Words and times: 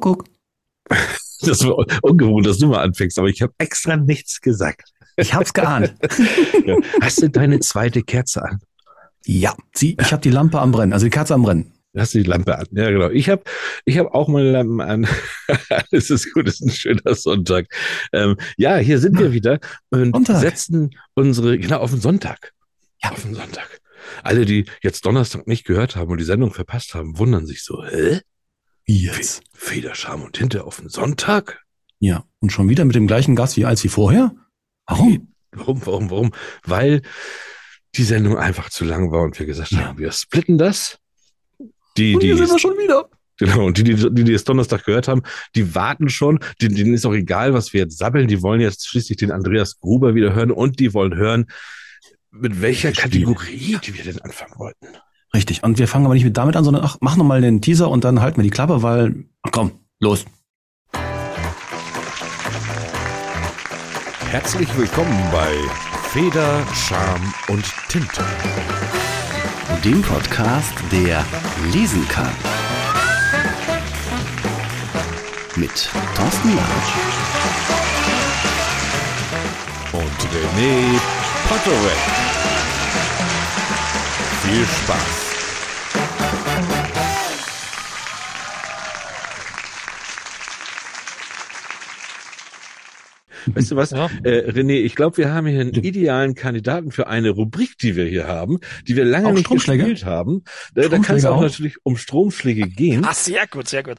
Kuckuck. 0.00 0.24
Das 1.42 1.64
war 1.64 1.86
ungewohnt, 2.02 2.44
dass 2.44 2.58
du 2.58 2.66
mal 2.66 2.82
anfängst, 2.82 3.18
aber 3.18 3.28
ich 3.28 3.40
habe 3.40 3.54
extra 3.56 3.96
nichts 3.96 4.42
gesagt. 4.42 4.92
Ich 5.16 5.32
hab's 5.32 5.54
geahnt. 5.54 5.94
Ja. 6.66 6.76
Hast 7.00 7.22
du 7.22 7.30
deine 7.30 7.60
zweite 7.60 8.02
Kerze 8.02 8.42
an? 8.44 8.58
Ja, 9.24 9.56
sie, 9.74 9.96
ich 9.98 10.12
habe 10.12 10.20
die 10.20 10.28
Lampe 10.28 10.60
am 10.60 10.70
Brennen, 10.70 10.92
also 10.92 11.06
die 11.06 11.10
Kerze 11.10 11.32
am 11.32 11.42
Brennen. 11.42 11.72
Hast 11.96 12.12
du 12.12 12.18
die 12.18 12.28
Lampe 12.28 12.58
an? 12.58 12.66
Ja, 12.72 12.90
genau. 12.90 13.08
Ich 13.08 13.30
habe 13.30 13.42
ich 13.86 13.96
hab 13.96 14.14
auch 14.14 14.28
meine 14.28 14.50
Lampen 14.52 14.82
an. 14.82 15.08
Es 15.90 16.10
ist 16.10 16.30
gut, 16.34 16.46
es 16.46 16.60
ist 16.60 16.66
ein 16.66 16.70
schöner 16.70 17.14
Sonntag. 17.14 17.66
Ähm, 18.12 18.36
ja, 18.58 18.76
hier 18.76 18.98
sind 18.98 19.18
wir 19.18 19.32
wieder 19.32 19.58
und 19.88 20.12
Sonntag. 20.12 20.40
setzen 20.40 20.90
unsere, 21.14 21.58
genau, 21.58 21.78
auf 21.78 21.90
den 21.90 22.02
Sonntag. 22.02 22.52
Ja. 23.02 23.12
Auf 23.12 23.22
den 23.22 23.34
Sonntag. 23.34 23.80
Alle, 24.22 24.44
die 24.44 24.66
jetzt 24.82 25.06
Donnerstag 25.06 25.46
nicht 25.46 25.64
gehört 25.64 25.96
haben 25.96 26.10
und 26.10 26.18
die 26.18 26.24
Sendung 26.24 26.52
verpasst 26.52 26.94
haben, 26.94 27.18
wundern 27.18 27.46
sich 27.46 27.64
so, 27.64 27.82
hä? 27.82 28.20
Wie 28.90 29.04
jetzt? 29.04 29.44
Federscham 29.54 30.20
und 30.22 30.32
Tinte 30.32 30.64
auf 30.64 30.80
den 30.80 30.88
Sonntag? 30.88 31.62
Ja, 32.00 32.24
und 32.40 32.50
schon 32.50 32.68
wieder 32.68 32.84
mit 32.84 32.96
dem 32.96 33.06
gleichen 33.06 33.36
Gast 33.36 33.56
wie 33.56 33.64
als 33.64 33.84
wie 33.84 33.88
vorher? 33.88 34.34
Warum? 34.84 35.32
Warum, 35.52 35.86
warum, 35.86 36.10
warum? 36.10 36.32
Weil 36.64 37.02
die 37.94 38.02
Sendung 38.02 38.36
einfach 38.36 38.68
zu 38.68 38.84
lang 38.84 39.12
war 39.12 39.22
und 39.22 39.38
wir 39.38 39.46
gesagt 39.46 39.70
Ja. 39.70 39.84
haben, 39.84 39.98
wir 39.98 40.10
splitten 40.10 40.58
das. 40.58 40.98
Die, 41.96 42.14
Und 42.14 42.22
die, 42.24 42.26
hier 42.26 42.36
sind 42.38 42.50
wir 42.50 42.58
schon 42.58 42.76
wieder. 42.78 43.08
genau, 43.38 43.64
und 43.66 43.78
die, 43.78 43.84
die, 43.84 43.94
die, 43.94 44.24
die 44.24 44.32
es 44.32 44.42
Donnerstag 44.42 44.84
gehört 44.84 45.06
haben, 45.06 45.22
die 45.54 45.72
warten 45.76 46.08
schon. 46.08 46.40
Denen, 46.60 46.74
denen 46.74 46.92
ist 46.92 47.06
auch 47.06 47.14
egal, 47.14 47.54
was 47.54 47.72
wir 47.72 47.82
jetzt 47.82 47.96
sabbeln. 47.96 48.26
Die 48.26 48.42
wollen 48.42 48.60
jetzt 48.60 48.88
schließlich 48.88 49.18
den 49.18 49.30
Andreas 49.30 49.78
Gruber 49.78 50.16
wieder 50.16 50.34
hören 50.34 50.50
und 50.50 50.80
die 50.80 50.94
wollen 50.94 51.14
hören, 51.14 51.46
mit 52.32 52.60
welcher. 52.60 52.90
Kategorie 52.90 53.78
die 53.84 53.94
wir 53.96 54.02
denn 54.02 54.20
anfangen 54.20 54.58
wollten. 54.58 54.88
Richtig. 55.34 55.62
Und 55.62 55.78
wir 55.78 55.86
fangen 55.88 56.06
aber 56.06 56.14
nicht 56.14 56.24
mit 56.24 56.36
damit 56.36 56.56
an, 56.56 56.64
sondern 56.64 56.84
ach, 56.84 56.96
mach 57.00 57.16
noch 57.16 57.24
mal 57.24 57.40
den 57.40 57.60
Teaser 57.60 57.88
und 57.90 58.04
dann 58.04 58.20
halten 58.20 58.38
wir 58.38 58.44
die 58.44 58.50
Klappe, 58.50 58.82
weil, 58.82 59.24
ach 59.42 59.50
komm, 59.52 59.72
los. 60.00 60.24
Herzlich 64.30 64.68
willkommen 64.76 65.18
bei 65.32 65.52
Feder, 66.10 66.62
Scham 66.74 67.34
und 67.48 67.64
Tinte. 67.88 68.24
Dem 69.84 70.02
Podcast, 70.02 70.74
der 70.92 71.24
lesen 71.72 72.06
kann. 72.08 72.30
Mit 75.56 75.90
Thorsten 76.16 76.56
Larsch. 76.56 77.20
und 79.92 80.20
René 80.32 81.00
Potterweg. 81.48 82.00
Viel 84.42 84.66
Spaß. 84.66 85.19
Weißt 93.46 93.70
du 93.70 93.76
was, 93.76 93.90
Ja. 93.90 94.10
äh, 94.24 94.50
René, 94.50 94.80
ich 94.80 94.94
glaube, 94.94 95.16
wir 95.18 95.32
haben 95.32 95.46
hier 95.46 95.60
einen 95.60 95.74
idealen 95.74 96.34
Kandidaten 96.34 96.90
für 96.90 97.06
eine 97.06 97.30
Rubrik, 97.30 97.78
die 97.78 97.96
wir 97.96 98.04
hier 98.06 98.26
haben, 98.26 98.58
die 98.86 98.96
wir 98.96 99.04
lange 99.04 99.28
Auch 99.28 99.32
nicht 99.32 99.48
gespielt 99.50 100.04
haben. 100.04 100.42
Da, 100.74 100.88
da 100.88 100.98
kann 100.98 101.16
es 101.16 101.24
auch, 101.24 101.36
auch? 101.36 101.42
natürlich 101.42 101.76
um 101.82 101.96
Stromschläge 101.96 102.68
gehen. 102.68 103.04
Ah, 103.04 103.14
sehr 103.14 103.46
gut, 103.46 103.68
sehr 103.68 103.82
gut. 103.82 103.96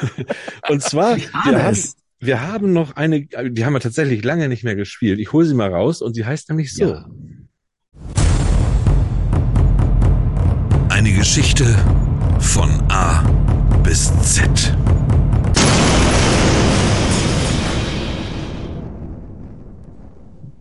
Und 0.68 0.82
zwar, 0.82 1.16
wir 1.16 1.32
haben, 1.32 1.78
wir 2.20 2.40
haben 2.46 2.72
noch 2.72 2.96
eine, 2.96 3.22
die 3.26 3.64
haben 3.64 3.72
wir 3.72 3.80
tatsächlich 3.80 4.24
lange 4.24 4.48
nicht 4.48 4.64
mehr 4.64 4.76
gespielt. 4.76 5.18
Ich 5.18 5.32
hole 5.32 5.46
sie 5.46 5.54
mal 5.54 5.72
raus 5.72 6.02
und 6.02 6.14
sie 6.14 6.24
heißt 6.24 6.48
nämlich 6.48 6.74
so. 6.74 6.84
Ja. 6.84 7.06
Eine 10.88 11.12
Geschichte 11.12 11.64
von 12.40 12.70
A 12.88 13.22
bis 13.84 14.12
Z. 14.22 14.76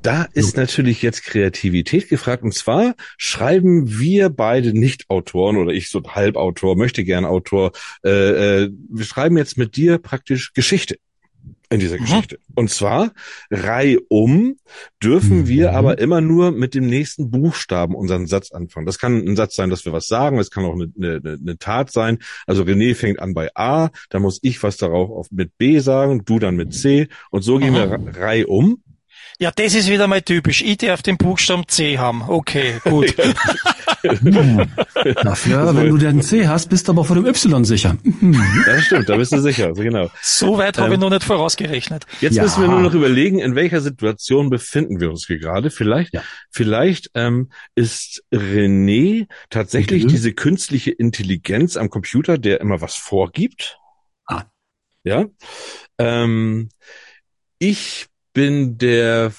Da 0.01 0.27
ist 0.33 0.55
natürlich 0.57 1.01
jetzt 1.01 1.23
Kreativität 1.23 2.07
gefragt. 2.07 2.43
Und 2.43 2.53
zwar 2.53 2.95
schreiben 3.17 3.99
wir 3.99 4.29
beide 4.29 4.77
nicht 4.77 5.09
Autoren 5.09 5.57
oder 5.57 5.73
ich 5.73 5.89
so 5.89 6.01
Halbautor, 6.03 6.77
möchte 6.77 7.03
gern 7.03 7.25
Autor. 7.25 7.71
Äh, 8.05 8.09
äh, 8.63 8.71
wir 8.89 9.05
schreiben 9.05 9.37
jetzt 9.37 9.57
mit 9.57 9.75
dir 9.75 9.97
praktisch 9.97 10.53
Geschichte 10.53 10.97
in 11.69 11.79
dieser 11.81 11.97
Mhm. 11.97 12.01
Geschichte. 12.05 12.39
Und 12.55 12.69
zwar 12.69 13.11
reihum 13.51 14.55
dürfen 15.03 15.39
Mhm. 15.41 15.47
wir 15.49 15.73
aber 15.73 15.99
immer 15.99 16.21
nur 16.21 16.51
mit 16.51 16.73
dem 16.75 16.87
nächsten 16.87 17.29
Buchstaben 17.29 17.93
unseren 17.93 18.25
Satz 18.27 18.51
anfangen. 18.53 18.85
Das 18.85 18.99
kann 18.99 19.17
ein 19.27 19.35
Satz 19.35 19.55
sein, 19.55 19.69
dass 19.69 19.83
wir 19.83 19.91
was 19.91 20.07
sagen. 20.07 20.39
Es 20.39 20.49
kann 20.51 20.63
auch 20.63 20.75
eine, 20.75 20.89
eine, 20.97 21.37
eine 21.41 21.57
Tat 21.57 21.91
sein. 21.91 22.19
Also 22.45 22.63
René 22.63 22.95
fängt 22.95 23.19
an 23.19 23.33
bei 23.33 23.49
A, 23.55 23.89
dann 24.09 24.21
muss 24.21 24.39
ich 24.43 24.63
was 24.63 24.77
darauf 24.77 25.09
auf, 25.09 25.27
mit 25.31 25.57
B 25.57 25.79
sagen, 25.79 26.23
du 26.23 26.39
dann 26.39 26.55
mit 26.55 26.73
C. 26.73 27.09
Und 27.31 27.41
so 27.41 27.57
gehen 27.57 27.71
Mhm. 27.71 27.75
wir 27.75 27.91
re- 27.91 28.19
reihum. 28.19 28.81
Ja, 29.39 29.51
das 29.51 29.75
ist 29.75 29.87
wieder 29.87 30.07
mal 30.07 30.21
typisch. 30.23 30.63
Ich 30.63 30.77
darf 30.77 31.03
den 31.03 31.17
Buchstaben 31.17 31.67
C 31.67 31.97
haben. 31.99 32.23
Okay, 32.27 32.79
gut. 32.83 33.15
Hm. 34.03 34.69
Dafür, 35.23 35.75
wenn 35.75 35.89
du 35.89 35.97
den 35.97 36.21
C 36.21 36.47
hast, 36.47 36.69
bist 36.69 36.87
du 36.87 36.91
aber 36.91 37.03
vor 37.03 37.15
dem 37.15 37.25
Y 37.25 37.65
sicher. 37.65 37.97
Das 38.65 38.83
stimmt, 38.85 39.09
da 39.09 39.17
bist 39.17 39.31
du 39.31 39.39
sicher, 39.39 39.67
also 39.67 39.81
genau. 39.81 40.09
So 40.21 40.57
weit 40.57 40.77
habe 40.77 40.87
Ähm. 40.89 40.93
ich 40.93 40.99
noch 40.99 41.09
nicht 41.09 41.23
vorausgerechnet. 41.23 42.05
Jetzt 42.21 42.35
Ja. 42.35 42.43
müssen 42.43 42.61
wir 42.61 42.67
nur 42.69 42.81
noch 42.81 42.93
überlegen, 42.93 43.39
in 43.39 43.55
welcher 43.55 43.81
Situation 43.81 44.49
befinden 44.49 44.99
wir 44.99 45.09
uns 45.09 45.25
hier 45.25 45.39
gerade. 45.39 45.71
Vielleicht, 45.71 46.13
Ja. 46.13 46.21
vielleicht 46.51 47.09
ähm, 47.15 47.49
ist 47.75 48.23
René 48.31 49.27
tatsächlich 49.49 50.03
Mhm. 50.03 50.07
diese 50.09 50.33
künstliche 50.33 50.91
Intelligenz 50.91 51.75
am 51.75 51.89
Computer, 51.89 52.37
der 52.37 52.61
immer 52.61 52.81
was 52.81 52.95
vorgibt. 52.95 53.79
Ah. 54.27 54.43
Ja. 55.03 55.25
Ähm, 55.97 56.69
ich 57.57 58.05
bin 58.37 58.77
der 58.77 59.33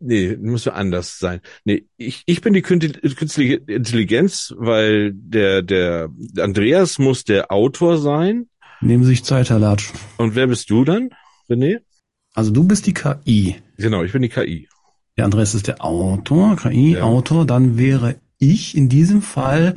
Nee, 0.00 0.36
muss 0.36 0.66
ja 0.66 0.74
anders 0.74 1.18
sein. 1.18 1.40
Nee, 1.64 1.86
ich, 1.96 2.22
ich 2.26 2.42
bin 2.42 2.52
die 2.52 2.62
künstliche 2.62 3.14
künstliche 3.16 3.54
Intelligenz, 3.54 4.54
weil 4.56 5.12
der, 5.14 5.62
der 5.62 6.10
Andreas 6.38 6.98
muss 6.98 7.24
der 7.24 7.50
Autor 7.50 7.98
sein. 7.98 8.48
Nehmen 8.82 9.02
Sie 9.02 9.10
sich 9.10 9.24
Zeit, 9.24 9.48
Herr 9.50 9.58
Latsch. 9.58 9.90
Und 10.18 10.34
wer 10.34 10.46
bist 10.46 10.68
du 10.70 10.84
dann, 10.84 11.08
René? 11.48 11.78
Also 12.34 12.50
du 12.50 12.64
bist 12.64 12.86
die 12.86 12.92
KI. 12.94 13.56
Genau, 13.78 14.04
ich 14.04 14.12
bin 14.12 14.22
die 14.22 14.28
KI. 14.28 14.68
Der 15.16 15.24
Andreas 15.24 15.54
ist 15.54 15.66
der 15.68 15.82
Autor, 15.82 16.56
KI, 16.56 16.92
Ja. 16.92 17.02
Autor. 17.04 17.46
Dann 17.46 17.78
wäre 17.78 18.16
ich 18.38 18.76
in 18.76 18.90
diesem 18.90 19.22
Fall 19.22 19.74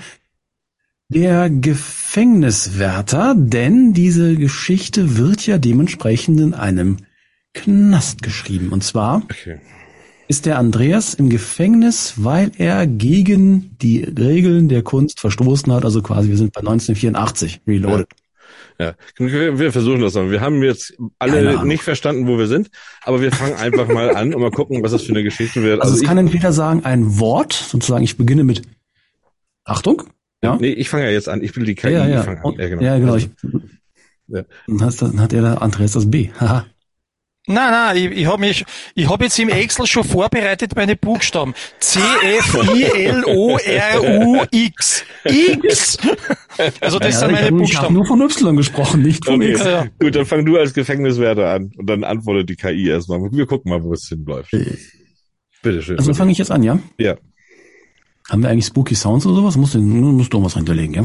der 1.07 1.49
Gefängniswärter, 1.49 3.33
denn 3.37 3.93
diese 3.93 4.35
Geschichte 4.35 5.17
wird 5.17 5.47
ja 5.47 5.57
dementsprechend 5.57 6.39
in 6.41 6.53
einem 6.53 6.97
Knast 7.55 8.21
geschrieben. 8.21 8.69
Und 8.69 8.83
zwar 8.83 9.23
Okay. 9.23 9.57
ist 10.27 10.45
der 10.45 10.59
Andreas 10.59 11.13
im 11.15 11.29
Gefängnis, 11.29 12.13
weil 12.17 12.51
er 12.57 12.85
gegen 12.85 13.75
die 13.81 14.03
Regeln 14.03 14.69
der 14.69 14.83
Kunst 14.83 15.19
verstoßen 15.19 15.71
hat. 15.73 15.83
Also 15.85 16.01
quasi, 16.01 16.29
wir 16.29 16.37
sind 16.37 16.53
bei 16.53 16.59
1984, 16.61 17.61
reloaded. 17.67 18.07
Ja, 18.77 18.93
wir 19.17 19.57
wir 19.57 19.71
versuchen 19.71 20.01
das 20.01 20.15
mal. 20.15 20.29
Wir 20.31 20.41
haben 20.41 20.61
jetzt 20.61 20.95
alle 21.17 21.65
nicht 21.65 21.81
verstanden, 21.81 22.27
wo 22.27 22.37
wir 22.37 22.47
sind, 22.47 22.69
aber 23.03 23.21
wir 23.21 23.31
fangen 23.31 23.55
einfach 23.55 23.87
mal 23.87 24.13
an 24.15 24.33
und 24.33 24.41
mal 24.41 24.51
gucken, 24.51 24.83
was 24.83 24.91
das 24.91 25.03
für 25.03 25.13
eine 25.13 25.23
Geschichte 25.23 25.63
wird. 25.63 25.81
Also, 25.81 25.95
es 25.95 26.01
ich, 26.01 26.07
kann 26.07 26.17
entweder 26.17 26.51
sagen 26.51 26.83
ein 26.83 27.17
Wort, 27.17 27.53
sozusagen, 27.53 28.03
ich 28.03 28.17
beginne 28.17 28.43
mit 28.43 28.63
Achtung. 29.63 30.03
Ja. 30.43 30.57
nee, 30.57 30.73
ich 30.73 30.89
fange 30.89 31.05
ja 31.05 31.11
jetzt 31.11 31.29
an. 31.29 31.41
Ich 31.41 31.53
bin 31.53 31.63
die 31.63 31.73
KI. 31.75 31.91
ja, 31.91 32.05
ja. 32.05 32.19
Ich 32.19 32.25
fang 32.25 32.37
an. 32.39 32.53
Ja, 32.59 32.67
genau. 32.67 32.81
Ja, 32.83 32.99
genau. 32.99 33.13
Also, 33.13 33.27
Ja. 34.27 34.43
Dann, 34.67 34.81
hast, 34.81 35.01
dann 35.01 35.21
hat 35.21 35.31
er 35.33 35.41
der 35.41 35.61
Andreas 35.61 35.93
das 35.93 36.11
B. 36.11 36.29
Haha. 36.39 36.65
Nein, 37.47 37.71
nein, 37.71 37.95
ich, 37.97 38.05
ich 38.21 38.25
habe 38.25 38.39
mich, 38.39 38.65
ich 38.95 39.07
habe 39.07 39.23
jetzt 39.25 39.37
im 39.37 39.49
Excel 39.49 39.85
schon 39.85 40.03
vorbereitet 40.03 40.75
meine 40.75 40.95
Buchstaben. 40.95 41.53
C, 41.79 41.99
F, 42.39 42.57
I, 42.75 42.83
L, 42.85 43.23
O, 43.25 43.55
R, 43.57 44.03
U, 44.25 44.43
X. 44.51 45.03
X! 45.25 45.97
Also 46.81 46.97
das 46.97 47.13
Ja, 47.13 47.19
sind 47.19 47.29
ich 47.29 47.35
meine 47.35 47.37
habe 47.37 47.45
hab 47.45 47.57
Buchstaben. 47.57 47.93
nur 47.93 48.05
von 48.05 48.21
Y 48.21 48.55
gesprochen, 48.57 49.01
nicht 49.03 49.23
von 49.25 49.35
Okay, 49.35 49.51
X. 49.51 49.63
Ja, 49.63 49.85
gut, 49.99 50.15
dann 50.15 50.25
fang 50.25 50.43
du 50.43 50.57
als 50.57 50.73
Gefängniswärter 50.73 51.47
an 51.51 51.71
und 51.77 51.87
dann 51.87 52.03
antwortet 52.03 52.49
die 52.49 52.55
KI 52.55 52.89
erstmal. 52.89 53.19
Wir 53.31 53.45
gucken 53.45 53.69
mal, 53.69 53.83
wo 53.83 53.93
es 53.93 54.07
hinläuft. 54.07 54.49
Bitte 55.61 55.81
schön. 55.83 55.99
Also 55.99 56.13
fange 56.15 56.31
ich 56.31 56.39
jetzt 56.39 56.51
an, 56.51 56.63
ja? 56.63 56.79
Ja. 56.97 57.15
Haben 58.29 58.41
wir 58.41 58.49
eigentlich 58.49 58.65
Spooky 58.65 58.95
Sounds 58.95 59.25
oder 59.27 59.35
sowas? 59.35 59.55
Musst 59.55 59.75
du, 59.75 59.79
musst 59.81 60.33
du 60.33 60.43
was 60.43 60.55
hinterlegen, 60.55 60.93
ja? 60.95 61.03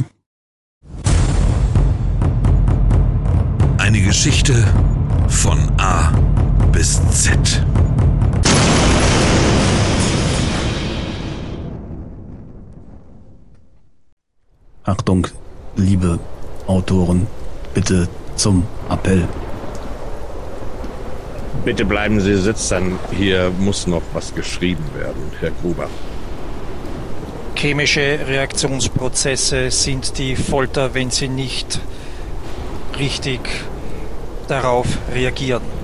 Eine 3.78 4.00
Geschichte 4.00 4.54
von 5.28 5.58
A 5.78 6.12
bis 6.72 7.00
Z. 7.10 7.64
Achtung, 14.84 15.26
liebe 15.76 16.18
Autoren, 16.66 17.26
bitte 17.74 18.08
zum 18.36 18.64
Appell. 18.88 19.28
Bitte 21.64 21.84
bleiben 21.84 22.20
Sie 22.20 22.36
sitzen. 22.36 22.98
Hier 23.12 23.50
muss 23.58 23.86
noch 23.86 24.02
was 24.14 24.34
geschrieben 24.34 24.84
werden, 24.96 25.32
Herr 25.40 25.50
Gruber. 25.50 25.88
Chemische 27.54 28.18
Reaktionsprozesse 28.26 29.70
sind 29.70 30.16
die 30.16 30.34
Folter, 30.34 30.94
wenn 30.94 31.10
sie 31.10 31.28
nicht 31.28 31.80
richtig 32.98 33.40
darauf 34.48 34.86
reagieren. 35.14 35.79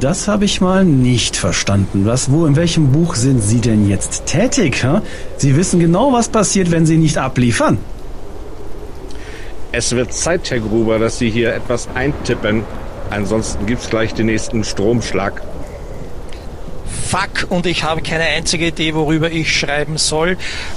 Das 0.00 0.28
habe 0.28 0.44
ich 0.44 0.60
mal 0.60 0.84
nicht 0.84 1.36
verstanden. 1.36 2.06
Was, 2.06 2.30
wo, 2.30 2.46
in 2.46 2.54
welchem 2.54 2.92
Buch 2.92 3.16
sind 3.16 3.42
Sie 3.42 3.60
denn 3.60 3.88
jetzt 3.88 4.26
tätig? 4.26 4.84
Hä? 4.84 5.00
Sie 5.38 5.56
wissen 5.56 5.80
genau, 5.80 6.12
was 6.12 6.28
passiert, 6.28 6.70
wenn 6.70 6.86
Sie 6.86 6.96
nicht 6.96 7.18
abliefern. 7.18 7.78
Es 9.72 9.94
wird 9.96 10.12
Zeit, 10.12 10.50
Herr 10.50 10.60
Gruber, 10.60 11.00
dass 11.00 11.18
Sie 11.18 11.30
hier 11.30 11.52
etwas 11.52 11.88
eintippen. 11.94 12.62
Ansonsten 13.10 13.66
gibt's 13.66 13.90
gleich 13.90 14.14
den 14.14 14.26
nächsten 14.26 14.62
Stromschlag. 14.62 15.42
Fuck, 17.08 17.50
und 17.50 17.66
ich 17.66 17.82
habe 17.82 18.00
keine 18.02 18.24
einzige 18.24 18.66
Idee, 18.66 18.94
worüber 18.94 19.30
ich 19.30 19.58
schreiben 19.58 19.96
soll. 19.96 20.32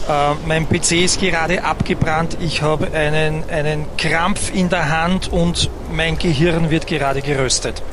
Äh, 0.09 0.33
mein 0.47 0.68
PC 0.68 1.03
ist 1.03 1.19
gerade 1.19 1.63
abgebrannt. 1.63 2.38
Ich 2.39 2.62
habe 2.62 2.91
einen, 2.91 3.44
einen 3.50 3.85
Krampf 3.97 4.51
in 4.53 4.69
der 4.69 4.89
Hand 4.89 5.31
und 5.31 5.69
mein 5.91 6.18
Gehirn 6.18 6.71
wird 6.71 6.88
gerade 6.88 7.21
geröstet. 7.21 7.83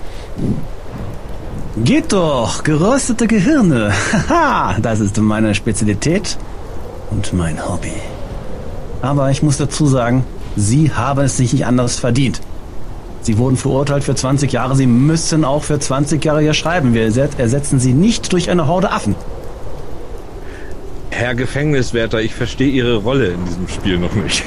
Geht 1.85 2.13
doch, 2.13 2.65
geröstete 2.65 3.27
Gehirne. 3.27 3.93
Haha, 4.29 4.77
das 4.81 5.01
ist 5.01 5.17
meine 5.19 5.55
Spezialität 5.55 6.37
und 7.11 7.33
mein 7.33 7.69
Hobby. 7.69 7.93
Aber 9.01 9.31
ich 9.31 9.43
muss 9.43 9.59
dazu 9.59 9.87
sagen, 9.87 10.25
Sie 10.57 10.93
haben 10.93 11.25
es 11.25 11.37
sich 11.37 11.53
nicht 11.53 11.67
anderes 11.67 11.99
verdient. 11.99 12.41
Sie 13.23 13.39
wurden 13.39 13.57
verurteilt 13.57 14.05
für 14.05 14.15
20 14.15 14.53
Jahre, 14.53 14.75
Sie 14.75 14.87
müssen 14.87 15.45
auch 15.45 15.63
für 15.63 15.79
20 15.79 16.25
Jahre 16.25 16.41
hier 16.41 16.55
schreiben. 16.55 16.95
Wir 16.95 17.05
ersetzen 17.05 17.79
Sie 17.79 17.93
nicht 17.93 18.33
durch 18.33 18.51
eine 18.51 18.67
Horde 18.67 18.91
Affen. 18.91 19.15
Herr 21.11 21.35
Gefängniswärter, 21.35 22.21
ich 22.21 22.35
verstehe 22.35 22.71
Ihre 22.71 22.97
Rolle 22.97 23.29
in 23.29 23.45
diesem 23.45 23.69
Spiel 23.69 23.99
noch 23.99 24.15
nicht. 24.15 24.43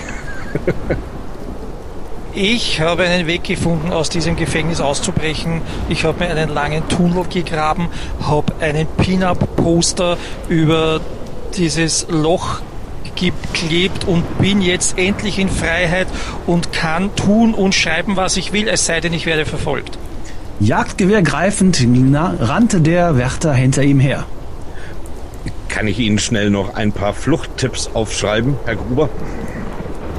Ich 2.34 2.80
habe 2.80 3.04
einen 3.04 3.28
Weg 3.28 3.44
gefunden, 3.44 3.92
aus 3.92 4.10
diesem 4.10 4.38
Gefängnis 4.38 4.80
auszubrechen. 4.80 5.62
Ich 5.90 6.06
habe 6.06 6.24
mir 6.24 6.32
einen 6.32 6.50
langen 6.50 6.88
Tunnel 6.88 7.26
gegraben, 7.26 7.90
habe 8.22 8.54
einen 8.62 8.88
Pin-Up-Poster 8.88 10.18
über 10.48 11.02
dieses 11.58 12.08
Loch 12.10 12.62
geklebt 13.16 14.06
und 14.06 14.40
bin 14.40 14.62
jetzt 14.62 14.98
endlich 14.98 15.40
in 15.40 15.50
Freiheit 15.50 16.08
und 16.48 16.72
kann 16.72 17.14
tun 17.18 17.54
und 17.54 17.76
schreiben, 17.76 18.16
was 18.16 18.38
ich 18.38 18.54
will, 18.54 18.70
es 18.70 18.86
sei 18.86 19.02
denn, 19.02 19.12
ich 19.12 19.26
werde 19.26 19.46
verfolgt. 19.46 19.98
Jagdgewehr 20.62 21.24
greifend 21.24 21.86
rannte 22.40 22.80
der 22.80 23.18
Wärter 23.18 23.54
hinter 23.54 23.84
ihm 23.84 24.00
her. 24.00 24.26
Kann 25.68 25.88
ich 25.88 26.00
Ihnen 26.00 26.20
schnell 26.20 26.50
noch 26.50 26.76
ein 26.76 26.94
paar 26.94 27.14
Fluchttipps 27.14 27.90
aufschreiben, 27.94 28.56
Herr 28.66 28.76
Gruber? 28.76 29.10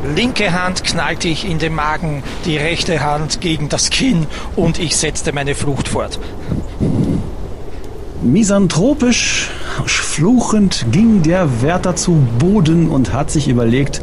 Linke 0.04 0.52
Hand 0.52 0.82
knallte 0.82 1.28
ich 1.28 1.48
in 1.48 1.60
den 1.60 1.74
Magen, 1.74 2.24
die 2.44 2.56
rechte 2.56 3.04
Hand 3.04 3.40
gegen 3.40 3.68
das 3.68 3.90
Kinn 3.90 4.26
und 4.56 4.80
ich 4.80 4.96
setzte 4.96 5.32
meine 5.32 5.54
Flucht 5.54 5.86
fort. 5.86 6.18
Misanthropisch, 8.20 9.48
fluchend 9.86 10.86
ging 10.90 11.22
der 11.22 11.62
Wärter 11.62 11.94
zu 11.94 12.14
Boden 12.38 12.88
und 12.88 13.12
hat 13.12 13.30
sich 13.30 13.46
überlegt, 13.46 14.02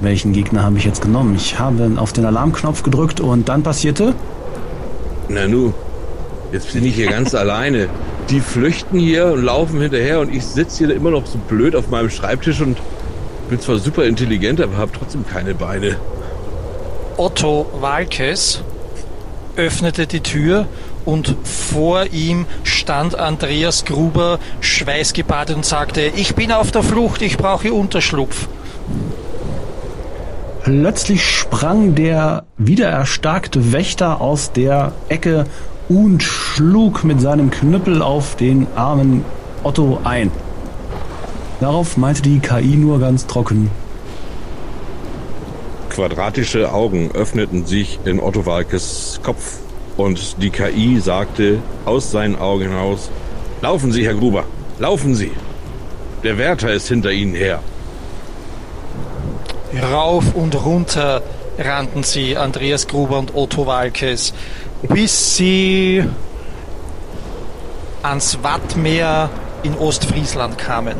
welchen 0.00 0.32
Gegner 0.32 0.62
habe 0.62 0.78
ich 0.78 0.84
jetzt 0.84 1.02
genommen? 1.02 1.34
Ich 1.36 1.58
habe 1.58 1.92
auf 1.96 2.14
den 2.14 2.24
Alarmknopf 2.24 2.82
gedrückt 2.82 3.20
und 3.20 3.50
dann 3.50 3.62
passierte? 3.62 4.14
Na 5.28 5.46
nu, 5.46 5.74
jetzt 6.52 6.72
bin 6.72 6.86
ich 6.86 6.94
hier 6.94 7.08
ganz 7.08 7.34
alleine. 7.34 7.88
Die 8.30 8.40
flüchten 8.40 8.98
hier 8.98 9.26
und 9.26 9.44
laufen 9.44 9.78
hinterher 9.78 10.20
und 10.20 10.34
ich 10.34 10.44
sitze 10.44 10.86
hier 10.86 10.96
immer 10.96 11.10
noch 11.10 11.26
so 11.26 11.36
blöd 11.36 11.76
auf 11.76 11.90
meinem 11.90 12.08
Schreibtisch 12.08 12.62
und 12.62 12.78
bin 13.50 13.60
zwar 13.60 13.78
super 13.78 14.04
intelligent, 14.04 14.60
aber 14.60 14.76
habe 14.76 14.92
trotzdem 14.96 15.26
keine 15.26 15.54
Beine. 15.54 15.96
Otto 17.16 17.66
Walkes 17.80 18.62
öffnete 19.56 20.06
die 20.06 20.20
Tür 20.20 20.66
und 21.04 21.34
vor 21.44 22.06
ihm 22.12 22.46
stand 22.62 23.18
Andreas 23.18 23.84
Gruber 23.84 24.38
schweißgebadet 24.60 25.56
und 25.56 25.66
sagte, 25.66 26.00
ich 26.16 26.34
bin 26.34 26.52
auf 26.52 26.70
der 26.70 26.82
Flucht, 26.82 27.20
ich 27.22 27.36
brauche 27.36 27.72
Unterschlupf. 27.72 28.48
Plötzlich 30.62 31.24
sprang 31.24 31.94
der 31.94 32.44
wiedererstarkte 32.58 33.72
Wächter 33.72 34.20
aus 34.20 34.52
der 34.52 34.92
Ecke 35.08 35.46
und 35.88 36.22
schlug 36.22 37.02
mit 37.02 37.20
seinem 37.20 37.50
Knüppel 37.50 38.02
auf 38.02 38.36
den 38.36 38.66
armen 38.76 39.24
Otto 39.64 40.00
ein. 40.04 40.30
Darauf 41.60 41.96
meinte 41.96 42.22
die 42.22 42.40
KI 42.40 42.76
nur 42.76 43.00
ganz 43.00 43.26
trocken. 43.26 43.70
Quadratische 45.90 46.72
Augen 46.72 47.10
öffneten 47.12 47.66
sich 47.66 47.98
in 48.04 48.18
Otto 48.20 48.46
Walkes 48.46 49.20
Kopf 49.22 49.58
und 49.96 50.42
die 50.42 50.50
KI 50.50 50.98
sagte 51.00 51.58
aus 51.84 52.10
seinen 52.10 52.36
Augen 52.36 52.70
hinaus, 52.70 53.10
Laufen 53.60 53.92
Sie, 53.92 54.06
Herr 54.06 54.14
Gruber, 54.14 54.44
laufen 54.78 55.14
Sie. 55.14 55.32
Der 56.24 56.38
Wärter 56.38 56.72
ist 56.72 56.88
hinter 56.88 57.12
Ihnen 57.12 57.34
her. 57.34 57.60
Rauf 59.92 60.34
und 60.34 60.64
runter 60.64 61.22
rannten 61.58 62.02
sie, 62.02 62.36
Andreas 62.36 62.88
Gruber 62.88 63.18
und 63.18 63.34
Otto 63.34 63.66
Walkes, 63.66 64.32
bis 64.82 65.36
sie 65.36 66.02
ans 68.02 68.38
Wattmeer 68.42 69.30
in 69.62 69.76
Ostfriesland 69.76 70.58
kamen. 70.58 70.96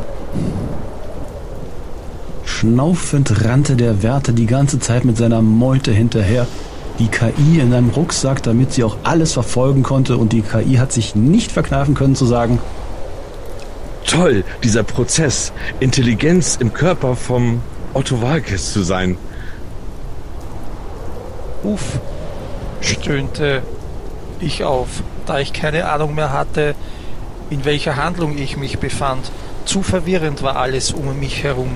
Schnaufend 2.44 3.44
rannte 3.44 3.76
der 3.76 4.02
Wärter 4.02 4.32
die 4.32 4.46
ganze 4.46 4.78
Zeit 4.78 5.04
mit 5.04 5.16
seiner 5.16 5.40
Meute 5.40 5.92
hinterher. 5.92 6.46
Die 6.98 7.08
KI 7.08 7.58
in 7.60 7.72
einem 7.72 7.90
Rucksack, 7.90 8.42
damit 8.42 8.72
sie 8.72 8.84
auch 8.84 8.98
alles 9.02 9.32
verfolgen 9.32 9.82
konnte. 9.82 10.18
Und 10.18 10.32
die 10.32 10.42
KI 10.42 10.74
hat 10.74 10.92
sich 10.92 11.14
nicht 11.14 11.52
verkneifen 11.52 11.94
können 11.94 12.14
zu 12.14 12.26
sagen, 12.26 12.58
Toll, 14.06 14.42
dieser 14.64 14.82
Prozess, 14.82 15.52
Intelligenz 15.78 16.56
im 16.56 16.72
Körper 16.72 17.14
vom 17.14 17.62
Otto 17.94 18.20
Walkes 18.20 18.72
zu 18.72 18.82
sein. 18.82 19.16
Uff, 21.62 22.00
stöhnte 22.80 23.62
ich 24.40 24.64
auf, 24.64 24.88
da 25.26 25.38
ich 25.38 25.52
keine 25.52 25.88
Ahnung 25.88 26.16
mehr 26.16 26.32
hatte, 26.32 26.74
in 27.50 27.64
welcher 27.64 27.96
Handlung 27.96 28.36
ich 28.36 28.56
mich 28.56 28.78
befand. 28.78 29.30
Zu 29.70 29.82
verwirrend 29.82 30.42
war 30.42 30.56
alles 30.56 30.90
um 30.90 31.20
mich 31.20 31.44
herum. 31.44 31.70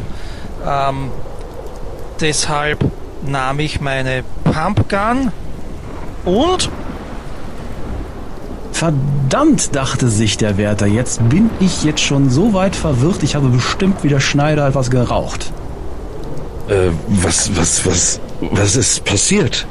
Ähm, 0.67 1.12
deshalb 2.21 2.85
nahm 3.25 3.61
ich 3.61 3.80
meine 3.80 4.25
Pumpgun 4.42 5.30
und 6.25 6.71
Verdammt, 8.73 9.76
dachte 9.76 10.09
sich 10.09 10.37
der 10.37 10.59
Wärter, 10.59 10.87
jetzt 10.87 11.28
bin 11.28 11.50
ich 11.61 11.85
jetzt 11.85 12.00
schon 12.00 12.30
so 12.30 12.52
weit 12.52 12.75
verwirrt, 12.75 13.23
ich 13.23 13.37
habe 13.37 13.47
bestimmt 13.47 14.02
wie 14.02 14.09
der 14.09 14.18
Schneider 14.18 14.66
etwas 14.66 14.90
geraucht. 14.90 15.52
Äh, 16.68 16.88
was, 17.07 17.57
was, 17.57 17.87
was, 17.87 18.21
was 18.40 18.75
ist 18.75 19.04
passiert? 19.04 19.68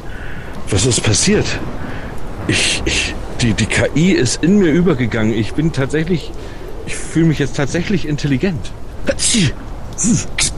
Was 0.69 0.85
ist 0.85 1.03
passiert? 1.03 1.45
Ich, 2.47 2.83
ich, 2.85 3.15
die, 3.41 3.53
die 3.53 3.65
KI 3.65 4.13
ist 4.13 4.41
in 4.41 4.59
mir 4.59 4.71
übergegangen. 4.71 5.33
Ich 5.33 5.53
bin 5.53 5.73
tatsächlich, 5.73 6.31
ich 6.85 6.95
fühle 6.95 7.27
mich 7.27 7.39
jetzt 7.39 7.55
tatsächlich 7.55 8.07
intelligent. 8.07 8.71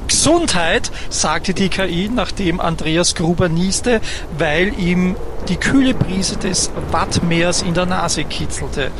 Gesundheit, 0.07 0.91
sagte 1.09 1.53
die 1.53 1.69
KI, 1.69 2.09
nachdem 2.13 2.59
Andreas 2.59 3.15
Gruber 3.15 3.49
nieste, 3.49 4.01
weil 4.37 4.77
ihm 4.79 5.15
die 5.49 5.57
kühle 5.57 5.93
Brise 5.93 6.37
des 6.37 6.71
Wattmeers 6.91 7.61
in 7.61 7.73
der 7.73 7.85
Nase 7.85 8.23
kitzelte. 8.23 8.91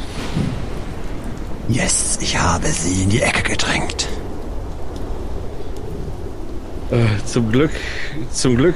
Yes, 1.68 2.20
ich 2.22 2.38
habe 2.38 2.68
sie 2.68 3.04
in 3.04 3.10
die 3.10 3.22
Ecke 3.22 3.42
gedrängt. 3.44 4.08
Äh, 6.92 7.26
zum 7.26 7.52
Glück, 7.52 7.72
zum 8.32 8.58
Glück 8.58 8.76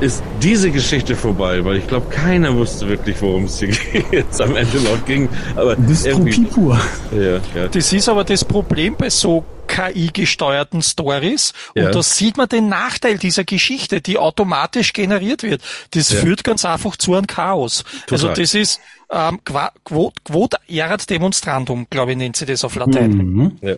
ist 0.00 0.22
diese 0.40 0.70
Geschichte 0.70 1.16
vorbei, 1.16 1.64
weil 1.64 1.76
ich 1.76 1.86
glaube, 1.86 2.06
keiner 2.08 2.54
wusste 2.54 2.88
wirklich, 2.88 3.20
worum 3.20 3.44
es 3.44 3.58
hier 3.58 3.70
jetzt 4.12 4.40
am 4.40 4.54
Ende 4.54 4.78
noch 4.78 5.04
ging. 5.04 5.28
Aber 5.56 5.74
Dystropie 5.74 6.44
pur. 6.44 6.78
Ja, 7.12 7.40
ja. 7.54 7.68
Das 7.70 7.92
ist 7.92 8.08
aber 8.08 8.22
das 8.22 8.44
Problem 8.44 8.94
bei 8.96 9.10
so 9.10 9.44
KI-gesteuerten 9.76 10.82
Stories. 10.82 11.52
Und 11.74 11.82
Ja. 11.82 11.90
da 11.90 12.02
sieht 12.02 12.36
man 12.36 12.48
den 12.48 12.68
Nachteil 12.68 13.18
dieser 13.18 13.44
Geschichte, 13.44 14.00
die 14.00 14.18
automatisch 14.18 14.92
generiert 14.92 15.42
wird. 15.42 15.62
Das 15.92 16.10
Ja. 16.10 16.20
führt 16.20 16.44
ganz 16.44 16.64
einfach 16.64 16.96
zu 16.96 17.14
einem 17.14 17.26
Chaos. 17.26 17.84
Also 18.10 18.28
Total. 18.28 18.42
das 18.42 18.54
ist 18.54 18.80
ähm, 19.08 19.38
Quod, 19.44 20.12
Quod 20.24 20.54
erat 20.66 21.08
demonstrandum, 21.08 21.86
glaube 21.88 22.10
ich, 22.12 22.16
nennt 22.18 22.36
sie 22.36 22.44
das 22.46 22.64
auf 22.64 22.74
Latein. 22.74 23.10
Mhm. 23.12 23.58
Ja. 23.62 23.76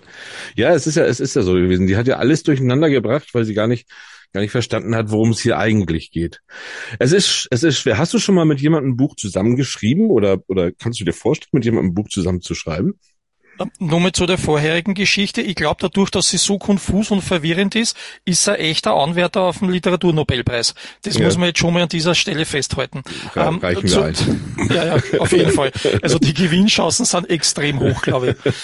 ja, 0.57 0.71
es 0.75 0.87
ist 0.87 0.95
ja, 0.95 1.05
es 1.05 1.21
ist 1.21 1.37
ja 1.37 1.43
so 1.43 1.53
gewesen. 1.53 1.87
Die 1.87 1.97
hat 1.99 2.07
ja 2.07 2.17
alles 2.17 2.43
durcheinander 2.45 2.89
gebracht, 2.89 3.29
weil 3.35 3.45
sie 3.45 3.53
gar 3.53 3.67
nicht, 3.67 3.87
gar 4.33 4.41
nicht 4.41 4.53
verstanden 4.53 4.95
hat, 4.95 5.11
worum 5.11 5.31
es 5.33 5.41
hier 5.41 5.59
eigentlich 5.59 6.11
geht. 6.13 6.41
Es 6.99 7.13
ist, 7.13 7.47
es 7.51 7.63
ist 7.63 7.79
schwer. 7.79 7.99
Hast 7.99 8.15
du 8.15 8.19
schon 8.19 8.35
mal 8.37 8.47
mit 8.47 8.61
jemandem 8.63 8.93
ein 8.93 8.97
Buch 8.97 9.17
zusammengeschrieben 9.17 10.07
oder, 10.11 10.39
oder 10.47 10.73
kannst 10.73 10.99
du 11.01 11.05
dir 11.05 11.13
vorstellen, 11.13 11.51
mit 11.53 11.65
jemandem 11.67 11.91
ein 11.91 11.95
Buch 11.95 12.09
zusammen 12.09 12.41
Ähm, 13.61 13.71
Nur 13.79 14.01
mal 14.01 14.13
zu 14.13 14.27
der 14.27 14.39
vorherigen 14.39 14.95
Geschichte. 14.95 15.41
Ich 15.43 15.55
glaube, 15.57 15.77
dadurch, 15.81 16.11
dass 16.11 16.29
sie 16.31 16.37
so 16.39 16.59
konfus 16.59 17.11
und 17.11 17.23
verwirrend 17.23 17.75
ist, 17.75 17.97
ist 18.25 18.47
er 18.47 18.61
echter 18.61 18.95
Anwärter 18.95 19.43
auf 19.43 19.59
den 19.59 19.71
Literaturnobelpreis. 19.71 20.75
Das 21.03 21.17
Ja. 21.19 21.25
muss 21.25 21.37
man 21.37 21.49
jetzt 21.49 21.59
schon 21.59 21.75
mal 21.75 21.83
an 21.83 21.89
dieser 21.89 22.15
Stelle 22.15 22.45
festhalten. 22.45 23.03
Ja, 23.35 23.49
reichen 23.51 23.83
wir 23.83 23.89
zu- 23.91 24.03
ein. 24.03 24.15
Ja, 24.71 24.85
ja, 24.85 24.97
auf 25.21 25.33
jeden 25.33 25.53
Fall. 25.53 25.73
Also 26.03 26.19
die 26.19 26.35
Gewinnchancen 26.35 27.05
sind 27.05 27.31
extrem 27.31 27.81
hoch, 27.81 28.03
glaube 28.03 28.37
ich. 28.45 28.55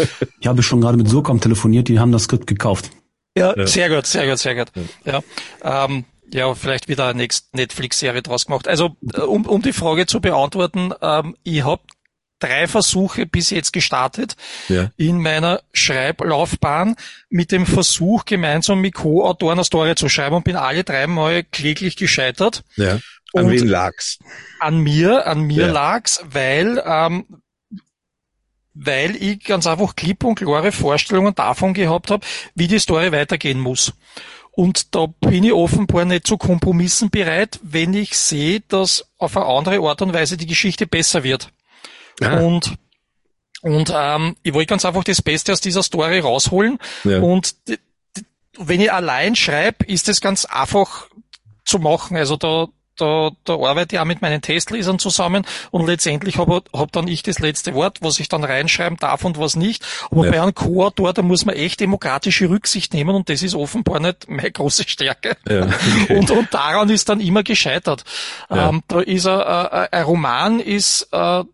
Ich 0.41 0.47
habe 0.47 0.63
schon 0.63 0.81
gerade 0.81 0.97
mit 0.97 1.09
Surcom 1.09 1.41
telefoniert, 1.41 1.89
die 1.89 1.99
haben 1.99 2.13
das 2.13 2.25
Skript 2.25 2.47
gekauft. 2.47 2.91
Ja, 3.37 3.55
Ja. 3.57 3.67
sehr 3.67 3.89
gut, 3.89 4.07
sehr 4.07 4.29
gut, 4.29 4.39
sehr 4.39 4.55
gut. 4.55 4.69
Ja, 5.05 5.21
ähm, 5.63 6.05
ja 6.33 6.55
vielleicht 6.55 6.89
wieder 6.89 7.09
eine 7.09 7.27
Netflix-Serie 7.53 8.23
draus 8.23 8.47
gemacht. 8.47 8.69
Also 8.69 8.97
äh, 9.15 9.21
um, 9.21 9.45
um 9.47 9.61
die 9.63 9.73
Frage 9.73 10.07
zu 10.07 10.21
beantworten, 10.21 10.93
ähm, 11.03 11.37
ich 11.43 11.65
habe 11.65 11.83
drei 12.45 12.67
Versuche 12.67 13.27
bis 13.27 13.51
jetzt 13.51 13.73
gestartet 13.73 14.37
Ja. 14.69 14.91
in 14.97 15.21
meiner 15.21 15.63
Schreiblaufbahn 15.73 16.97
mit 17.29 17.53
dem 17.53 17.67
Versuch, 17.67 18.25
gemeinsam 18.25 18.81
mit 18.81 18.95
Co-Autoren 18.95 19.59
eine 19.59 19.65
Story 19.65 19.95
zu 19.95 20.09
schreiben 20.09 20.37
und 20.37 20.45
bin 20.45 20.57
alle 20.57 20.85
dreimal 20.85 21.43
kläglich 21.45 21.97
gescheitert. 21.97 22.65
Ja. 22.77 22.99
An 23.33 23.47
Und- 23.47 23.51
wen 23.53 23.67
lag's? 23.67 24.19
An 24.61 24.79
mir, 24.81 25.27
an 25.27 25.41
mir 25.43 25.67
Ja. 25.67 25.73
lag's, 25.73 26.21
weil 26.25 26.83
ähm, 26.87 27.27
weil 28.75 29.15
ich 29.17 29.45
ganz 29.45 29.67
einfach 29.67 29.95
klipp 29.95 30.25
und 30.25 30.35
klare 30.35 30.73
Vorstellungen 30.73 31.35
davon 31.35 31.75
gehabt 31.75 32.11
habe, 32.11 32.27
wie 32.57 32.67
die 32.67 32.81
Story 32.81 33.13
weitergehen 33.13 33.61
muss. 33.61 33.93
Und 34.51 34.95
da 34.95 35.07
bin 35.07 35.45
ich 35.45 35.53
offenbar 35.53 36.05
nicht 36.05 36.27
zu 36.27 36.37
Kompromissen 36.37 37.11
bereit, 37.11 37.59
wenn 37.63 37.95
ich 37.95 38.17
sehe, 38.17 38.61
dass 38.67 39.05
auf 39.19 39.37
eine 39.37 39.47
andere 39.47 39.79
Art 39.81 40.03
und 40.03 40.13
Weise 40.13 40.37
die 40.37 40.47
Geschichte 40.47 40.87
besser 40.87 41.23
wird. 41.25 41.51
Ah. 42.23 42.39
Und 42.39 42.77
und 43.63 43.91
ähm, 43.97 44.37
ich 44.43 44.53
wollte 44.53 44.67
ganz 44.67 44.85
einfach 44.85 45.05
das 45.05 45.23
Beste 45.23 45.51
aus 45.53 45.61
dieser 45.63 45.83
Story 45.83 46.19
rausholen. 46.19 46.79
Ja. 47.05 47.21
Und 47.21 47.55
wenn 48.59 48.81
ich 48.81 48.93
allein 48.93 49.35
schreibe, 49.37 49.87
ist 49.87 50.07
das 50.07 50.21
ganz 50.21 50.45
einfach 50.45 51.07
zu 51.65 51.79
machen. 51.79 52.19
Also 52.19 52.37
da, 52.37 52.67
da, 52.99 53.31
da 53.45 53.55
arbeite 53.55 53.97
ich 53.97 54.01
auch 54.01 54.05
mit 54.05 54.21
meinen 54.21 54.43
Testlesern 54.43 54.99
zusammen 54.99 55.47
und 55.71 55.87
letztendlich 55.87 56.37
habe 56.37 56.63
hab 56.75 56.93
dann 56.93 57.09
ich 57.09 57.23
das 57.23 57.39
letzte 57.39 57.73
Wort, 57.73 58.03
was 58.03 58.21
ich 58.21 58.29
dann 58.29 58.45
reinschreiben 58.45 58.99
darf 58.99 59.25
und 59.25 59.39
was 59.39 59.57
nicht. 59.57 59.83
Aber 60.11 60.27
Ja. 60.27 60.31
bei 60.33 60.43
einem 60.43 60.55
Co-Autor, 60.55 61.15
da 61.15 61.23
muss 61.23 61.47
man 61.47 61.57
echt 61.57 61.81
demokratische 61.81 62.51
Rücksicht 62.51 62.93
nehmen 62.93 63.17
und 63.17 63.31
das 63.31 63.43
ist 63.43 63.55
offenbar 63.55 63.99
nicht 63.99 64.29
meine 64.29 64.53
große 64.53 64.87
Stärke. 64.87 65.39
Ja, 65.49 65.63
okay. 66.03 66.19
Und, 66.19 66.31
und 66.31 66.53
daran 66.53 66.91
ist 66.91 67.09
dann 67.09 67.21
immer 67.21 67.43
gescheitert. 67.43 68.05
Ja. 68.51 68.69
Ähm, 68.69 68.83
da 68.89 69.01
ist 69.01 69.27
ein, 69.27 69.41
ein, 69.41 69.89
ein 69.91 70.05
Roman 70.05 70.61
ist 70.61 71.09
äh, 71.13 71.45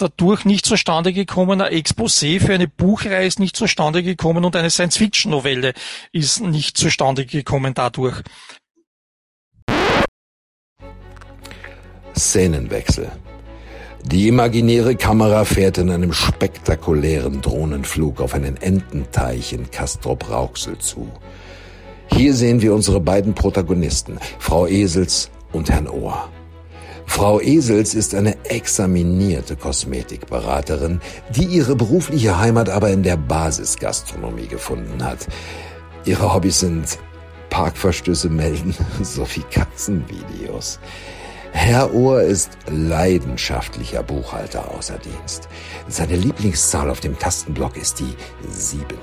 dadurch 0.00 0.44
nicht 0.44 0.64
zustande 0.66 1.12
gekommen, 1.12 1.60
ein 1.60 1.72
Exposé 1.72 2.40
für 2.40 2.54
eine 2.54 2.68
Buchreihe 2.68 3.26
ist 3.26 3.38
nicht 3.38 3.56
zustande 3.56 4.02
gekommen 4.02 4.44
und 4.44 4.56
eine 4.56 4.70
Science-Fiction-Novelle 4.70 5.74
ist 6.12 6.40
nicht 6.40 6.76
zustande 6.76 7.26
gekommen 7.26 7.74
dadurch. 7.74 8.22
Szenenwechsel. 12.16 13.10
Die 14.02 14.28
imaginäre 14.28 14.96
Kamera 14.96 15.44
fährt 15.44 15.78
in 15.78 15.90
einem 15.90 16.12
spektakulären 16.12 17.42
Drohnenflug 17.42 18.20
auf 18.20 18.34
einen 18.34 18.56
Ententeich 18.56 19.52
in 19.52 19.70
Castrop-Rauxel 19.70 20.78
zu. 20.78 21.10
Hier 22.12 22.34
sehen 22.34 22.62
wir 22.62 22.74
unsere 22.74 23.00
beiden 23.00 23.34
Protagonisten, 23.34 24.18
Frau 24.38 24.66
Esels 24.66 25.30
und 25.52 25.70
Herrn 25.70 25.88
Ohr. 25.88 26.28
Frau 27.10 27.38
Esels 27.40 27.94
ist 27.94 28.14
eine 28.14 28.42
examinierte 28.44 29.56
Kosmetikberaterin, 29.56 31.00
die 31.34 31.44
ihre 31.44 31.74
berufliche 31.76 32.38
Heimat 32.38 32.70
aber 32.70 32.90
in 32.90 33.02
der 33.02 33.18
Basisgastronomie 33.18 34.46
gefunden 34.46 35.04
hat. 35.04 35.26
Ihre 36.06 36.32
Hobbys 36.32 36.60
sind 36.60 36.98
Parkverstöße 37.50 38.30
melden 38.30 38.74
sowie 39.02 39.42
Katzenvideos. 39.50 40.78
Herr 41.52 41.92
Ohr 41.92 42.22
ist 42.22 42.56
leidenschaftlicher 42.70 44.04
Buchhalter 44.04 44.70
außer 44.70 44.96
Dienst. 44.98 45.48
Seine 45.88 46.14
Lieblingszahl 46.14 46.88
auf 46.88 47.00
dem 47.00 47.18
Tastenblock 47.18 47.76
ist 47.76 47.98
die 47.98 48.14
sieben. 48.48 49.00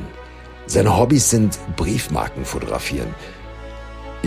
Seine 0.66 0.98
Hobbys 0.98 1.30
sind 1.30 1.60
Briefmarken 1.76 2.46
fotografieren. 2.46 3.14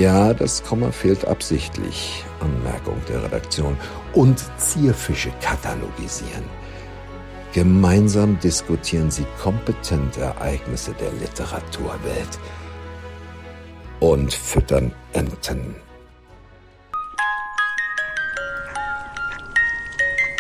Ja, 0.01 0.33
das 0.33 0.65
Komma 0.65 0.93
fehlt 0.93 1.27
absichtlich. 1.27 2.25
Anmerkung 2.41 2.97
der 3.07 3.23
Redaktion. 3.23 3.77
Und 4.15 4.43
Zierfische 4.57 5.31
katalogisieren. 5.43 6.45
Gemeinsam 7.53 8.41
diskutieren 8.41 9.11
sie 9.11 9.27
kompetente 9.43 10.23
Ereignisse 10.23 10.95
der 10.95 11.13
Literaturwelt 11.13 12.39
und 13.99 14.33
füttern 14.33 14.91
Enten. 15.13 15.77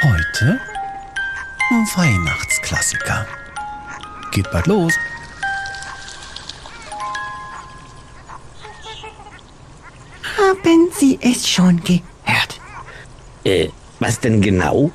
Heute 0.03 0.59
Weihnachtsklassiker. 1.97 3.27
Geht 4.33 4.51
bald 4.53 4.69
los. 4.69 4.95
Sie 11.01 11.19
es 11.23 11.49
schon 11.49 11.83
gehört? 11.83 12.61
Äh, 13.45 13.71
was 14.01 14.21
denn 14.21 14.43
genau? 14.43 14.91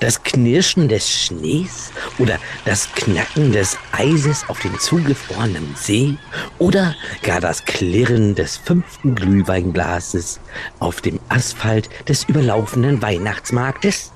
Das 0.00 0.22
Knirschen 0.22 0.88
des 0.88 1.06
Schnees 1.06 1.90
oder 2.18 2.38
das 2.64 2.90
Knacken 2.94 3.52
des 3.52 3.76
Eises 3.92 4.48
auf 4.48 4.58
dem 4.60 4.78
zugefrorenen 4.78 5.76
See 5.76 6.16
oder 6.58 6.96
gar 7.22 7.42
das 7.42 7.62
Klirren 7.66 8.34
des 8.34 8.56
fünften 8.56 9.14
Glühweinglases 9.14 10.40
auf 10.78 11.02
dem 11.02 11.20
Asphalt 11.28 11.90
des 12.08 12.24
überlaufenden 12.24 13.02
Weihnachtsmarktes? 13.02 14.12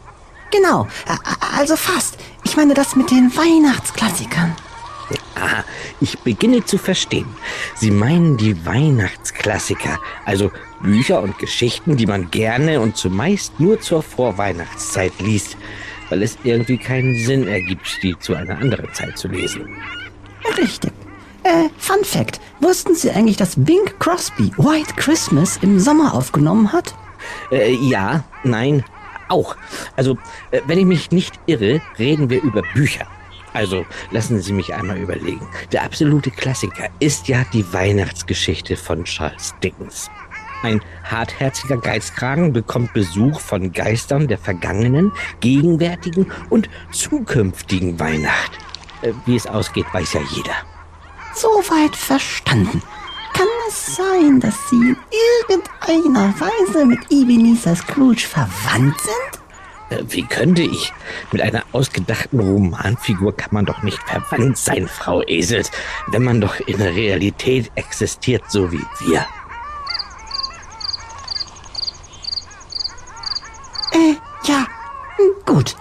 Genau, 0.50 0.88
also 1.58 1.76
fast. 1.76 2.16
Ich 2.44 2.56
meine 2.56 2.72
das 2.72 2.96
mit 2.96 3.10
den 3.10 3.30
Weihnachtsklassikern. 3.36 4.56
Aha, 5.34 5.62
ich 6.04 6.18
beginne 6.20 6.64
zu 6.64 6.78
verstehen. 6.78 7.26
Sie 7.74 7.90
meinen 7.90 8.36
die 8.36 8.64
Weihnachtsklassiker, 8.64 9.98
also 10.24 10.50
Bücher 10.80 11.22
und 11.22 11.38
Geschichten, 11.38 11.96
die 11.96 12.06
man 12.06 12.30
gerne 12.30 12.80
und 12.80 12.96
zumeist 12.96 13.58
nur 13.58 13.80
zur 13.80 14.02
Vorweihnachtszeit 14.02 15.12
liest, 15.20 15.56
weil 16.10 16.22
es 16.22 16.38
irgendwie 16.44 16.78
keinen 16.78 17.18
Sinn 17.18 17.48
ergibt, 17.48 18.02
die 18.02 18.16
zu 18.18 18.34
einer 18.34 18.58
anderen 18.58 18.92
Zeit 18.92 19.18
zu 19.18 19.28
lesen. 19.28 19.66
Richtig. 20.56 20.92
Äh, 21.42 21.68
Fun 21.78 22.04
Fact. 22.04 22.40
Wussten 22.60 22.94
Sie 22.94 23.10
eigentlich, 23.10 23.36
dass 23.36 23.56
Bing 23.56 23.84
Crosby 23.98 24.52
White 24.56 24.94
Christmas 24.96 25.58
im 25.62 25.80
Sommer 25.80 26.14
aufgenommen 26.14 26.72
hat? 26.72 26.94
Äh, 27.50 27.74
ja, 27.74 28.24
nein, 28.44 28.84
auch. 29.28 29.56
Also, 29.96 30.18
äh, 30.50 30.60
wenn 30.66 30.78
ich 30.78 30.84
mich 30.84 31.10
nicht 31.10 31.34
irre, 31.46 31.80
reden 31.98 32.30
wir 32.30 32.42
über 32.42 32.62
Bücher. 32.74 33.06
Also, 33.54 33.86
lassen 34.10 34.42
Sie 34.42 34.52
mich 34.52 34.74
einmal 34.74 34.98
überlegen. 34.98 35.46
Der 35.72 35.84
absolute 35.84 36.30
Klassiker 36.30 36.88
ist 36.98 37.28
ja 37.28 37.46
die 37.52 37.72
Weihnachtsgeschichte 37.72 38.76
von 38.76 39.04
Charles 39.04 39.54
Dickens. 39.62 40.10
Ein 40.62 40.80
hartherziger 41.04 41.76
Geizkragen 41.76 42.52
bekommt 42.52 42.92
Besuch 42.94 43.38
von 43.38 43.72
Geistern 43.72 44.26
der 44.26 44.38
vergangenen, 44.38 45.12
gegenwärtigen 45.40 46.32
und 46.50 46.68
zukünftigen 46.90 48.00
Weihnacht. 48.00 48.52
Äh, 49.02 49.12
wie 49.24 49.36
es 49.36 49.46
ausgeht, 49.46 49.86
weiß 49.92 50.14
ja 50.14 50.20
jeder. 50.34 50.54
Soweit 51.34 51.94
verstanden. 51.94 52.82
Kann 53.34 53.46
es 53.68 53.96
sein, 53.96 54.40
dass 54.40 54.54
Sie 54.70 54.76
in 54.76 54.96
irgendeiner 55.48 56.34
Weise 56.40 56.86
mit 56.86 57.00
Ebenezer 57.10 57.76
Scrooge 57.76 58.26
verwandt 58.26 59.00
sind? 59.00 59.43
Äh, 59.90 60.02
Wie 60.08 60.22
könnte 60.22 60.62
ich? 60.62 60.92
Mit 61.32 61.42
einer 61.42 61.62
ausgedachten 61.72 62.40
Romanfigur 62.40 63.36
kann 63.36 63.50
man 63.52 63.66
doch 63.66 63.82
nicht 63.82 63.98
verwandt 64.04 64.56
sein, 64.56 64.88
Frau 64.88 65.22
Esels, 65.22 65.70
wenn 66.08 66.24
man 66.24 66.40
doch 66.40 66.58
in 66.60 66.78
der 66.78 66.94
Realität 66.94 67.70
existiert, 67.74 68.42
so 68.48 68.72
wie 68.72 68.84
wir. 69.00 69.26
Äh, 73.92 74.14
ja, 74.44 74.66
hm, 75.16 75.30
gut. 75.44 75.76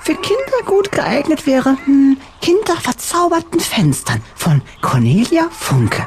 Für 0.00 0.14
Kinder 0.14 0.62
gut 0.64 0.92
geeignet 0.92 1.46
wäre 1.46 1.76
hm, 1.84 2.16
Kinder 2.40 2.76
verzauberten 2.80 3.60
Fenstern 3.60 4.22
von 4.36 4.62
Cornelia 4.80 5.48
Funke. 5.50 6.06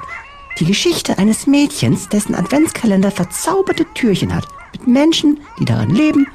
Die 0.58 0.66
Geschichte 0.66 1.18
eines 1.18 1.48
Mädchens, 1.48 2.10
dessen 2.10 2.36
Adventskalender 2.36 3.12
verzauberte 3.12 3.86
Türchen 3.94 4.34
hat, 4.34 4.48
mit 4.74 4.88
Menschen, 4.88 5.42
die 5.60 5.66
darin 5.66 5.90
leben 5.90 6.28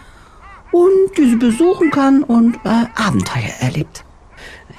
und 0.75 1.17
die 1.17 1.31
sie 1.31 1.37
besuchen 1.37 1.93
kann 1.93 2.25
und 2.25 2.57
äh, 2.65 2.87
Abenteuer 2.97 3.53
erlebt. 3.61 4.05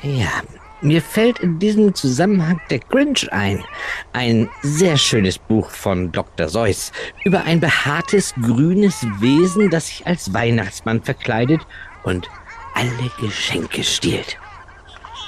Ja, 0.04 0.44
mir 0.82 1.02
fällt 1.02 1.40
in 1.40 1.58
diesem 1.58 1.96
Zusammenhang 1.96 2.60
der 2.70 2.80
Grinch 2.80 3.32
ein. 3.32 3.64
Ein 4.12 4.50
sehr 4.62 4.98
schönes 4.98 5.38
Buch 5.38 5.70
von 5.70 6.12
Dr. 6.12 6.50
Seuss 6.50 6.92
über 7.24 7.46
ein 7.46 7.62
behaartes 7.62 8.34
grünes 8.42 9.08
Wesen, 9.20 9.70
das 9.70 9.88
sich 9.88 10.06
als 10.06 10.34
Weihnachtsmann 10.34 11.02
verkleidet 11.02 11.62
und 12.04 12.30
alle 12.74 13.10
Geschenke 13.22 13.82
stiehlt. 13.84 14.38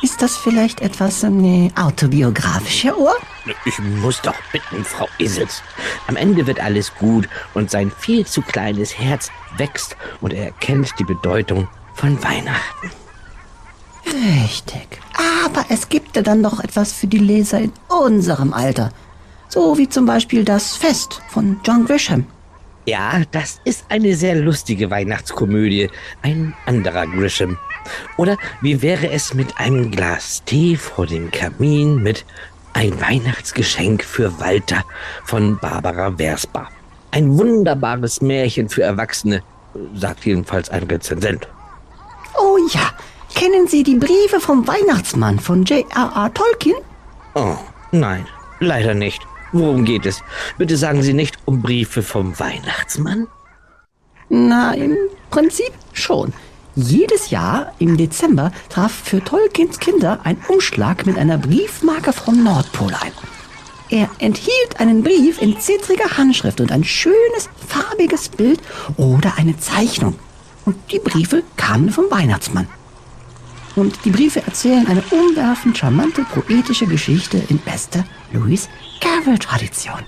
Ist 0.03 0.21
das 0.21 0.37
vielleicht 0.37 0.81
etwas 0.81 1.23
nee, 1.23 1.71
autobiografisch, 1.75 2.83
Herr 2.83 2.97
Ohr? 2.97 3.15
Ich 3.65 3.79
muss 3.79 4.21
doch 4.21 4.35
bitten, 4.51 4.85
Frau 4.85 5.07
Esels. 5.17 5.63
Am 6.07 6.15
Ende 6.15 6.45
wird 6.45 6.59
alles 6.59 6.93
gut 6.95 7.27
und 7.55 7.71
sein 7.71 7.91
viel 7.97 8.25
zu 8.25 8.43
kleines 8.43 8.99
Herz 8.99 9.31
wächst 9.57 9.97
und 10.21 10.33
er 10.33 10.45
erkennt 10.45 10.93
die 10.99 11.03
Bedeutung 11.03 11.67
von 11.95 12.21
Weihnachten. 12.23 12.91
Richtig. 14.05 14.99
Aber 15.43 15.65
es 15.69 15.89
gibt 15.89 16.15
ja 16.15 16.21
dann 16.21 16.43
doch 16.43 16.63
etwas 16.63 16.93
für 16.93 17.07
die 17.07 17.17
Leser 17.17 17.59
in 17.59 17.73
unserem 17.87 18.53
Alter. 18.53 18.91
So 19.49 19.77
wie 19.77 19.89
zum 19.89 20.05
Beispiel 20.05 20.43
das 20.43 20.75
Fest 20.75 21.21
von 21.29 21.59
John 21.65 21.85
Grisham. 21.85 22.25
Ja, 22.85 23.21
das 23.31 23.59
ist 23.65 23.85
eine 23.89 24.15
sehr 24.15 24.35
lustige 24.35 24.89
Weihnachtskomödie. 24.89 25.89
Ein 26.21 26.53
anderer 26.65 27.07
Grisham. 27.07 27.57
Oder 28.17 28.37
wie 28.61 28.81
wäre 28.81 29.09
es 29.11 29.33
mit 29.33 29.57
einem 29.57 29.91
Glas 29.91 30.43
Tee 30.45 30.75
vor 30.75 31.05
dem 31.05 31.31
Kamin 31.31 32.01
mit 32.01 32.25
ein 32.77 33.01
Weihnachtsgeschenk 33.01 34.03
für 34.03 34.39
Walter 34.39 34.83
von 35.25 35.57
Barbara 35.57 36.15
Wersbar. 36.19 36.69
Ein 37.09 37.35
wunderbares 37.35 38.21
Märchen 38.21 38.69
für 38.69 38.83
Erwachsene, 38.83 39.41
sagt 39.95 40.25
jedenfalls 40.25 40.69
ein 40.69 40.83
Rezensent. 40.83 41.47
Oh 42.37 42.57
ja, 42.71 42.91
kennen 43.33 43.67
Sie 43.67 43.81
die 43.81 43.95
Briefe 43.95 44.39
vom 44.39 44.67
Weihnachtsmann 44.67 45.39
von 45.39 45.63
J.R.R. 45.63 46.31
Tolkien? 46.35 46.77
Oh, 47.33 47.57
nein, 47.91 48.27
leider 48.59 48.93
nicht. 48.93 49.21
Worum 49.53 49.83
geht 49.83 50.05
es? 50.05 50.21
Bitte 50.59 50.77
sagen 50.77 51.01
Sie 51.01 51.13
nicht 51.13 51.37
um 51.45 51.63
Briefe 51.63 52.03
vom 52.03 52.37
Weihnachtsmann? 52.39 53.25
Na, 54.29 54.73
im 54.73 54.95
Prinzip 55.31 55.71
schon. 55.93 56.31
Jedes 56.79 57.31
Jahr 57.31 57.73
im 57.79 57.97
Dezember 57.97 58.51
traf 58.69 58.91
für 58.91 59.23
Tolkiens 59.23 59.79
Kinder 59.79 60.19
ein 60.23 60.37
Umschlag 60.47 61.07
mit 61.07 61.17
einer 61.17 61.39
Briefmarke 61.39 62.13
vom 62.13 62.43
Nordpol 62.43 62.93
ein. 62.93 63.11
Er 63.89 64.07
enthielt 64.19 64.79
einen 64.79 65.01
Brief 65.01 65.41
in 65.41 65.59
zittriger 65.59 66.19
Handschrift 66.19 66.61
und 66.61 66.71
ein 66.71 66.83
schönes, 66.83 67.49
farbiges 67.67 68.29
Bild 68.29 68.59
oder 68.95 69.33
eine 69.37 69.57
Zeichnung. 69.57 70.19
Und 70.65 70.75
die 70.91 70.99
Briefe 70.99 71.41
kamen 71.55 71.89
vom 71.89 72.11
Weihnachtsmann. 72.11 72.67
Und 73.75 74.05
die 74.05 74.11
Briefe 74.11 74.43
erzählen 74.45 74.85
eine 74.85 75.01
umwerfend 75.09 75.79
charmante, 75.79 76.25
poetische 76.31 76.85
Geschichte 76.85 77.41
in 77.49 77.57
bester 77.57 78.05
Louis 78.31 78.69
Carroll-Tradition. 79.01 80.03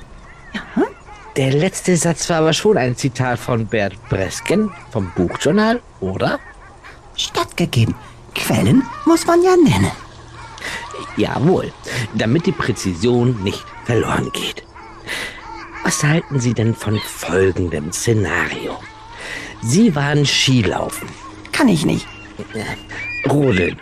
Ja? 0.53 0.61
Der 1.35 1.51
letzte 1.51 1.97
Satz 1.97 2.29
war 2.29 2.38
aber 2.38 2.53
schon 2.53 2.77
ein 2.77 2.95
Zitat 2.95 3.39
von 3.39 3.65
Bert 3.65 3.95
Bresken 4.07 4.69
vom 4.91 5.11
Buchjournal, 5.15 5.81
oder? 5.99 6.39
Stattgegeben. 7.19 7.95
Quellen 8.35 8.83
muss 9.05 9.25
man 9.25 9.41
ja 9.43 9.55
nennen. 9.55 9.91
Jawohl, 11.17 11.73
damit 12.13 12.45
die 12.45 12.51
Präzision 12.51 13.43
nicht 13.43 13.63
verloren 13.85 14.31
geht. 14.31 14.63
Was 15.83 16.03
halten 16.03 16.39
Sie 16.39 16.53
denn 16.53 16.75
von 16.75 16.99
folgendem 16.99 17.91
Szenario? 17.91 18.77
Sie 19.61 19.95
waren 19.95 20.25
Skilaufen. 20.25 21.09
Kann 21.51 21.67
ich 21.67 21.85
nicht. 21.85 22.07
Rodeln. 23.29 23.77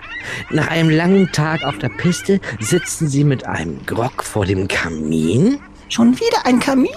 Nach 0.50 0.68
einem 0.68 0.90
langen 0.90 1.32
Tag 1.32 1.64
auf 1.64 1.78
der 1.78 1.90
Piste 1.90 2.40
sitzen 2.60 3.08
Sie 3.08 3.24
mit 3.24 3.46
einem 3.46 3.86
Grog 3.86 4.24
vor 4.24 4.46
dem 4.46 4.68
Kamin. 4.68 5.60
Schon 5.90 6.20
wieder 6.20 6.46
ein 6.46 6.60
Kamin? 6.60 6.92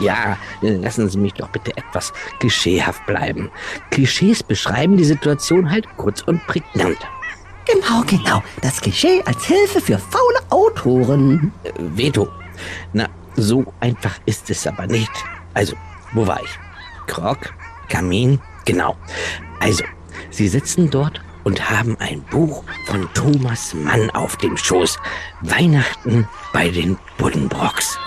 Ja, 0.00 0.36
lassen 0.60 1.08
Sie 1.08 1.18
mich 1.18 1.34
doch 1.34 1.48
bitte 1.48 1.76
etwas 1.76 2.12
klischeehaft 2.40 3.04
bleiben. 3.06 3.50
Klischees 3.90 4.42
beschreiben 4.42 4.96
die 4.96 5.04
Situation 5.04 5.70
halt 5.70 5.86
kurz 5.96 6.22
und 6.22 6.46
prägnant. 6.46 6.98
Genau, 7.66 8.02
genau. 8.06 8.42
Das 8.62 8.80
Klischee 8.80 9.22
als 9.26 9.44
Hilfe 9.44 9.80
für 9.80 9.98
faule 9.98 10.40
Autoren. 10.50 11.52
Äh, 11.64 11.72
Veto. 11.76 12.28
Na, 12.92 13.06
so 13.36 13.72
einfach 13.80 14.14
ist 14.26 14.48
es 14.50 14.66
aber 14.66 14.86
nicht. 14.86 15.10
Also, 15.54 15.76
wo 16.12 16.26
war 16.26 16.42
ich? 16.42 16.58
Krog, 17.06 17.54
Kamin, 17.88 18.40
genau. 18.64 18.96
Also, 19.60 19.84
Sie 20.30 20.48
sitzen 20.48 20.90
dort 20.90 21.20
und 21.44 21.70
haben 21.70 21.96
ein 22.00 22.22
Buch 22.22 22.64
von 22.86 23.08
Thomas 23.14 23.74
Mann 23.74 24.10
auf 24.10 24.36
dem 24.36 24.56
Schoß. 24.56 24.98
Weihnachten 25.42 26.28
bei 26.52 26.68
den 26.68 26.98
Buddenbrocks. 27.16 27.98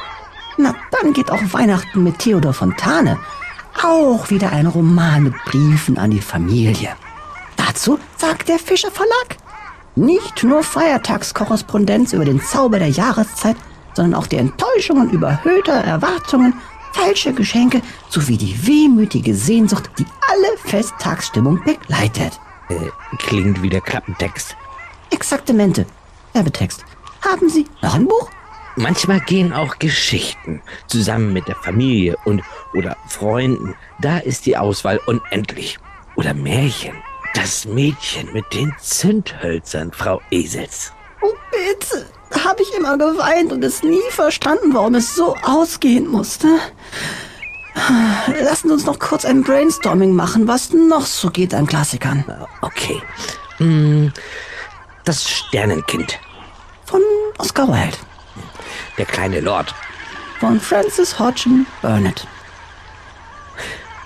Na, 0.61 0.75
dann 0.91 1.13
geht 1.13 1.31
auch 1.31 1.41
Weihnachten 1.53 2.03
mit 2.03 2.19
Theodor 2.19 2.53
Fontane. 2.53 3.17
Auch 3.83 4.29
wieder 4.29 4.51
ein 4.51 4.67
Roman 4.67 5.23
mit 5.23 5.33
Briefen 5.45 5.97
an 5.97 6.11
die 6.11 6.21
Familie. 6.21 6.89
Dazu 7.57 7.97
sagt 8.17 8.47
der 8.47 8.59
Fischer 8.59 8.91
Verlag. 8.91 9.37
Nicht 9.95 10.43
nur 10.43 10.61
Feiertagskorrespondenz 10.61 12.13
über 12.13 12.25
den 12.25 12.39
Zauber 12.39 12.77
der 12.77 12.89
Jahreszeit, 12.89 13.55
sondern 13.95 14.19
auch 14.19 14.27
die 14.27 14.37
Enttäuschungen 14.37 15.09
überhöhter 15.09 15.73
Erwartungen, 15.73 16.53
falsche 16.93 17.33
Geschenke 17.33 17.81
sowie 18.09 18.37
die 18.37 18.67
wehmütige 18.67 19.33
Sehnsucht, 19.33 19.89
die 19.97 20.05
alle 20.29 20.57
Festtagsstimmung 20.57 21.63
begleitet. 21.63 22.39
Äh, 22.69 22.75
klingt 23.17 23.63
wie 23.63 23.69
der 23.69 23.81
Klappentext. 23.81 24.55
Exaktamente. 25.09 25.87
Werbetext. 26.33 26.85
Haben 27.27 27.49
Sie 27.49 27.65
noch 27.81 27.95
ein 27.95 28.05
Buch? 28.05 28.29
Manchmal 28.81 29.19
gehen 29.19 29.53
auch 29.53 29.77
Geschichten 29.77 30.59
zusammen 30.87 31.33
mit 31.33 31.47
der 31.47 31.55
Familie 31.55 32.15
und 32.25 32.41
oder 32.73 32.97
Freunden. 33.07 33.75
Da 33.99 34.17
ist 34.17 34.47
die 34.47 34.57
Auswahl 34.57 34.99
unendlich. 35.05 35.77
Oder 36.15 36.33
Märchen. 36.33 36.95
Das 37.35 37.65
Mädchen 37.65 38.33
mit 38.33 38.43
den 38.53 38.73
Zündhölzern, 38.79 39.91
Frau 39.93 40.19
Esels. 40.31 40.93
Oh, 41.21 41.31
bitte. 41.51 42.07
Habe 42.43 42.63
ich 42.63 42.73
immer 42.75 42.97
geweint 42.97 43.51
und 43.51 43.63
es 43.63 43.83
nie 43.83 44.01
verstanden, 44.09 44.73
warum 44.73 44.95
es 44.95 45.15
so 45.15 45.35
ausgehen 45.43 46.07
musste. 46.07 46.47
Lassen 48.41 48.67
Sie 48.69 48.73
uns 48.73 48.85
noch 48.85 48.97
kurz 48.97 49.25
ein 49.25 49.43
Brainstorming 49.43 50.11
machen, 50.15 50.47
was 50.47 50.73
noch 50.73 51.05
so 51.05 51.29
geht 51.29 51.53
an 51.53 51.67
Klassikern. 51.67 52.25
Okay. 52.61 52.99
Hm, 53.57 54.11
Das 55.05 55.29
Sternenkind. 55.29 56.19
Von 56.85 57.01
Oscar 57.37 57.67
Wilde. 57.67 57.97
Der 59.01 59.07
kleine 59.07 59.39
Lord. 59.39 59.73
Von 60.39 60.59
Francis 60.59 61.17
Hodgson 61.17 61.65
Burnett. 61.81 62.27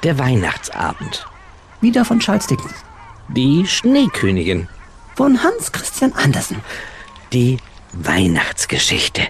Der 0.04 0.18
Weihnachtsabend. 0.18 1.28
Wieder 1.82 2.06
von 2.06 2.22
Charles 2.22 2.48
Dickens. 2.48 2.76
Die 3.28 3.68
Schneekönigin. 3.68 4.70
Von 5.18 5.44
Hans 5.44 5.74
Christian 5.74 6.14
Andersen. 6.14 6.62
Die 7.34 7.58
Weihnachtsgeschichte. 7.92 9.24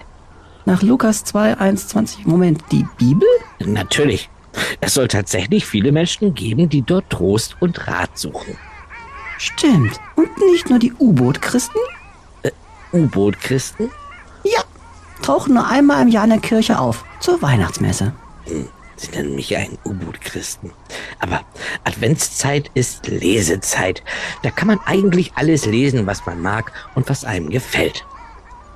Nach 0.66 0.82
Lukas 0.82 1.24
2, 1.24 1.58
1, 1.58 1.88
20. 1.88 2.26
Moment, 2.26 2.62
die 2.70 2.86
Bibel? 2.96 3.26
Natürlich. 3.58 4.30
Es 4.80 4.94
soll 4.94 5.08
tatsächlich 5.08 5.66
viele 5.66 5.90
Menschen 5.90 6.32
geben, 6.32 6.68
die 6.68 6.82
dort 6.82 7.10
Trost 7.10 7.56
und 7.58 7.88
Rat 7.88 8.16
suchen. 8.16 8.56
Stimmt. 9.38 9.98
Und 10.14 10.28
nicht 10.52 10.70
nur 10.70 10.78
die 10.78 10.92
U-Boot-Christen? 10.92 11.80
U-Boot-Christen? 12.92 13.90
Ja. 14.44 14.62
Tauchen 15.22 15.54
nur 15.54 15.66
einmal 15.66 16.02
im 16.02 16.08
Jahr 16.08 16.24
in 16.24 16.30
der 16.30 16.38
Kirche 16.38 16.78
auf. 16.78 17.04
Zur 17.20 17.40
Weihnachtsmesse. 17.42 18.12
Sie 18.96 19.10
nennen 19.10 19.34
mich 19.34 19.56
einen 19.56 19.78
U-Boot-Christen. 19.84 20.72
Aber 21.18 21.42
Adventszeit 21.84 22.70
ist 22.74 23.06
Lesezeit. 23.08 24.02
Da 24.42 24.50
kann 24.50 24.68
man 24.68 24.80
eigentlich 24.86 25.32
alles 25.34 25.66
lesen, 25.66 26.06
was 26.06 26.24
man 26.24 26.40
mag 26.40 26.72
und 26.94 27.08
was 27.10 27.24
einem 27.24 27.50
gefällt. 27.50 28.04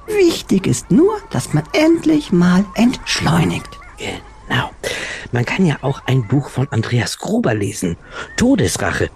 Wichtig 0.07 0.66
ist 0.66 0.90
nur, 0.90 1.20
dass 1.31 1.55
man 1.55 1.64
endlich 1.72 2.33
mal 2.33 2.64
entschleunigt. 2.74 3.79
Genau. 3.96 4.70
Man 5.33 5.44
kann 5.44 5.64
ja 5.64 5.76
auch 5.83 6.03
ein 6.07 6.26
Buch 6.26 6.50
von 6.50 6.66
Andreas 6.70 7.18
Gruber 7.18 7.55
lesen. 7.55 7.96
Todesrache. 8.37 9.11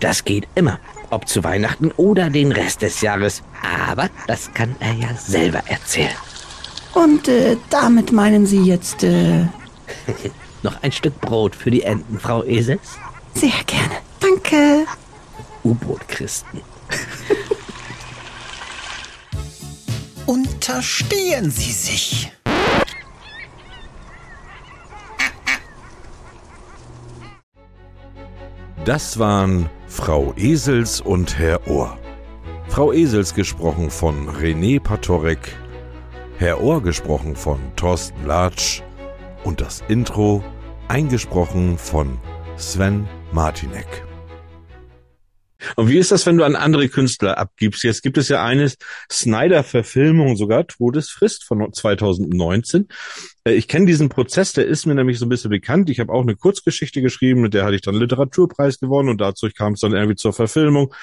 Das 0.00 0.24
geht 0.24 0.48
immer. 0.54 0.80
Ob 1.10 1.28
zu 1.28 1.44
Weihnachten 1.44 1.92
oder 1.92 2.30
den 2.30 2.52
Rest 2.52 2.82
des 2.82 3.00
Jahres. 3.00 3.42
Aber 3.88 4.08
das 4.26 4.52
kann 4.54 4.74
er 4.80 4.92
ja 4.92 5.14
selber 5.14 5.62
erzählen. 5.66 6.16
Und 6.94 7.28
äh, 7.28 7.56
damit 7.70 8.12
meinen 8.12 8.46
Sie 8.46 8.62
jetzt, 8.62 9.02
äh, 9.04 9.46
Noch 10.62 10.82
ein 10.82 10.92
Stück 10.92 11.20
Brot 11.20 11.54
für 11.54 11.70
die 11.70 11.82
Enten, 11.82 12.18
Frau 12.18 12.42
Esels? 12.44 12.96
sehr 13.34 13.50
gerne. 13.66 13.98
Danke. 14.20 14.84
U-Boot-Christen. 15.64 16.60
Unterstehen 20.26 21.50
Sie 21.50 21.72
sich. 21.72 22.30
Das 28.84 29.18
waren 29.18 29.68
Frau 29.86 30.32
Esels 30.36 31.00
und 31.00 31.38
Herr 31.38 31.66
Ohr. 31.68 31.98
Frau 32.68 32.92
Esels 32.92 33.34
gesprochen 33.34 33.90
von 33.90 34.28
René 34.28 34.80
Patorek, 34.80 35.56
Herr 36.38 36.62
Ohr 36.62 36.80
gesprochen 36.80 37.34
von 37.34 37.58
Thorsten 37.74 38.24
Latsch 38.24 38.80
und 39.42 39.60
das 39.60 39.82
Intro 39.88 40.44
eingesprochen 40.86 41.78
von 41.78 42.16
Sven 42.56 43.08
Martinek. 43.32 44.04
Und 45.74 45.88
wie 45.88 45.98
ist 45.98 46.12
das, 46.12 46.26
wenn 46.26 46.38
du 46.38 46.44
an 46.44 46.54
andere 46.54 46.88
Künstler 46.88 47.38
abgibst? 47.38 47.82
Jetzt 47.82 48.04
gibt 48.04 48.18
es 48.18 48.28
ja 48.28 48.44
eine 48.44 48.70
Snyder-Verfilmung 49.10 50.36
sogar, 50.36 50.64
Todesfrist 50.68 51.42
von 51.42 51.72
2019. 51.72 52.86
Äh, 53.42 53.54
ich 53.54 53.66
kenne 53.66 53.86
diesen 53.86 54.08
Prozess, 54.08 54.52
der 54.52 54.66
ist 54.66 54.86
mir 54.86 54.94
nämlich 54.94 55.18
so 55.18 55.26
ein 55.26 55.30
bisschen 55.30 55.50
bekannt. 55.50 55.90
Ich 55.90 55.98
habe 55.98 56.12
auch 56.12 56.22
eine 56.22 56.36
Kurzgeschichte 56.36 57.02
geschrieben, 57.02 57.40
mit 57.40 57.52
der 57.52 57.64
hatte 57.64 57.74
ich 57.74 57.82
dann 57.82 57.96
Literaturpreis 57.96 58.78
gewonnen 58.78 59.08
und 59.08 59.20
dazu 59.20 59.48
kam 59.52 59.72
es 59.72 59.80
dann 59.80 59.92
irgendwie 59.92 60.14
zur 60.14 60.32
Verfilmung. 60.32 60.94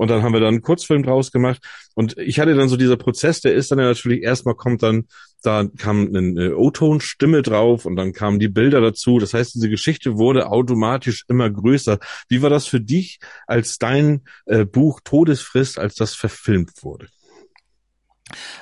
Und 0.00 0.08
dann 0.08 0.22
haben 0.22 0.32
wir 0.32 0.40
dann 0.40 0.54
einen 0.54 0.62
Kurzfilm 0.62 1.02
draus 1.02 1.30
gemacht. 1.30 1.60
Und 1.94 2.16
ich 2.16 2.40
hatte 2.40 2.54
dann 2.54 2.70
so 2.70 2.78
dieser 2.78 2.96
Prozess, 2.96 3.42
der 3.42 3.52
ist 3.52 3.70
dann 3.70 3.78
ja 3.78 3.84
natürlich 3.84 4.22
erstmal 4.22 4.54
kommt 4.54 4.82
dann, 4.82 5.04
da 5.42 5.66
kam 5.76 6.16
eine 6.16 6.56
O-Ton-Stimme 6.56 7.42
drauf 7.42 7.84
und 7.84 7.96
dann 7.96 8.14
kamen 8.14 8.38
die 8.38 8.48
Bilder 8.48 8.80
dazu. 8.80 9.18
Das 9.18 9.34
heißt, 9.34 9.54
diese 9.56 9.68
Geschichte 9.68 10.16
wurde 10.16 10.50
automatisch 10.50 11.26
immer 11.28 11.50
größer. 11.50 11.98
Wie 12.30 12.40
war 12.40 12.48
das 12.48 12.66
für 12.66 12.80
dich, 12.80 13.18
als 13.46 13.76
dein 13.76 14.22
äh, 14.46 14.64
Buch 14.64 15.00
Todesfrist, 15.04 15.78
als 15.78 15.96
das 15.96 16.14
verfilmt 16.14 16.82
wurde? 16.82 17.08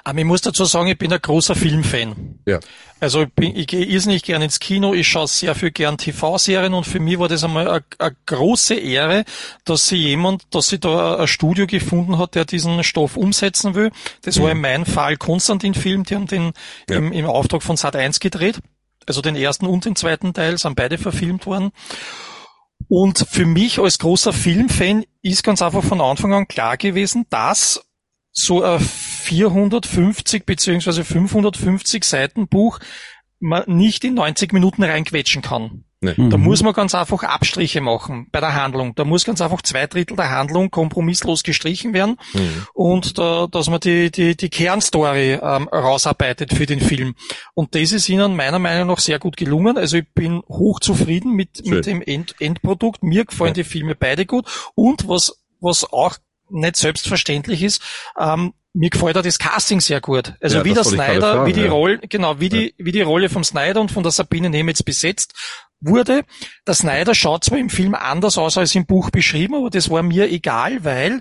Aber 0.04 0.18
ich 0.18 0.24
muss 0.24 0.40
dazu 0.40 0.64
sagen, 0.64 0.88
ich 0.88 0.98
bin 0.98 1.12
ein 1.12 1.20
großer 1.20 1.54
Filmfan. 1.54 2.38
Ja. 2.46 2.60
Also 3.00 3.22
ich, 3.22 3.32
bin, 3.32 3.54
ich 3.54 3.68
gehe 3.68 3.84
irrsinnig 3.84 4.24
gern 4.24 4.42
ins 4.42 4.58
Kino, 4.58 4.92
ich 4.92 5.06
schaue 5.06 5.28
sehr 5.28 5.54
viel 5.54 5.70
gern 5.70 5.98
TV-Serien 5.98 6.74
und 6.74 6.84
für 6.84 6.98
mich 6.98 7.18
war 7.18 7.28
das 7.28 7.44
einmal 7.44 7.68
eine, 7.68 8.16
große 8.26 8.74
Ehre, 8.74 9.24
dass 9.64 9.86
sie 9.88 9.96
jemand, 9.96 10.42
dass 10.54 10.68
sie 10.68 10.80
da 10.80 11.16
ein 11.16 11.28
Studio 11.28 11.66
gefunden 11.66 12.18
hat, 12.18 12.34
der 12.34 12.44
diesen 12.44 12.82
Stoff 12.82 13.16
umsetzen 13.16 13.74
will. 13.74 13.92
Das 14.22 14.40
war 14.40 14.50
in 14.50 14.60
meinem 14.60 14.84
Fall 14.84 15.16
Konstantin-Film, 15.16 16.04
die 16.04 16.14
haben 16.16 16.26
den 16.26 16.52
Ja. 16.90 16.96
im, 16.96 17.12
im 17.12 17.26
Auftrag 17.26 17.62
von 17.62 17.76
Sat1 17.76 18.20
gedreht. 18.20 18.58
Also 19.06 19.22
den 19.22 19.36
ersten 19.36 19.66
und 19.66 19.84
den 19.84 19.96
zweiten 19.96 20.34
Teil 20.34 20.58
sind 20.58 20.74
beide 20.76 20.98
verfilmt 20.98 21.46
worden. 21.46 21.70
Und 22.88 23.26
für 23.30 23.46
mich 23.46 23.78
als 23.78 23.98
großer 23.98 24.32
Filmfan 24.32 25.04
ist 25.22 25.44
ganz 25.44 25.62
einfach 25.62 25.84
von 25.84 26.00
Anfang 26.00 26.32
an 26.32 26.48
klar 26.48 26.76
gewesen, 26.76 27.26
dass 27.30 27.84
so 28.32 28.62
ein 28.62 28.80
450 29.28 30.46
beziehungsweise 30.46 31.04
550 31.04 32.04
Seiten 32.04 32.48
Buch 32.48 32.78
man 33.40 33.62
nicht 33.66 34.02
in 34.04 34.14
90 34.14 34.52
Minuten 34.52 34.82
reinquetschen 34.82 35.42
kann. 35.42 35.84
Nee. 36.00 36.14
Da 36.16 36.36
Mhm. 36.36 36.44
muss 36.44 36.62
man 36.62 36.72
ganz 36.74 36.94
einfach 36.94 37.24
Abstriche 37.24 37.80
machen 37.80 38.28
bei 38.30 38.38
der 38.40 38.54
Handlung. 38.54 38.94
Da 38.94 39.04
muss 39.04 39.24
ganz 39.24 39.40
einfach 39.40 39.62
zwei 39.62 39.86
Drittel 39.88 40.16
der 40.16 40.30
Handlung 40.30 40.70
kompromisslos 40.70 41.42
gestrichen 41.42 41.92
werden 41.92 42.16
Mhm. 42.34 42.66
und 42.72 43.18
da, 43.18 43.46
dass 43.50 43.68
man 43.68 43.80
die, 43.80 44.10
die, 44.10 44.36
die 44.36 44.48
Kernstory 44.48 45.38
ähm, 45.42 45.68
rausarbeitet 45.68 46.52
für 46.54 46.66
den 46.66 46.80
Film. 46.80 47.14
Und 47.54 47.74
das 47.74 47.92
ist 47.92 48.08
ihnen 48.08 48.34
meiner 48.36 48.58
Meinung 48.60 48.88
nach 48.88 48.98
sehr 49.00 49.18
gut 49.18 49.36
gelungen. 49.36 49.76
Also 49.76 49.98
ich 49.98 50.06
bin 50.14 50.40
hoch 50.48 50.78
zufrieden 50.80 51.32
mit, 51.32 51.58
Schön. 51.64 51.74
mit 51.74 51.86
dem 51.86 52.00
End, 52.02 52.34
Endprodukt. 52.40 53.02
Mir 53.02 53.24
gefallen 53.24 53.54
die 53.54 53.64
Filme 53.64 53.94
beide 53.96 54.24
gut. 54.24 54.46
Und 54.76 55.08
was, 55.08 55.40
was 55.60 55.84
auch 55.92 56.16
nicht 56.50 56.76
selbstverständlich 56.76 57.62
ist, 57.62 57.82
ähm, 58.18 58.54
mir 58.74 58.90
gefällt 58.90 59.16
auch 59.16 59.22
das 59.22 59.38
Casting 59.38 59.80
sehr 59.80 60.00
gut. 60.00 60.34
Also 60.40 60.58
Ja, 60.58 60.64
wie 60.64 60.74
der 60.74 60.84
Snyder, 60.84 61.32
fragen, 61.32 61.46
wie 61.46 61.52
die 61.52 61.62
ja. 61.62 61.70
Rolle, 61.70 61.98
genau, 62.08 62.38
wie 62.40 62.48
die, 62.48 62.74
wie 62.78 62.92
die 62.92 63.00
Rolle 63.02 63.28
vom 63.28 63.42
Snyder 63.44 63.80
und 63.80 63.90
von 63.90 64.02
der 64.02 64.12
Sabine 64.12 64.50
Nemetz 64.50 64.82
besetzt 64.82 65.34
wurde. 65.80 66.22
Der 66.66 66.74
Snyder 66.74 67.14
schaut 67.14 67.44
zwar 67.44 67.58
im 67.58 67.70
Film 67.70 67.94
anders 67.94 68.36
aus 68.38 68.58
als 68.58 68.74
im 68.74 68.86
Buch 68.86 69.10
beschrieben, 69.10 69.54
aber 69.54 69.70
das 69.70 69.90
war 69.90 70.02
mir 70.02 70.30
egal, 70.30 70.84
weil 70.84 71.20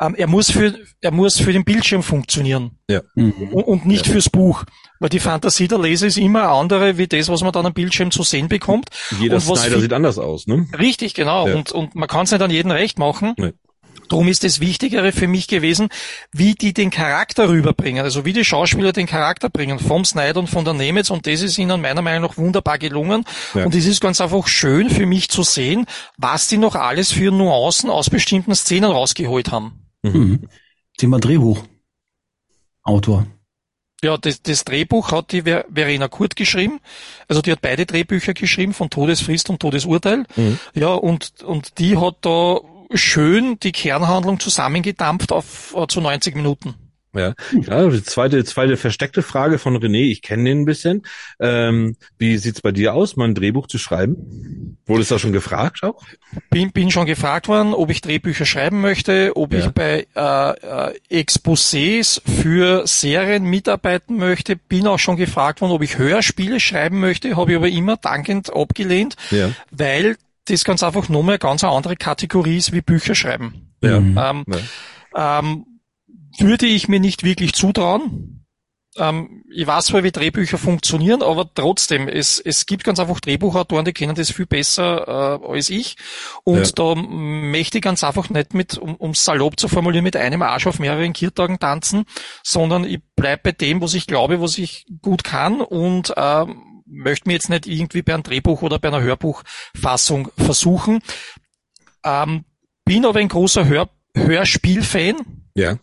ähm, 0.00 0.14
er 0.16 0.26
muss 0.26 0.50
für 0.50 0.78
er 1.00 1.10
muss 1.10 1.38
für 1.38 1.52
den 1.52 1.64
Bildschirm 1.64 2.02
funktionieren 2.02 2.78
Mhm. 3.14 3.32
und, 3.52 3.64
und 3.64 3.86
nicht 3.86 4.06
fürs 4.06 4.28
Buch, 4.28 4.64
weil 5.00 5.08
die 5.08 5.20
Fantasie 5.20 5.68
der 5.68 5.78
Leser 5.78 6.06
ist 6.06 6.18
immer 6.18 6.42
eine 6.42 6.50
andere 6.50 6.98
wie 6.98 7.06
das, 7.06 7.28
was 7.28 7.42
man 7.42 7.52
dann 7.52 7.66
am 7.66 7.72
Bildschirm 7.72 8.10
zu 8.10 8.22
sehen 8.22 8.48
bekommt. 8.48 8.90
Jeder 9.18 9.36
Und 9.36 9.40
Snyder 9.40 9.80
sieht 9.80 9.92
anders 9.92 10.18
aus, 10.18 10.46
ne? 10.46 10.66
Richtig, 10.78 11.14
genau. 11.14 11.48
Ja. 11.48 11.54
Und, 11.54 11.72
und 11.72 11.94
man 11.94 12.08
kann 12.08 12.24
es 12.24 12.32
nicht 12.32 12.42
an 12.42 12.50
jeden 12.50 12.70
recht 12.70 12.98
machen. 12.98 13.34
Nee. 13.38 13.52
Drum 14.08 14.28
ist 14.28 14.44
das 14.44 14.60
Wichtigere 14.60 15.12
für 15.12 15.28
mich 15.28 15.48
gewesen, 15.48 15.88
wie 16.32 16.54
die 16.54 16.72
den 16.74 16.90
Charakter 16.90 17.48
rüberbringen, 17.48 18.02
also 18.04 18.24
wie 18.24 18.32
die 18.32 18.44
Schauspieler 18.44 18.92
den 18.92 19.06
Charakter 19.06 19.48
bringen, 19.50 19.78
vom 19.78 20.04
Snyder 20.04 20.40
und 20.40 20.48
von 20.48 20.64
der 20.64 20.74
Nemetz 20.74 21.10
und 21.10 21.26
das 21.26 21.42
ist 21.42 21.58
ihnen 21.58 21.80
meiner 21.80 22.02
Meinung 22.02 22.30
nach 22.30 22.36
wunderbar 22.36 22.78
gelungen 22.78 23.24
Ja. 23.54 23.64
und 23.64 23.74
es 23.74 23.86
ist 23.86 24.00
ganz 24.00 24.20
einfach 24.20 24.46
schön 24.46 24.90
für 24.90 25.06
mich 25.06 25.28
zu 25.30 25.42
sehen, 25.42 25.86
was 26.16 26.48
die 26.48 26.58
noch 26.58 26.74
alles 26.74 27.12
für 27.12 27.30
Nuancen 27.30 27.90
aus 27.90 28.10
bestimmten 28.10 28.54
Szenen 28.54 28.90
rausgeholt 28.90 29.50
haben. 29.50 29.86
Mhm. 30.02 30.48
Thema 30.98 31.18
Drehbuch. 31.18 31.64
Autor. 32.82 33.26
Ja, 34.02 34.18
das, 34.18 34.42
das 34.42 34.64
Drehbuch 34.64 35.12
hat 35.12 35.32
die 35.32 35.42
Ver 35.42 35.64
Verena 35.72 36.08
Kurt 36.08 36.36
geschrieben. 36.36 36.80
Also 37.26 37.40
die 37.40 37.50
hat 37.50 37.62
beide 37.62 37.86
Drehbücher 37.86 38.34
geschrieben, 38.34 38.74
von 38.74 38.90
Todesfrist 38.90 39.48
und 39.48 39.60
Todesurteil. 39.60 40.26
Mhm. 40.36 40.58
Ja, 40.74 40.88
und, 40.88 41.42
und 41.42 41.78
die 41.78 41.96
hat 41.96 42.16
da 42.20 42.60
schön 42.92 43.58
die 43.60 43.72
Kernhandlung 43.72 44.40
zusammengedampft 44.40 45.32
auf 45.32 45.74
äh, 45.76 45.86
zu 45.86 46.00
90 46.00 46.34
Minuten. 46.36 46.74
Ja, 47.16 47.34
ja 47.52 47.88
die 47.88 48.02
zweite, 48.02 48.42
zweite 48.44 48.76
versteckte 48.76 49.22
Frage 49.22 49.60
von 49.60 49.76
René, 49.76 50.10
ich 50.10 50.20
kenne 50.20 50.44
den 50.50 50.62
ein 50.62 50.64
bisschen. 50.64 51.02
Ähm, 51.38 51.96
wie 52.18 52.36
sieht's 52.38 52.60
bei 52.60 52.72
dir 52.72 52.92
aus, 52.94 53.14
mal 53.14 53.26
ein 53.28 53.36
Drehbuch 53.36 53.68
zu 53.68 53.78
schreiben? 53.78 54.78
Wurdest 54.84 55.12
du 55.12 55.14
da 55.14 55.18
schon 55.20 55.32
gefragt 55.32 55.84
auch? 55.84 56.02
Bin, 56.50 56.72
bin 56.72 56.90
schon 56.90 57.06
gefragt 57.06 57.46
worden, 57.46 57.72
ob 57.72 57.88
ich 57.90 58.00
Drehbücher 58.00 58.46
schreiben 58.46 58.80
möchte, 58.80 59.30
ob 59.36 59.52
Ja. 59.52 59.60
ich 59.60 59.68
bei 59.68 60.08
äh, 60.16 60.90
äh, 60.90 61.22
Exposés 61.22 62.20
für 62.42 62.84
Serien 62.88 63.44
mitarbeiten 63.44 64.16
möchte. 64.16 64.56
Bin 64.56 64.88
auch 64.88 64.98
schon 64.98 65.16
gefragt 65.16 65.60
worden, 65.60 65.70
ob 65.72 65.82
ich 65.82 65.96
Hörspiele 65.98 66.58
schreiben 66.58 66.98
möchte, 66.98 67.36
habe 67.36 67.52
ich 67.52 67.56
aber 67.56 67.68
immer 67.68 67.96
dankend 67.96 68.52
abgelehnt, 68.52 69.14
Ja. 69.30 69.50
weil 69.70 70.16
das 70.46 70.64
ganz 70.64 70.82
einfach 70.82 71.08
nur 71.08 71.22
mal 71.22 71.32
eine 71.32 71.38
ganz 71.38 71.64
andere 71.64 71.96
Kategorie 71.96 72.56
ist 72.58 72.72
wie 72.72 72.82
Bücher 72.82 73.14
schreiben. 73.14 73.74
Ja. 73.82 74.00
Mhm. 74.00 74.18
Ähm, 74.18 74.44
Ja. 75.14 75.38
ähm, 75.40 75.66
würde 76.38 76.66
ich 76.66 76.88
mir 76.88 77.00
nicht 77.00 77.22
wirklich 77.24 77.54
zutrauen. 77.54 78.30
Ähm, 78.96 79.42
ich 79.52 79.66
weiß 79.66 79.86
zwar, 79.86 80.04
wie 80.04 80.12
Drehbücher 80.12 80.56
funktionieren, 80.56 81.20
aber 81.22 81.50
trotzdem, 81.52 82.06
es, 82.08 82.38
es 82.38 82.64
gibt 82.66 82.84
ganz 82.84 83.00
einfach 83.00 83.18
Drehbuchautoren, 83.20 83.84
die 83.84 83.92
kennen 83.92 84.14
das 84.14 84.30
viel 84.30 84.46
besser 84.46 85.40
äh, 85.42 85.48
als 85.48 85.68
ich. 85.68 85.96
Und 86.44 86.58
Ja. 86.78 86.94
da 86.94 86.94
möchte 86.94 87.78
ich 87.78 87.82
ganz 87.82 88.04
einfach 88.04 88.30
nicht 88.30 88.54
mit, 88.54 88.78
um 88.78 88.94
um 88.94 89.14
salopp 89.14 89.58
zu 89.58 89.66
formulieren, 89.66 90.04
mit 90.04 90.14
einem 90.16 90.42
Arsch 90.42 90.68
auf 90.68 90.78
mehreren 90.78 91.12
Kirtagen 91.12 91.58
tanzen, 91.58 92.04
sondern 92.44 92.84
ich 92.84 93.00
bleib 93.16 93.42
bei 93.42 93.50
dem, 93.52 93.80
was 93.80 93.94
ich 93.94 94.06
glaube, 94.06 94.40
was 94.40 94.58
ich 94.58 94.86
gut 95.02 95.24
kann 95.24 95.60
und 95.60 96.12
ähm, 96.16 96.73
möchte 96.86 97.28
mir 97.28 97.34
jetzt 97.34 97.50
nicht 97.50 97.66
irgendwie 97.66 98.02
bei 98.02 98.14
einem 98.14 98.22
Drehbuch 98.22 98.62
oder 98.62 98.78
bei 98.78 98.88
einer 98.88 99.00
Hörbuchfassung 99.02 100.30
versuchen. 100.36 101.00
Ähm, 102.04 102.44
bin 102.84 103.06
aber 103.06 103.20
ein 103.20 103.28
großer 103.28 103.66
Hör 103.66 103.88
Hörspielfan. 104.16 105.16
Ja. 105.54 105.78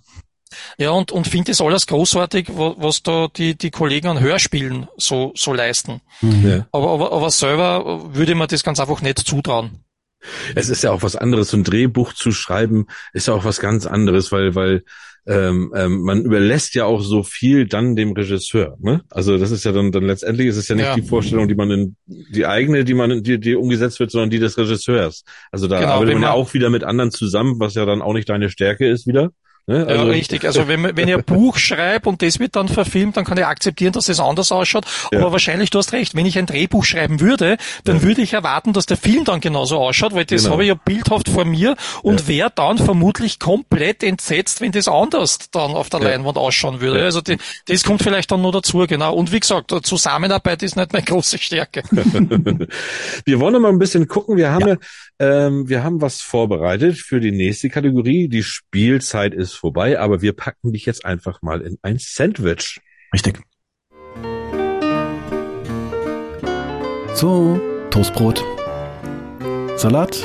Ja, 0.78 0.92
und, 0.92 1.12
und 1.12 1.28
finde 1.28 1.52
das 1.52 1.62
alles 1.62 1.88
großartig, 1.88 2.50
wa- 2.50 2.76
was 2.78 3.04
da 3.04 3.28
die, 3.30 3.58
die 3.58 3.72
Kollegen 3.72 4.08
an 4.08 4.20
Hörspielen 4.20 4.88
so, 4.98 5.32
so 5.36 5.54
leisten. 5.54 6.02
ja. 6.22 6.68
Aber, 6.72 6.90
aber, 6.92 7.12
aber 7.14 7.30
selber 7.32 8.14
würde 8.14 8.36
man 8.36 8.48
das 8.50 8.64
ganz 8.64 8.80
einfach 8.80 9.02
nicht 9.02 9.20
zutrauen. 9.20 9.84
Es 10.54 10.70
ist 10.70 10.84
ja 10.84 10.92
auch 10.92 11.02
was 11.04 11.16
anderes, 11.16 11.50
so 11.50 11.58
ein 11.58 11.64
Drehbuch 11.64 12.14
zu 12.14 12.32
schreiben, 12.32 12.88
ist 13.14 13.28
ja 13.28 13.34
auch 13.34 13.44
was 13.46 13.60
ganz 13.60 13.86
anderes, 13.86 14.32
weil, 14.32 14.54
weil 14.54 14.84
ähm, 15.28 15.72
ähm, 15.76 16.02
man 16.02 16.24
überlässt 16.26 16.74
ja 16.74 16.86
auch 16.86 17.02
so 17.02 17.22
viel 17.24 17.68
dann 17.68 17.96
dem 17.96 18.12
Regisseur. 18.14 18.76
Ne? 18.80 19.02
Also 19.10 19.38
das 19.38 19.52
ist 19.52 19.64
ja 19.64 19.72
dann, 19.72 19.92
dann 19.92 20.04
letztendlich 20.04 20.48
ist 20.48 20.58
es 20.58 20.68
ja 20.68 20.76
nicht 20.76 20.86
Ja. 20.86 20.96
die 20.96 21.04
Vorstellung, 21.04 21.48
die 21.48 21.56
man 21.56 21.70
in, 21.72 21.96
die 22.08 22.46
eigene, 22.46 22.84
die 22.84 22.94
man, 22.96 23.12
in- 23.12 23.24
die, 23.24 23.40
die 23.40 23.56
umgesetzt 23.56 24.00
wird, 24.00 24.10
sondern 24.12 24.30
die 24.32 24.40
des 24.40 24.58
Regisseurs. 24.58 25.24
Also 25.52 25.68
da 25.68 25.80
Genau, 25.80 25.92
arbeitet 25.94 26.14
man 26.16 26.24
ja 26.24 26.32
auch 26.32 26.54
wieder 26.56 26.70
mit 26.72 26.84
anderen 26.84 27.12
zusammen, 27.12 27.60
was 27.60 27.76
ja 27.76 27.86
dann 27.86 28.02
auch 28.02 28.14
nicht 28.14 28.30
deine 28.30 28.50
Stärke 28.50 28.88
ist 28.88 29.06
wieder. 29.06 29.30
Ne? 29.72 29.88
Ja, 29.90 30.04
richtig. 30.04 30.44
Also 30.46 30.68
wenn, 30.68 30.84
wenn 30.84 31.08
ich 31.08 31.16
ein 31.16 31.24
Buch 31.24 31.58
schreibe 31.58 32.10
und 32.10 32.22
das 32.22 32.40
wird 32.40 32.56
dann 32.56 32.68
verfilmt, 32.68 33.16
dann 33.16 33.24
kann 33.26 33.38
ich 33.38 33.46
akzeptieren, 33.46 33.94
dass 33.94 34.06
das 34.08 34.20
anders 34.20 34.52
ausschaut. 34.52 34.86
Ja. 35.12 35.20
Aber 35.22 35.32
wahrscheinlich, 35.32 35.70
du 35.70 35.78
hast 35.80 35.94
recht, 35.94 36.14
wenn 36.16 36.26
ich 36.26 36.38
ein 36.38 36.46
Drehbuch 36.46 36.84
schreiben 36.84 37.20
würde, 37.22 37.58
dann 37.86 38.02
würde 38.02 38.22
ich 38.22 38.34
erwarten, 38.34 38.74
dass 38.74 38.86
der 38.86 38.98
Film 38.98 39.24
dann 39.24 39.40
genauso 39.40 39.78
ausschaut, 39.78 40.14
weil 40.14 40.26
das 40.26 40.42
Genau. 40.44 40.54
habe 40.54 40.64
ich 40.64 40.70
ja 40.70 40.74
bildhaft 40.76 41.30
vor 41.30 41.46
mir 41.46 41.76
und 42.04 42.28
wäre 42.28 42.52
dann 42.54 42.78
vermutlich 42.78 43.40
komplett 43.40 44.04
entsetzt, 44.04 44.60
wenn 44.62 44.72
das 44.72 44.88
anders 44.88 45.38
dann 45.52 45.72
auf 45.72 45.90
der 45.90 46.02
Ja. 46.02 46.10
Leinwand 46.10 46.38
ausschauen 46.38 46.82
würde. 46.82 47.00
Ja. 47.00 47.06
Also 47.06 47.22
die, 47.22 47.38
das 47.68 47.84
kommt 47.84 48.02
vielleicht 48.04 48.32
dann 48.32 48.42
noch 48.42 48.52
dazu, 48.52 48.86
genau. 48.88 49.14
Und 49.16 49.32
wie 49.32 49.40
gesagt, 49.40 49.72
Zusammenarbeit 49.84 50.64
ist 50.64 50.76
nicht 50.76 50.92
meine 50.92 51.06
große 51.06 51.38
Stärke. 51.38 51.84
Wir 53.26 53.40
wollen 53.40 53.62
mal 53.62 53.70
ein 53.70 53.80
bisschen 53.80 54.08
gucken. 54.08 54.38
Wir 54.38 54.52
haben, 54.52 54.68
ja. 54.68 54.76
Ähm, 55.22 55.70
wir 55.70 55.84
haben 55.84 56.02
was 56.02 56.22
vorbereitet 56.22 56.98
für 56.98 57.20
die 57.20 57.32
nächste 57.32 57.70
Kategorie. 57.70 58.28
Die 58.28 58.42
Spielzeit 58.42 59.36
ist 59.36 59.54
vorbei, 59.54 60.00
aber 60.00 60.24
wir 60.24 60.34
packen 60.34 60.74
dich 60.74 60.88
jetzt 60.88 61.06
einfach 61.06 61.44
mal 61.44 61.62
in 61.62 61.78
ein 61.84 61.98
Sandwich. 62.00 62.82
Richtig. 63.14 63.40
So, 67.14 67.62
Toastbrot, 67.92 68.44
Salat, 69.76 70.24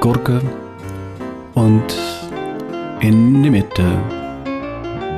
Gurke 0.00 0.42
und 1.54 1.96
in 3.00 3.42
die 3.42 3.50
Mitte 3.50 3.90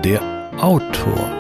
der 0.05 0.23
Autor. 0.59 1.38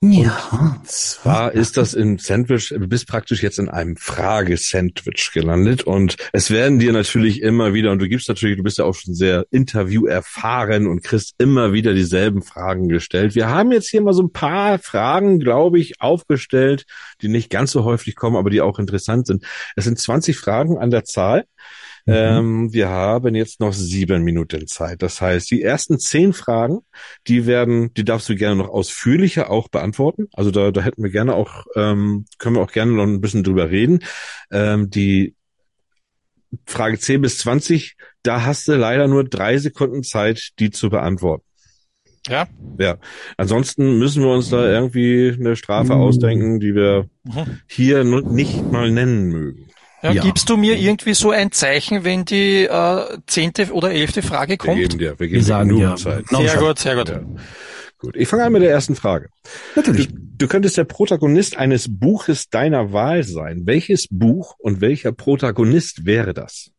Ja. 0.00 0.80
Zwar 0.84 1.54
ist 1.54 1.76
das 1.76 1.92
im 1.94 2.18
Sandwich, 2.18 2.68
du 2.68 2.86
bist 2.86 3.08
praktisch 3.08 3.42
jetzt 3.42 3.58
in 3.58 3.68
einem 3.68 3.96
Frage-Sandwich 3.96 5.32
gelandet 5.34 5.82
und 5.82 6.16
es 6.32 6.52
werden 6.52 6.78
dir 6.78 6.92
natürlich 6.92 7.42
immer 7.42 7.74
wieder, 7.74 7.90
und 7.90 7.98
du 7.98 8.08
gibst 8.08 8.28
natürlich, 8.28 8.58
du 8.58 8.62
bist 8.62 8.78
ja 8.78 8.84
auch 8.84 8.94
schon 8.94 9.14
sehr 9.14 9.46
Interview 9.50 10.06
erfahren 10.06 10.86
und 10.86 11.02
kriegst 11.02 11.34
immer 11.38 11.72
wieder 11.72 11.94
dieselben 11.94 12.42
Fragen 12.42 12.88
gestellt. 12.88 13.34
Wir 13.34 13.48
haben 13.48 13.72
jetzt 13.72 13.88
hier 13.88 14.00
mal 14.00 14.12
so 14.12 14.22
ein 14.22 14.32
paar 14.32 14.78
Fragen, 14.78 15.40
glaube 15.40 15.80
ich, 15.80 16.00
aufgestellt, 16.00 16.84
die 17.20 17.28
nicht 17.28 17.50
ganz 17.50 17.72
so 17.72 17.82
häufig 17.82 18.14
kommen, 18.14 18.36
aber 18.36 18.50
die 18.50 18.60
auch 18.60 18.78
interessant 18.78 19.26
sind. 19.26 19.44
Es 19.74 19.82
sind 19.82 19.98
20 19.98 20.38
Fragen 20.38 20.78
an 20.78 20.90
der 20.90 21.02
Zahl. 21.02 21.44
Mhm. 22.08 22.14
Ähm, 22.14 22.72
wir 22.72 22.88
haben 22.88 23.34
jetzt 23.34 23.60
noch 23.60 23.74
sieben 23.74 24.22
Minuten 24.24 24.66
Zeit. 24.66 25.02
Das 25.02 25.20
heißt, 25.20 25.50
die 25.50 25.62
ersten 25.62 25.98
zehn 25.98 26.32
Fragen, 26.32 26.78
die 27.26 27.46
werden, 27.46 27.92
die 27.94 28.04
darfst 28.04 28.28
du 28.30 28.34
gerne 28.34 28.56
noch 28.56 28.70
ausführlicher 28.70 29.50
auch 29.50 29.68
beantworten. 29.68 30.28
Also 30.32 30.50
da, 30.50 30.70
da 30.70 30.80
hätten 30.80 31.02
wir 31.02 31.10
gerne 31.10 31.34
auch, 31.34 31.66
ähm, 31.76 32.24
können 32.38 32.56
wir 32.56 32.62
auch 32.62 32.72
gerne 32.72 32.92
noch 32.92 33.04
ein 33.04 33.20
bisschen 33.20 33.44
drüber 33.44 33.70
reden. 33.70 34.00
Ähm, 34.50 34.88
die 34.88 35.34
Frage 36.64 36.98
10 36.98 37.20
bis 37.20 37.38
20, 37.38 37.96
da 38.22 38.44
hast 38.46 38.66
du 38.68 38.74
leider 38.74 39.06
nur 39.06 39.24
drei 39.24 39.58
Sekunden 39.58 40.02
Zeit, 40.02 40.52
die 40.58 40.70
zu 40.70 40.88
beantworten. 40.88 41.44
Ja. 42.26 42.46
Ja. 42.78 42.96
Ansonsten 43.36 43.98
müssen 43.98 44.22
wir 44.22 44.30
uns 44.30 44.48
da 44.50 44.66
irgendwie 44.70 45.34
eine 45.38 45.56
Strafe 45.56 45.94
Mhm. 45.94 46.00
ausdenken, 46.00 46.60
die 46.60 46.74
wir 46.74 47.08
Mhm. 47.24 47.60
hier 47.66 48.04
nicht 48.04 48.70
mal 48.72 48.90
nennen 48.90 49.28
mögen. 49.28 49.67
Ja, 50.02 50.12
Ja. 50.12 50.22
Gibst 50.22 50.48
du 50.48 50.56
mir 50.56 50.76
irgendwie 50.76 51.14
so 51.14 51.30
ein 51.32 51.50
Zeichen, 51.52 52.04
wenn 52.04 52.24
die 52.24 52.64
äh, 52.64 53.18
zehnte 53.26 53.72
oder 53.72 53.90
elfte 53.90 54.22
Frage 54.22 54.50
Wir 54.52 54.58
kommt? 54.58 54.76
geben 54.78 54.98
dir, 54.98 55.10
wir 55.18 55.26
geben 55.26 55.32
Wir 55.32 55.38
dir 55.40 55.44
sagen 55.44 55.68
genug 55.70 55.82
ja. 55.82 55.96
Zeit. 55.96 56.24
Sehr 56.28 56.56
gut, 56.56 56.78
sehr 56.78 56.94
gut. 56.96 57.08
Ja. 57.08 57.20
Gut, 57.98 58.14
ich 58.14 58.28
fange 58.28 58.44
an 58.44 58.52
mit 58.52 58.62
der 58.62 58.70
ersten 58.70 58.94
Frage. 58.94 59.28
Du, 59.74 59.80
Natürlich. 59.80 60.08
du 60.12 60.46
könntest 60.46 60.76
der 60.76 60.84
Protagonist 60.84 61.56
eines 61.56 61.88
Buches 61.90 62.48
deiner 62.48 62.92
Wahl 62.92 63.24
sein. 63.24 63.62
Welches 63.64 64.06
Buch 64.08 64.54
und 64.58 64.80
welcher 64.80 65.10
Protagonist 65.10 66.06
wäre 66.06 66.32
das? 66.32 66.70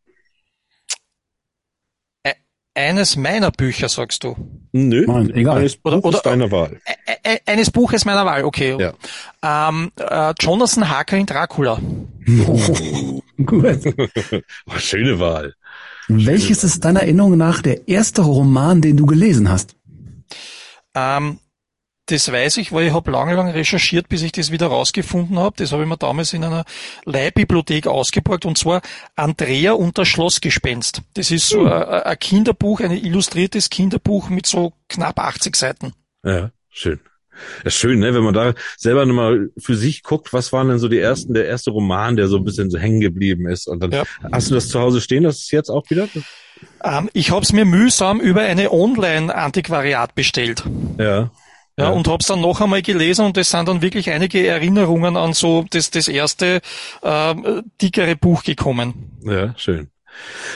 Eines 2.76 3.18
meiner 3.18 3.52
Bücher, 3.52 3.90
sagst 3.90 4.24
du. 4.24 4.38
Nö, 4.72 5.04
Nein, 5.06 5.32
egal. 5.36 5.58
eines 5.58 5.80
Oder- 5.84 6.00
Buches 6.00 6.22
oder- 6.22 6.30
deiner 6.30 6.50
Wahl. 6.52 6.80
Ä 7.26 7.40
eines 7.46 7.72
Buches 7.72 8.06
meiner 8.06 8.26
Wahl, 8.26 8.46
okay. 8.46 8.78
Ja. 8.80 8.94
Ähm, 9.70 9.92
äh, 9.98 10.34
Jonathan 10.40 10.88
Harker 10.90 11.18
in 11.18 11.26
Dracula. 11.26 11.80
Gut. 13.46 13.80
Oh, 14.66 14.72
schöne 14.78 15.20
Wahl. 15.20 15.56
Welches 16.08 16.64
ist 16.64 16.84
deiner 16.86 17.02
Erinnerung 17.02 17.38
nach 17.38 17.62
der 17.62 17.88
erste 17.88 18.24
Roman, 18.24 18.82
den 18.82 18.98
du 18.98 19.06
gelesen 19.06 19.50
hast? 19.50 19.76
Ähm, 20.96 21.40
das 22.08 22.32
weiß 22.32 22.58
ich, 22.58 22.72
weil 22.72 22.88
ich 22.88 22.94
habe 22.94 23.12
lange, 23.12 23.36
lange 23.36 23.54
recherchiert, 23.54 24.10
bis 24.10 24.24
ich 24.24 24.32
das 24.32 24.52
wieder 24.52 24.68
rausgefunden 24.68 25.38
habe. 25.38 25.56
Das 25.58 25.72
habe 25.72 25.84
ich 25.84 25.90
mir 25.90 25.98
damals 25.98 26.34
in 26.34 26.44
einer 26.44 26.66
Leihbibliothek 27.06 27.86
ausgeborgt 27.86 28.46
und 28.46 28.58
zwar 28.58 28.82
Andrea 29.16 29.74
und 29.74 29.98
das 29.98 30.08
Schlossgespenst. 30.08 31.04
Das 31.14 31.30
ist 31.30 31.48
so 31.48 31.66
ein, 31.66 31.72
ein 31.72 32.20
Kinderbuch, 32.20 32.80
ein 32.80 32.92
illustriertes 32.92 33.70
Kinderbuch 33.70 34.30
mit 34.30 34.48
so 34.48 34.74
knapp 34.88 35.20
80 35.20 35.56
Seiten. 35.56 35.94
Ja, 36.24 36.52
schön. 36.70 37.00
Ja, 37.64 37.72
schön, 37.72 38.00
ne? 38.00 38.14
wenn 38.14 38.24
man 38.24 38.34
da 38.34 38.54
selber 38.78 39.06
nochmal 39.06 39.50
für 39.58 39.76
sich 39.76 40.04
guckt, 40.04 40.34
was 40.34 40.52
waren 40.54 40.68
denn 40.70 40.80
so 40.80 40.88
die 40.88 41.00
ersten, 41.00 41.34
der 41.34 41.46
erste 41.46 41.72
Roman, 41.72 42.16
der 42.16 42.28
so 42.28 42.38
ein 42.38 42.44
bisschen 42.44 42.70
so 42.70 42.78
hängen 42.78 43.00
geblieben 43.00 43.48
ist. 43.48 43.68
Und 43.68 43.82
dann 43.82 43.92
Ja. 43.92 44.04
hast 44.32 44.50
du 44.50 44.56
das 44.56 44.68
zu 44.70 44.80
Hause 44.80 45.02
stehen, 45.02 45.24
das 45.24 45.40
ist 45.40 45.52
jetzt 45.52 45.70
auch 45.70 45.90
wieder? 45.90 46.08
Ähm, 46.84 47.10
ich 47.14 47.32
habe 47.32 47.42
es 47.44 47.54
mir 47.54 47.66
mühsam 47.66 48.20
über 48.20 48.42
eine 48.42 48.72
Online-Antiquariat 48.72 50.16
bestellt. 50.16 50.64
Ja. 50.98 51.32
Ja, 51.78 51.86
Ja. 51.86 51.90
und 51.92 52.08
habe 52.10 52.18
es 52.20 52.28
dann 52.28 52.42
noch 52.42 52.60
einmal 52.60 52.82
gelesen 52.82 53.26
und 53.26 53.38
es 53.38 53.52
sind 53.52 53.68
dann 53.70 53.82
wirklich 53.82 54.10
einige 54.10 54.46
Erinnerungen 54.46 55.16
an 55.16 55.32
so 55.34 55.66
das, 55.70 55.92
das 55.92 56.10
erste 56.10 56.60
ähm, 57.04 57.64
dickere 57.82 58.18
Buch 58.18 58.44
gekommen. 58.44 59.18
Ja, 59.24 59.54
schön. 59.58 59.90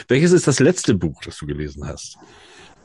Welches 0.09 0.33
ist 0.33 0.47
das 0.47 0.59
letzte 0.59 0.93
Buch, 0.95 1.21
das 1.23 1.37
du 1.37 1.45
gelesen 1.45 1.87
hast? 1.87 2.17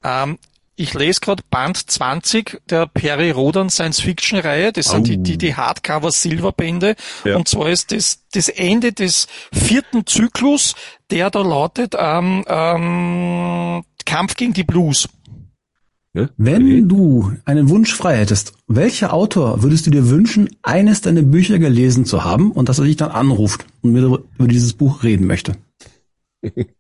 Ähm, 0.04 0.38
ich 0.78 0.94
lese 0.94 1.20
gerade 1.20 1.42
Band 1.50 1.90
20 1.90 2.62
der 2.70 2.86
Perry 2.86 3.30
Rodan 3.30 3.68
Science-Fiction-Reihe. 3.68 4.72
Das 4.72 4.86
sind 4.86 5.00
Au. 5.00 5.02
die, 5.02 5.18
die, 5.18 5.36
die 5.36 5.54
Hardcover-Silberbände. 5.54 6.94
Ja. 7.24 7.36
Und 7.36 7.48
zwar 7.48 7.68
ist 7.70 7.92
das 7.92 8.24
das 8.32 8.48
Ende 8.48 8.92
des 8.92 9.26
vierten 9.52 10.06
Zyklus, 10.06 10.74
der 11.10 11.30
da 11.30 11.42
lautet 11.42 11.94
ähm, 11.98 12.44
ähm, 12.46 13.82
Kampf 14.06 14.36
gegen 14.36 14.52
die 14.52 14.64
Blues. 14.64 15.08
Wenn 16.36 16.88
du 16.88 17.32
einen 17.44 17.68
Wunsch 17.68 17.94
frei 17.94 18.16
hättest, 18.16 18.52
welcher 18.66 19.12
Autor 19.12 19.62
würdest 19.62 19.86
du 19.86 19.90
dir 19.90 20.08
wünschen, 20.08 20.48
eines 20.62 21.00
deiner 21.00 21.22
Bücher 21.22 21.58
gelesen 21.58 22.04
zu 22.04 22.24
haben 22.24 22.50
und 22.52 22.68
dass 22.68 22.78
er 22.78 22.86
dich 22.86 22.96
dann 22.96 23.10
anruft 23.10 23.66
und 23.82 23.92
mit 23.92 24.02
über 24.04 24.48
dieses 24.48 24.72
Buch 24.72 25.02
reden 25.02 25.26
möchte? 25.26 25.56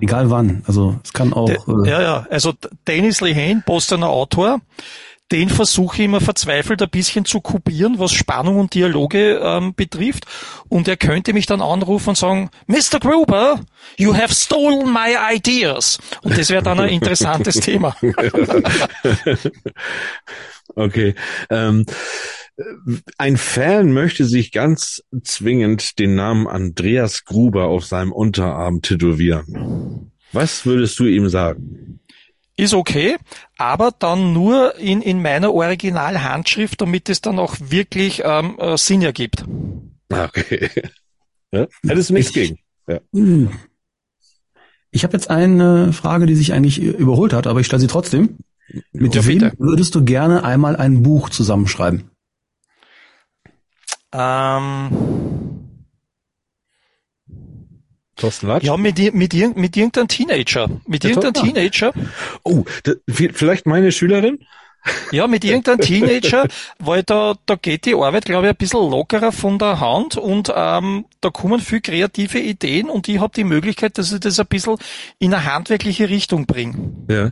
Egal 0.00 0.30
wann. 0.30 0.62
Also 0.66 0.98
es 1.02 1.12
kann 1.12 1.32
auch. 1.32 1.46
Der, 1.46 1.56
äh, 1.56 1.88
ja, 1.88 2.02
ja, 2.02 2.26
also 2.30 2.52
Dennis 2.86 3.20
Lehane, 3.20 3.62
Bostoner 3.64 4.08
Autor, 4.08 4.60
den 5.30 5.50
versuche 5.50 5.98
ich 5.98 6.04
immer 6.04 6.20
verzweifelt 6.20 6.80
ein 6.82 6.88
bisschen 6.88 7.24
zu 7.24 7.40
kopieren, 7.40 7.98
was 7.98 8.12
Spannung 8.12 8.58
und 8.58 8.74
Dialoge 8.74 9.40
ähm, 9.42 9.74
betrifft. 9.74 10.24
Und 10.68 10.88
er 10.88 10.96
könnte 10.96 11.32
mich 11.32 11.46
dann 11.46 11.60
anrufen 11.60 12.10
und 12.10 12.18
sagen, 12.18 12.50
Mr. 12.66 12.98
Gruber, 13.00 13.60
you 13.98 14.14
have 14.14 14.32
stolen 14.32 14.92
my 14.92 15.16
ideas. 15.34 15.98
Und 16.22 16.38
das 16.38 16.50
wäre 16.50 16.62
dann 16.62 16.80
ein 16.80 16.88
interessantes 16.88 17.56
Thema. 17.60 17.94
Okay. 20.74 21.14
Ähm, 21.50 21.86
ein 23.18 23.36
Fan 23.36 23.92
möchte 23.92 24.24
sich 24.24 24.50
ganz 24.52 25.02
zwingend 25.22 25.98
den 25.98 26.14
Namen 26.14 26.46
Andreas 26.46 27.24
Gruber 27.24 27.66
auf 27.66 27.84
seinem 27.86 28.12
Unterarm 28.12 28.82
tätowieren. 28.82 30.10
Was 30.32 30.66
würdest 30.66 30.98
du 30.98 31.06
ihm 31.06 31.28
sagen? 31.28 32.00
Ist 32.56 32.74
okay, 32.74 33.16
aber 33.56 33.92
dann 33.96 34.32
nur 34.32 34.76
in, 34.76 35.00
in 35.00 35.22
meiner 35.22 35.54
Originalhandschrift, 35.54 36.80
damit 36.80 37.08
es 37.08 37.20
dann 37.20 37.38
auch 37.38 37.54
wirklich 37.60 38.22
ähm, 38.24 38.56
äh, 38.58 38.76
Sinn 38.76 39.02
ergibt. 39.02 39.44
Ah, 40.10 40.24
Okay. 40.24 40.68
Ja? 41.50 41.66
Hättest 41.86 42.10
du 42.10 42.14
nichts 42.14 42.28
Ich- 42.28 42.34
gegen? 42.34 42.58
Ja. 42.86 43.00
Ich 44.90 45.02
habe 45.04 45.14
jetzt 45.14 45.30
eine 45.30 45.92
Frage, 45.94 46.26
die 46.26 46.34
sich 46.34 46.52
eigentlich 46.52 46.78
überholt 46.78 47.32
hat, 47.32 47.46
aber 47.46 47.60
ich 47.60 47.66
stelle 47.66 47.80
sie 47.80 47.86
trotzdem. 47.86 48.36
Mit 48.92 49.14
Ja, 49.14 49.24
wem 49.26 49.38
bitte. 49.38 49.52
würdest 49.58 49.94
du 49.94 50.04
gerne 50.04 50.44
einmal 50.44 50.76
ein 50.76 51.02
Buch 51.02 51.30
zusammenschreiben? 51.30 52.10
Ähm, 54.12 54.90
Thorsten 58.16 58.48
Latsch? 58.48 58.64
Ja, 58.64 58.76
mit, 58.76 58.98
mit, 59.14 59.32
ir- 59.34 59.54
mit 59.54 59.76
irgendeinem 59.76 60.08
Teenager. 60.08 60.68
Mit 60.86 61.04
Ja, 61.04 61.10
irgendeinem. 61.10 61.54
Teenager. 61.54 61.92
Oh, 62.42 62.64
da, 62.82 62.92
vi- 63.06 63.32
vielleicht 63.32 63.66
meine 63.66 63.92
Schülerin? 63.92 64.38
Ja, 65.10 65.26
mit 65.26 65.44
irgendeinem 65.44 65.80
Teenager, 65.80 66.46
weil 66.78 67.02
da, 67.02 67.34
da 67.46 67.56
geht 67.56 67.84
die 67.84 67.94
Arbeit, 67.94 68.24
glaube 68.24 68.46
ich, 68.46 68.50
ein 68.52 68.56
bisschen 68.56 68.88
lockerer 68.90 69.32
von 69.32 69.58
der 69.58 69.80
Hand 69.80 70.16
und 70.16 70.52
ähm, 70.54 71.04
da 71.20 71.30
kommen 71.30 71.60
viel 71.60 71.80
kreative 71.80 72.38
Ideen 72.38 72.88
und 72.88 73.08
ich 73.08 73.18
habe 73.20 73.32
die 73.34 73.44
Möglichkeit, 73.44 73.98
dass 73.98 74.12
ich 74.12 74.20
das 74.20 74.38
ein 74.40 74.46
bisschen 74.46 74.76
in 75.18 75.34
eine 75.34 75.44
handwerkliche 75.52 76.08
Richtung 76.08 76.46
bringe. 76.46 76.92
Ja. 77.10 77.30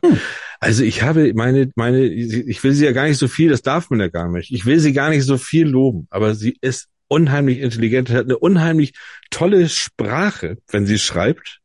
Also 0.61 0.85
ich 0.85 1.03
habe 1.03 1.33
meine, 1.35 1.71
meine, 1.77 2.05
ich 2.05 2.62
will 2.64 2.73
sie 2.73 2.85
ja 2.85 2.92
gar 2.92 3.07
nicht 3.07 3.19
so 3.19 3.29
viel, 3.29 3.51
das 3.51 3.62
darf 3.62 3.90
man 3.90 4.01
ja 4.01 4.09
gar 4.09 4.29
nicht. 4.31 4.53
Ich 4.53 4.66
will 4.66 4.81
sie 4.81 4.92
gar 4.92 5.11
nicht 5.11 5.25
so 5.25 5.38
viel 5.38 5.66
loben, 5.66 6.07
aber 6.11 6.35
sie 6.35 6.57
ist 6.61 6.88
unheimlich 7.09 7.61
intelligent, 7.61 8.11
hat 8.11 8.25
eine 8.25 8.38
unheimlich 8.38 8.92
tolle 9.31 9.69
Sprache, 9.69 10.59
wenn 10.69 10.87
sie 10.87 10.99
schreibt. 10.99 11.61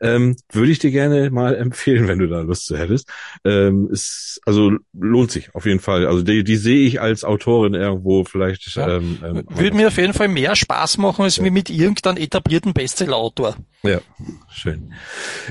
Ähm, 0.00 0.36
würde 0.52 0.70
ich 0.70 0.78
dir 0.78 0.90
gerne 0.90 1.30
mal 1.30 1.54
empfehlen, 1.54 2.08
wenn 2.08 2.18
du 2.18 2.28
da 2.28 2.40
Lust 2.40 2.66
zu 2.66 2.78
hättest. 2.78 3.08
Ähm, 3.44 3.88
ist, 3.90 4.40
also 4.46 4.72
lohnt 4.92 5.30
sich 5.30 5.54
auf 5.54 5.66
jeden 5.66 5.80
Fall. 5.80 6.06
Also 6.06 6.22
die, 6.22 6.44
die 6.44 6.56
sehe 6.56 6.86
ich 6.86 7.00
als 7.00 7.24
Autorin 7.24 7.74
irgendwo 7.74 8.24
vielleicht. 8.24 8.74
Ja. 8.74 8.96
Ähm, 8.96 9.18
ähm, 9.22 9.44
Würde 9.48 9.76
mir 9.76 9.88
auf 9.88 9.96
jeden 9.96 10.14
Fall 10.14 10.28
mehr 10.28 10.56
Spaß 10.56 10.98
machen, 10.98 11.22
als 11.22 11.40
mir 11.40 11.50
mit 11.50 11.68
irgendeinem 11.68 12.16
etablierten 12.16 12.72
Bestsellerautor. 12.72 13.56
Ja, 13.82 14.00
schön. 14.50 14.94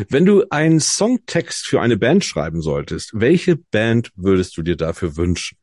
Wenn 0.07 0.25
du 0.25 0.45
einen 0.49 0.79
Songtext 0.79 1.67
für 1.67 1.81
eine 1.81 1.97
Band 1.97 2.23
schreiben 2.25 2.61
solltest, 2.61 3.11
welche 3.13 3.57
Band 3.57 4.11
würdest 4.15 4.57
du 4.57 4.61
dir 4.61 4.75
dafür 4.75 5.17
wünschen? 5.17 5.58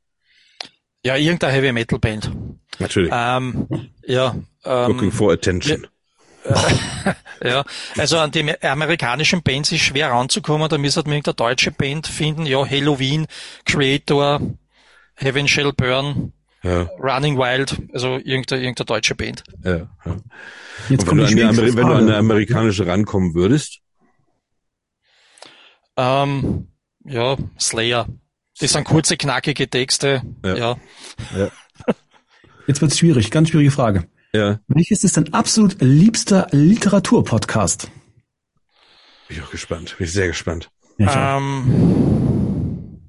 Ja, 1.06 1.14
irgendeine 1.14 1.52
Heavy 1.52 1.70
Metal 1.70 2.00
Band. 2.00 2.32
Natürlich. 2.80 3.12
Ähm, 3.14 3.68
ja, 4.04 4.34
Looking 4.64 5.04
ähm, 5.04 5.12
for 5.12 5.32
attention. 5.32 5.86
ja, 7.44 7.64
also 7.96 8.18
an 8.18 8.32
die 8.32 8.52
amerikanischen 8.64 9.40
Bands 9.42 9.70
ist 9.70 9.82
schwer 9.82 10.10
ranzukommen, 10.10 10.68
da 10.68 10.78
müsste 10.78 11.02
man 11.04 11.12
irgendeine 11.12 11.34
deutsche 11.34 11.70
Band 11.70 12.08
finden, 12.08 12.44
ja, 12.44 12.68
Halloween, 12.68 13.26
Creator, 13.64 14.40
Heaven 15.14 15.46
Shall 15.46 15.72
Burn, 15.72 16.32
Ja, 16.64 16.82
Running 16.98 17.38
Wild, 17.38 17.76
also 17.92 18.16
irgendeine, 18.16 18.62
irgendeine 18.62 18.86
deutsche 18.86 19.14
Band. 19.14 19.44
ja, 19.62 19.76
ja. 19.76 20.16
Jetzt 20.88 21.06
wenn, 21.08 21.18
du 21.18 21.24
an 21.24 21.30
Ameri- 21.32 21.76
wenn 21.76 21.86
du 21.86 21.92
an 21.94 22.02
eine 22.02 22.16
amerikanische 22.16 22.84
rankommen 22.86 23.34
würdest, 23.34 23.78
Ähm, 25.96 26.68
ja, 27.04 27.36
Slayer. 27.58 28.06
Das 28.58 28.72
sind 28.72 28.84
kurze, 28.84 29.16
knackige 29.16 29.68
Texte. 29.68 30.22
Ja. 30.44 30.56
Ja. 30.56 30.76
Jetzt 32.66 32.80
wird's 32.80 32.98
schwierig, 32.98 33.30
ganz 33.30 33.50
schwierige 33.50 33.70
Frage. 33.70 34.08
Ja, 34.32 34.60
Welches 34.66 35.04
ist 35.04 35.16
dein 35.16 35.32
absolut 35.32 35.76
liebster 35.80 36.48
Literaturpodcast? 36.50 37.90
bin 39.28 39.36
ich 39.38 39.42
auch 39.42 39.50
gespannt. 39.50 39.96
Bin 39.98 40.06
ich 40.06 40.12
sehr 40.12 40.28
gespannt. 40.28 40.70
Ja. 40.98 41.38
Ähm, 41.38 43.00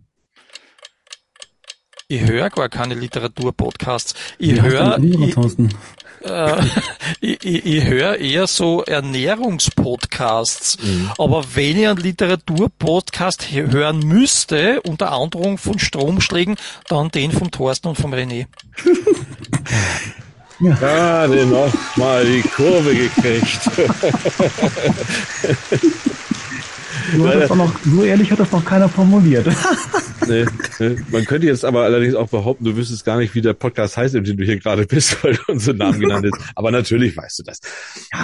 ich 2.07 2.21
höre 2.21 2.49
gar 2.49 2.69
keine 2.69 2.95
Literaturpodcasts. 2.95 4.13
Ich 4.39 4.62
höre 4.62 4.97
äh, 6.23 6.56
ich, 7.21 7.43
ich, 7.43 7.65
ich 7.65 7.86
höre 7.86 8.17
eher 8.17 8.47
so 8.47 8.84
Ernährungspodcasts. 8.84 10.77
Aber 11.17 11.43
wenn 11.56 11.80
ich 11.80 11.88
einen 11.88 11.97
Literaturpodcast 11.97 13.51
hören 13.51 13.99
müsste, 13.99 14.82
unter 14.82 15.12
Androhung 15.12 15.58
von 15.58 15.80
Stromschlägen, 15.80 16.58
dann 16.88 17.10
den 17.10 17.32
vom 17.32 17.51
Thorsten 17.51 17.89
und 17.89 17.95
vom 17.95 18.13
René. 18.13 18.47
Gerade 20.60 21.45
noch 21.45 21.71
mal 21.97 22.25
die 22.25 22.41
Kurve 22.41 22.95
gekriegt. 22.95 23.69
So, 27.15 27.27
hat 27.27 27.35
das 27.41 27.51
auch 27.51 27.55
noch, 27.55 27.73
so 27.85 28.03
ehrlich 28.03 28.31
hat 28.31 28.39
das 28.39 28.51
noch 28.51 28.65
keiner 28.65 28.89
formuliert. 28.89 29.47
nee, 30.27 30.45
nee. 30.79 30.95
Man 31.11 31.25
könnte 31.25 31.47
jetzt 31.47 31.63
aber 31.63 31.83
allerdings 31.83 32.15
auch 32.15 32.27
behaupten, 32.29 32.65
du 32.65 32.75
wüsstest 32.75 33.05
gar 33.05 33.17
nicht, 33.17 33.33
wie 33.35 33.41
der 33.41 33.53
Podcast 33.53 33.95
heißt, 33.97 34.15
in 34.15 34.23
dem 34.23 34.37
du 34.37 34.43
hier 34.43 34.59
gerade 34.59 34.85
bist, 34.85 35.23
weil 35.23 35.35
du 35.35 35.41
unseren 35.51 35.77
Namen 35.77 35.99
genannt 35.99 36.27
hast. 36.31 36.43
Aber 36.55 36.71
natürlich 36.71 37.15
weißt 37.15 37.39
du 37.39 37.43
das. 37.43 37.59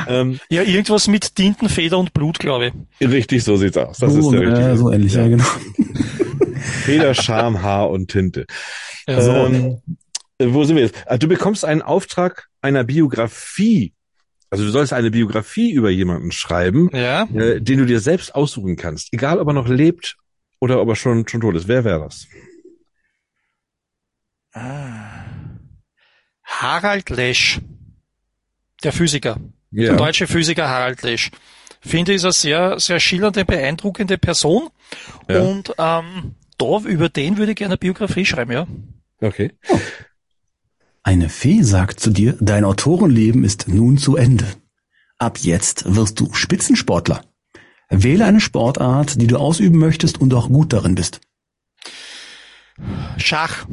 Ähm, 0.07 0.39
Ja, 0.49 0.63
irgendwas 0.63 1.07
mit 1.07 1.35
Tinten, 1.35 1.69
Feder 1.69 1.97
und 1.99 2.13
Blut, 2.13 2.39
glaube 2.39 2.73
ich. 2.99 3.07
richtig, 3.07 3.43
so 3.43 3.55
sieht's 3.57 3.77
aus. 3.77 3.97
Das 3.99 4.13
so, 4.13 4.19
ist 4.19 4.31
der 4.31 4.41
richtige. 4.41 4.69
äh, 4.69 4.77
so 4.77 4.91
ähnlich, 4.91 5.13
ja, 5.13 5.27
genau. 5.27 5.45
Feder, 6.83 7.13
Scham, 7.13 7.61
Haar 7.61 7.89
und 7.89 8.09
Tinte. 8.09 8.45
Ja, 9.07 9.45
Ähm, 9.45 9.77
äh, 10.37 10.47
wo 10.49 10.63
sind 10.63 10.75
wir 10.75 10.83
jetzt? 10.83 10.95
Ah, 11.05 11.17
Du 11.17 11.27
bekommst 11.27 11.65
einen 11.65 11.81
Auftrag 11.81 12.47
einer 12.61 12.83
Biografie. 12.83 13.93
Also 14.53 14.65
du 14.65 14.69
sollst 14.69 14.93
eine 14.93 15.09
Biografie 15.09 15.71
über 15.71 15.89
jemanden 15.89 16.31
schreiben, 16.31 16.91
ja. 16.93 17.23
äh, 17.23 17.59
den 17.59 17.79
du 17.79 17.87
dir 17.87 17.99
selbst 17.99 18.35
aussuchen 18.35 18.75
kannst. 18.75 19.11
Egal, 19.11 19.39
ob 19.39 19.47
er 19.47 19.53
noch 19.53 19.67
lebt 19.67 20.15
oder 20.59 20.79
ob 20.79 20.89
er 20.89 20.95
schon, 20.95 21.27
schon 21.27 21.41
tot 21.41 21.55
ist. 21.55 21.67
Wer 21.67 21.83
wäre 21.83 22.01
das? 22.01 22.27
Harald 26.43 27.09
Lesch, 27.09 27.61
der 28.83 28.93
Physiker. 28.93 29.37
Ja. 29.71 29.87
Der 29.87 29.95
deutsche 29.95 30.27
Physiker 30.27 30.69
Harald 30.69 31.01
Lesch. 31.01 31.31
Finde, 31.81 32.13
ist 32.13 32.23
eine 32.23 32.33
sehr, 32.33 32.79
sehr 32.79 32.99
schillernde, 32.99 33.45
beeindruckende 33.45 34.19
Person. 34.19 34.69
Ja. 35.27 35.41
Und 35.41 35.73
ähm, 35.79 36.35
da 36.59 36.79
über 36.85 37.09
den 37.09 37.37
würde 37.37 37.53
ich 37.53 37.57
gerne 37.57 37.71
eine 37.71 37.79
Biografie 37.79 38.23
schreiben, 38.23 38.51
ja. 38.51 38.67
Okay. 39.19 39.53
Eine 41.03 41.27
Fee 41.29 41.61
sagt 41.63 41.99
zu 41.99 42.11
dir, 42.11 42.37
dein 42.39 42.63
Autorenleben 42.63 43.43
ist 43.43 43.67
nun 43.67 43.97
zu 43.97 44.15
Ende. 44.15 44.45
Ab 45.17 45.37
jetzt 45.39 45.95
wirst 45.95 46.19
du 46.19 46.33
Spitzensportler. 46.33 47.23
Wähle 47.89 48.25
eine 48.25 48.39
Sportart, 48.39 49.21
die 49.21 49.27
du 49.27 49.37
ausüben 49.37 49.77
möchtest 49.79 50.19
und 50.21 50.33
auch 50.33 50.47
gut 50.47 50.71
darin 50.71 50.95
bist. 50.95 51.19
Schach. 53.17 53.65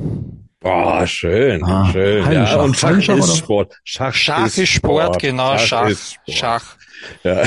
Boah, 0.58 1.06
schön, 1.06 1.64
Ah, 1.64 1.90
schön. 1.90 2.30
Ja, 2.30 2.60
und 2.60 2.76
Schach 2.76 2.88
Hallenschach 2.88 3.16
ist 3.16 3.36
Sport. 3.38 3.80
Schach, 3.84 4.12
Schach 4.14 4.46
ist 4.46 4.68
Sport, 4.68 5.18
genau, 5.20 5.56
Schach. 5.56 5.88
ist 5.88 6.14
Sport. 6.14 6.36
Schach. 6.36 6.76
Ja. 7.22 7.42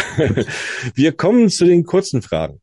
Wir 0.96 1.12
kommen 1.12 1.50
zu 1.50 1.66
den 1.66 1.84
kurzen 1.86 2.24
Fragen. 2.24 2.60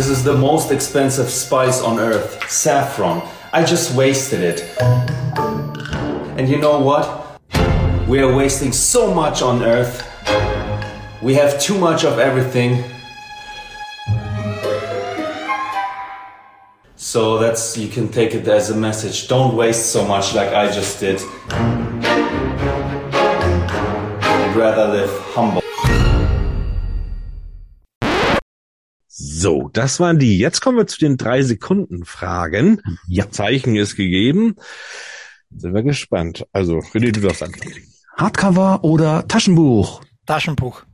This 0.00 0.08
is 0.08 0.24
the 0.24 0.32
most 0.32 0.72
expensive 0.72 1.28
spice 1.28 1.82
on 1.82 1.98
earth, 1.98 2.50
saffron. 2.50 3.20
I 3.52 3.62
just 3.62 3.94
wasted 3.94 4.40
it. 4.40 4.62
And 6.38 6.48
you 6.48 6.56
know 6.56 6.80
what? 6.80 7.38
We 8.08 8.20
are 8.20 8.34
wasting 8.34 8.72
so 8.72 9.12
much 9.12 9.42
on 9.42 9.62
earth. 9.62 10.02
We 11.20 11.34
have 11.34 11.60
too 11.60 11.78
much 11.78 12.06
of 12.06 12.18
everything. 12.18 12.82
So 16.96 17.36
that's 17.36 17.76
you 17.76 17.88
can 17.88 18.08
take 18.08 18.34
it 18.34 18.48
as 18.48 18.70
a 18.70 18.74
message. 18.74 19.28
Don't 19.28 19.54
waste 19.54 19.92
so 19.92 20.02
much 20.06 20.34
like 20.34 20.48
I 20.54 20.72
just 20.72 20.98
did. 20.98 21.20
I'd 24.40 24.56
rather 24.56 24.88
live 24.88 25.10
humble. 25.34 25.69
So, 29.22 29.68
das 29.74 30.00
waren 30.00 30.18
die. 30.18 30.38
Jetzt 30.38 30.62
kommen 30.62 30.78
wir 30.78 30.86
zu 30.86 30.98
den 30.98 31.18
drei 31.18 31.42
Sekunden 31.42 32.06
Fragen. 32.06 32.80
Ja. 33.06 33.30
Zeichen 33.30 33.76
ist 33.76 33.94
gegeben. 33.96 34.56
Sind 35.54 35.74
wir 35.74 35.82
gespannt. 35.82 36.46
Also, 36.52 36.78
René, 36.78 37.12
du 37.12 37.20
darfst 37.20 37.42
anfangen. 37.42 37.86
Hardcover 38.16 38.82
oder 38.82 39.28
Taschenbuch? 39.28 40.00
Taschenbuch. 40.24 40.84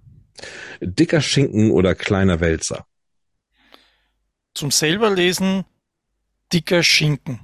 Dicker 0.80 1.20
Schinken 1.20 1.70
oder 1.70 1.94
kleiner 1.94 2.40
Wälzer? 2.40 2.84
Zum 4.54 4.72
selber 4.72 5.10
lesen, 5.10 5.64
dicker 6.52 6.82
Schinken. 6.82 7.38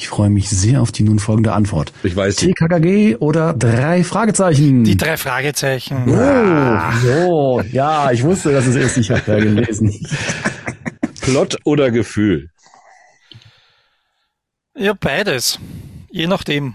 Ich 0.00 0.08
freue 0.08 0.30
mich 0.30 0.48
sehr 0.48 0.80
auf 0.80 0.92
die 0.92 1.02
nun 1.02 1.18
folgende 1.18 1.52
Antwort. 1.52 1.92
Ich 2.02 2.16
weiß 2.16 2.40
nicht. 2.40 2.56
TKKG 2.56 3.16
oder 3.16 3.52
drei 3.52 4.02
Fragezeichen? 4.02 4.82
Die 4.82 4.96
drei 4.96 5.18
Fragezeichen. 5.18 6.08
Oh, 6.08 6.78
so, 7.02 7.62
ja, 7.70 8.10
ich 8.10 8.22
wusste, 8.22 8.50
dass 8.50 8.66
es 8.66 8.76
ist. 8.76 8.96
Ich 8.96 9.10
habe 9.10 9.20
ja 9.30 9.38
gelesen. 9.38 9.92
Plot 11.20 11.58
oder 11.64 11.90
Gefühl? 11.90 12.48
Ja, 14.74 14.94
beides. 14.94 15.58
Je 16.10 16.26
nachdem. 16.26 16.72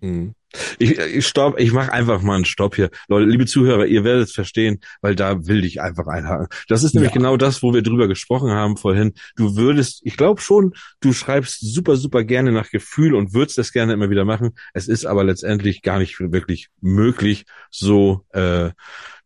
Hm. 0.00 0.36
Ich, 0.78 0.98
ich 0.98 1.26
stopp, 1.26 1.58
ich 1.58 1.72
mache 1.72 1.92
einfach 1.92 2.20
mal 2.22 2.36
einen 2.36 2.44
Stopp 2.44 2.76
hier. 2.76 2.90
Leute, 3.08 3.26
liebe 3.26 3.46
Zuhörer, 3.46 3.86
ihr 3.86 4.04
werdet 4.04 4.28
es 4.28 4.32
verstehen, 4.34 4.80
weil 5.00 5.14
da 5.14 5.46
will 5.46 5.64
ich 5.64 5.80
einfach 5.80 6.06
einhaken. 6.06 6.48
Das 6.68 6.82
ist 6.82 6.94
nämlich 6.94 7.12
Ja. 7.12 7.16
genau 7.18 7.36
das, 7.36 7.62
wo 7.62 7.72
wir 7.72 7.82
drüber 7.82 8.08
gesprochen 8.08 8.50
haben 8.50 8.76
vorhin. 8.76 9.14
Du 9.36 9.56
würdest, 9.56 10.00
ich 10.04 10.16
glaube 10.16 10.40
schon, 10.40 10.74
du 11.00 11.12
schreibst 11.12 11.60
super, 11.60 11.96
super 11.96 12.24
gerne 12.24 12.52
nach 12.52 12.70
Gefühl 12.70 13.14
und 13.14 13.32
würdest 13.32 13.58
das 13.58 13.72
gerne 13.72 13.92
immer 13.94 14.10
wieder 14.10 14.24
machen. 14.24 14.50
Es 14.74 14.88
ist 14.88 15.06
aber 15.06 15.24
letztendlich 15.24 15.82
gar 15.82 15.98
nicht 15.98 16.18
wirklich 16.20 16.68
möglich, 16.80 17.44
so 17.70 18.24
äh, 18.32 18.70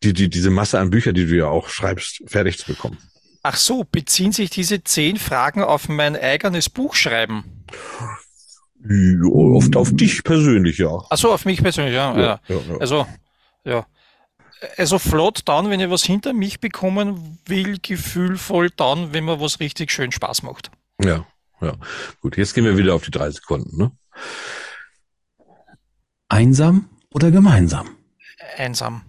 die, 0.02 0.12
die, 0.12 0.28
diese 0.28 0.50
Masse 0.50 0.78
an 0.78 0.90
Büchern, 0.90 1.14
die 1.14 1.26
du 1.26 1.34
ja 1.36 1.46
auch 1.46 1.68
schreibst, 1.68 2.22
fertig 2.26 2.58
zu 2.58 2.66
bekommen. 2.66 2.98
Ach 3.42 3.56
so, 3.56 3.84
beziehen 3.90 4.32
sich 4.32 4.50
diese 4.50 4.82
zehn 4.82 5.16
Fragen 5.18 5.62
auf 5.62 5.88
mein 5.88 6.16
eigenes 6.16 6.68
Buchschreiben? 6.68 7.44
Ja, 8.84 9.28
oft 9.28 9.76
auf 9.76 9.94
dich 9.94 10.22
persönlich, 10.22 10.78
ja. 10.78 11.02
Ach 11.10 11.16
so, 11.16 11.32
auf 11.32 11.44
mich 11.44 11.62
persönlich, 11.62 11.94
ja. 11.94 12.16
ja. 12.16 12.40
ja, 12.48 12.56
ja. 12.56 12.76
Also, 12.78 13.06
ja. 13.64 13.86
Also 14.78 14.98
flott 14.98 15.40
dann, 15.46 15.70
wenn 15.70 15.80
ich 15.80 15.90
was 15.90 16.04
hinter 16.04 16.32
mich 16.32 16.60
bekommen 16.60 17.38
will, 17.46 17.78
gefühlvoll 17.80 18.70
dann, 18.76 19.12
wenn 19.12 19.24
mir 19.24 19.40
was 19.40 19.60
richtig 19.60 19.90
schön 19.90 20.12
Spaß 20.12 20.42
macht. 20.42 20.70
Ja, 21.02 21.26
ja. 21.60 21.74
Gut, 22.20 22.36
jetzt 22.36 22.54
gehen 22.54 22.64
wir 22.64 22.78
wieder 22.78 22.94
auf 22.94 23.04
die 23.04 23.10
drei 23.10 23.30
Sekunden, 23.30 23.76
ne? 23.76 23.92
Einsam 26.28 26.88
oder 27.12 27.30
gemeinsam? 27.30 27.90
Einsam. 28.56 29.02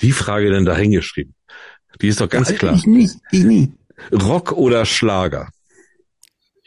Die 0.00 0.12
Frage 0.12 0.50
denn 0.50 0.64
da 0.64 0.76
hingeschrieben? 0.76 1.34
Die 2.00 2.08
ist 2.08 2.20
doch 2.20 2.28
ganz 2.28 2.48
Das 2.48 2.58
klar. 2.58 2.74
Ich 2.74 2.86
nie, 2.86 3.10
ich 3.30 3.44
nie. 3.44 3.72
Rock 4.12 4.52
oder 4.52 4.86
Schlager? 4.86 5.50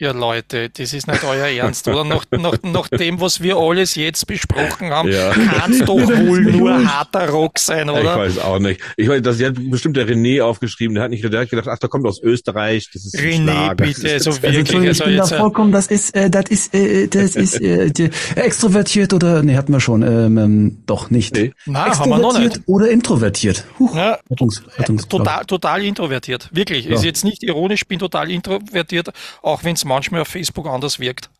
Ja, 0.00 0.12
Leute, 0.12 0.70
das 0.70 0.92
ist 0.92 1.08
nicht 1.08 1.24
euer 1.24 1.48
Ernst, 1.48 1.88
oder? 1.88 2.04
Nach, 2.04 2.24
nach, 2.30 2.54
nach 2.62 2.88
dem, 2.88 3.20
was 3.20 3.42
wir 3.42 3.56
alles 3.56 3.96
jetzt 3.96 4.28
besprochen 4.28 4.90
haben, 4.92 5.10
Ja. 5.10 5.30
kann 5.32 5.72
es 5.72 5.80
doch 5.80 5.96
wohl 5.96 6.40
nur 6.42 6.86
harter 6.86 7.28
Rock 7.30 7.58
sein, 7.58 7.88
Ich 7.88 7.94
oder? 7.96 8.16
weiß 8.16 8.38
auch 8.38 8.60
nicht. 8.60 8.80
Ich 8.96 9.08
weiß, 9.08 9.22
das 9.22 9.42
hat 9.42 9.54
bestimmt 9.68 9.96
der 9.96 10.06
René 10.06 10.40
aufgeschrieben. 10.40 10.94
Der 10.94 11.02
hat 11.02 11.10
nicht, 11.10 11.24
der 11.24 11.40
hat 11.40 11.50
gedacht, 11.50 11.66
ach, 11.68 11.78
der 11.78 11.88
kommt 11.88 12.06
aus 12.06 12.22
Österreich. 12.22 12.90
Das 12.92 13.06
ist 13.06 13.18
ein 13.18 13.24
René, 13.24 13.42
Schlager. 13.42 13.74
bitte, 13.74 13.88
Das 13.90 13.98
ist- 13.98 14.12
also 14.12 14.30
Also, 14.30 14.42
wirklich, 14.42 14.58
Entschuldigung, 14.60 14.84
ich 14.84 15.00
also 15.00 15.04
bin 15.04 15.16
da 15.16 15.22
jetzt, 15.24 15.32
äh, 15.32 15.38
vollkommen, 15.38 15.72
das 15.72 15.86
ist, 15.88 16.14
äh, 16.14 16.30
das 16.30 16.44
ist, 16.48 16.74
äh, 16.74 17.08
das 17.08 17.34
ist, 17.36 17.60
äh, 17.60 17.90
die, 17.90 18.10
extrovertiert 18.36 19.12
oder, 19.14 19.42
nee, 19.42 19.56
hatten 19.56 19.72
wir 19.72 19.80
schon, 19.80 20.02
ähm, 20.02 20.38
ähm, 20.38 20.78
doch 20.86 21.10
nicht. 21.10 21.34
Nee. 21.34 21.52
Nein, 21.66 21.90
haben 21.98 22.08
wir 22.10 22.18
noch 22.18 22.28
Extrovertiert 22.36 22.56
nicht. 22.58 22.68
oder 22.68 22.88
introvertiert? 22.88 23.64
Huch, 23.80 23.96
Ja, 23.96 24.18
Rettungs, 24.30 24.62
Rettungs, 24.78 25.08
total, 25.08 25.44
total 25.44 25.82
introvertiert. 25.82 26.48
Wirklich. 26.52 26.84
Ja. 26.86 26.94
Ist 26.94 27.02
jetzt 27.04 27.24
nicht 27.24 27.42
ironisch, 27.42 27.84
bin 27.84 27.98
total 27.98 28.30
introvertiert, 28.30 29.08
auch 29.42 29.64
wenn 29.64 29.74
es 29.74 29.87
manchmal 29.88 30.20
auf 30.20 30.28
Facebook 30.28 30.66
anders 30.66 31.00
wirkt. 31.00 31.30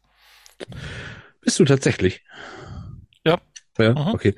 Bist 1.40 1.58
du 1.60 1.64
tatsächlich? 1.64 2.22
Ja. 3.24 3.38
Ja, 3.78 3.90
Mhm. 3.92 4.08
okay. 4.14 4.34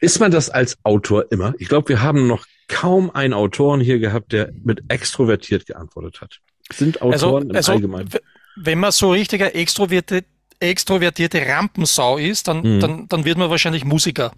Ist 0.00 0.20
man 0.20 0.30
das 0.30 0.50
als 0.50 0.76
Autor 0.84 1.32
immer? 1.32 1.54
Ich 1.58 1.68
glaube, 1.68 1.88
wir 1.88 2.02
haben 2.02 2.26
noch 2.26 2.46
kaum 2.68 3.10
einen 3.10 3.32
Autoren 3.32 3.80
hier 3.80 3.98
gehabt, 3.98 4.32
der 4.32 4.52
mit 4.62 4.82
extrovertiert 4.88 5.64
geantwortet 5.66 6.20
hat. 6.20 6.40
Sind 6.70 7.00
Also, 7.00 7.28
Autoren 7.28 7.50
im 7.50 7.56
also 7.56 7.72
Allgemeinen? 7.72 8.10
wenn 8.56 8.78
man 8.78 8.92
so 8.92 9.12
richtiger 9.12 9.54
extrovertierte, 9.54 10.26
extrovertierte 10.62 11.46
Rampensau 11.46 12.16
ist, 12.18 12.48
dann, 12.48 12.62
Mhm. 12.62 12.80
dann, 12.80 13.08
dann 13.08 13.24
wird 13.24 13.38
man 13.38 13.50
wahrscheinlich 13.50 13.84
Musiker. 13.84 14.32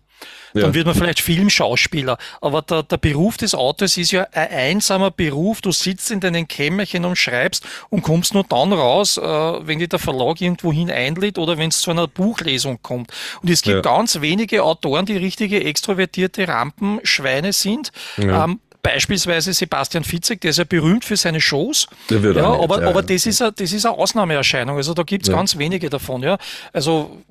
Ja. 0.55 0.63
Dann 0.63 0.75
wird 0.75 0.87
man 0.87 0.95
vielleicht 0.95 1.21
Filmschauspieler. 1.21 2.17
Aber 2.41 2.63
der, 2.63 2.83
der 2.85 2.97
Beruf 2.97 3.37
des 3.37 3.55
Autors 3.55 3.97
ist 3.97 4.13
ja 4.13 4.27
ein 4.33 4.49
einsamer 4.49 5.11
Beruf. 5.11 5.61
Du 5.61 5.73
sitzt 5.73 6.11
in 6.13 6.21
deinem 6.21 6.47
Kämmerchen 6.49 7.05
und 7.05 7.17
schreibst 7.17 7.65
und 7.91 8.03
kommst 8.03 8.33
nur 8.33 8.45
dann 8.45 8.73
raus, 8.73 9.19
äh, 9.19 9.23
wenn 9.23 9.81
dich 9.81 9.89
der 9.89 9.99
Verlag 9.99 10.41
irgendwo 10.41 10.73
hin 10.73 10.91
einlädt 10.91 11.37
oder 11.39 11.59
wenn 11.59 11.69
es 11.71 11.81
zu 11.81 11.91
einer 11.91 12.07
Buchlesung 12.07 12.79
kommt. 12.81 13.11
Und 13.43 13.51
es 13.51 13.63
gibt 13.63 13.75
Ja. 13.77 13.81
ganz 13.83 14.21
wenige 14.21 14.63
Autoren, 14.63 15.05
die 15.05 15.17
richtige 15.17 15.63
extrovertierte 15.65 16.47
Rampenschweine 16.49 17.53
sind. 17.53 17.91
Ja. 18.17 18.45
Ähm, 18.45 18.61
Beispielsweise 18.85 19.55
Sebastian 19.55 20.05
Fitzek, 20.05 20.43
der 20.43 20.51
ist 20.51 20.59
ja 20.59 20.65
berühmt 20.65 21.07
für 21.07 21.17
seine 21.17 21.41
Shows. 21.41 21.89
Der 22.11 22.23
wird 22.23 22.37
ja, 22.37 22.45
aber, 22.53 22.83
ja, 22.83 22.89
aber 22.89 23.03
das 23.03 23.25
ist 23.25 23.41
eine, 23.41 23.51
das 23.53 23.73
ist 23.73 23.87
eine 23.87 23.97
Ausnahmeerscheinung. 23.97 24.77
Also 24.77 24.93
da 24.93 25.03
gibt's 25.05 25.29
Ja. 25.29 25.35
ganz 25.37 25.57
wenige 25.57 25.89
davon, 25.89 26.23
ja. 26.23 26.37
Also, 26.75 27.23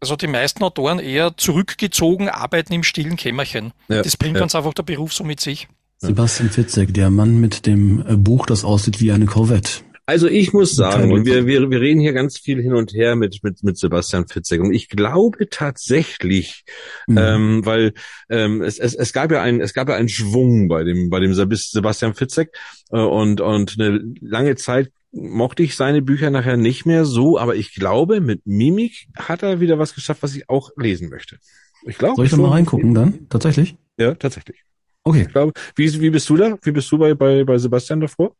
also 0.00 0.16
die 0.16 0.26
meisten 0.26 0.64
Autoren 0.64 0.98
eher 0.98 1.36
zurückgezogen 1.36 2.28
arbeiten 2.28 2.72
im 2.72 2.82
stillen 2.82 3.14
Kämmerchen. 3.16 3.72
Ja, 3.88 4.02
Das 4.02 4.16
bringt 4.16 4.34
ja. 4.34 4.40
ganz 4.40 4.56
einfach 4.56 4.74
der 4.74 4.82
Beruf 4.82 5.14
so 5.14 5.22
mit 5.22 5.38
sich. 5.40 5.68
Sebastian 5.98 6.50
Fitzek, 6.50 6.92
der 6.92 7.10
Mann 7.10 7.38
mit 7.38 7.64
dem 7.64 8.02
Buch, 8.24 8.46
das 8.46 8.64
aussieht 8.64 9.00
wie 9.00 9.12
eine 9.12 9.26
Corvette. 9.26 9.82
Also 10.04 10.26
ich 10.26 10.52
muss 10.52 10.74
sagen, 10.74 11.12
und 11.12 11.24
wir, 11.26 11.46
wir, 11.46 11.70
wir 11.70 11.80
reden 11.80 12.00
hier 12.00 12.12
ganz 12.12 12.36
viel 12.38 12.60
hin 12.60 12.74
und 12.74 12.92
her 12.92 13.14
mit, 13.14 13.38
mit, 13.44 13.62
mit 13.62 13.78
Sebastian 13.78 14.26
Fitzek. 14.26 14.60
Und 14.60 14.72
ich 14.72 14.88
glaube 14.88 15.48
tatsächlich, 15.48 16.64
Mhm. 17.06 17.18
ähm, 17.18 17.66
weil 17.66 17.92
ähm, 18.28 18.62
es, 18.62 18.78
es, 18.78 18.94
es 18.94 19.12
gab 19.12 19.30
ja 19.30 19.42
einen, 19.42 19.60
es 19.60 19.74
gab 19.74 19.88
ja 19.88 19.94
einen 19.96 20.08
Schwung 20.08 20.68
bei 20.68 20.84
dem, 20.84 21.08
bei 21.10 21.20
dem 21.20 21.32
Sebas- 21.32 21.70
Sebastian 21.70 22.14
Fitzek 22.14 22.50
äh, 22.90 22.98
und, 22.98 23.40
und 23.40 23.76
eine 23.78 24.02
lange 24.20 24.56
Zeit 24.56 24.90
mochte 25.12 25.62
ich 25.62 25.76
seine 25.76 26.00
Bücher 26.02 26.30
nachher 26.30 26.56
nicht 26.56 26.86
mehr 26.86 27.04
so, 27.04 27.38
aber 27.38 27.54
ich 27.54 27.74
glaube, 27.74 28.20
mit 28.20 28.46
Mimik 28.46 29.06
hat 29.16 29.42
er 29.42 29.60
wieder 29.60 29.78
was 29.78 29.94
geschafft, 29.94 30.22
was 30.22 30.34
ich 30.34 30.48
auch 30.48 30.70
lesen 30.76 31.10
möchte. 31.10 31.38
Ich 31.84 31.98
glaube. 31.98 32.16
Soll 32.16 32.24
ich 32.24 32.30
da 32.30 32.38
mal 32.38 32.50
reingucken 32.50 32.94
dann? 32.94 33.28
Tatsächlich? 33.28 33.76
Ja, 33.98 34.14
tatsächlich. 34.14 34.62
Okay. 35.04 35.22
Ich 35.22 35.32
glaube, 35.32 35.52
wie, 35.76 36.00
wie 36.00 36.10
bist 36.10 36.28
du 36.30 36.36
da? 36.36 36.56
Wie 36.62 36.70
bist 36.72 36.90
du 36.90 36.98
bei, 36.98 37.14
bei, 37.14 37.44
bei 37.44 37.58
Sebastian 37.58 38.00
davor? 38.00 38.34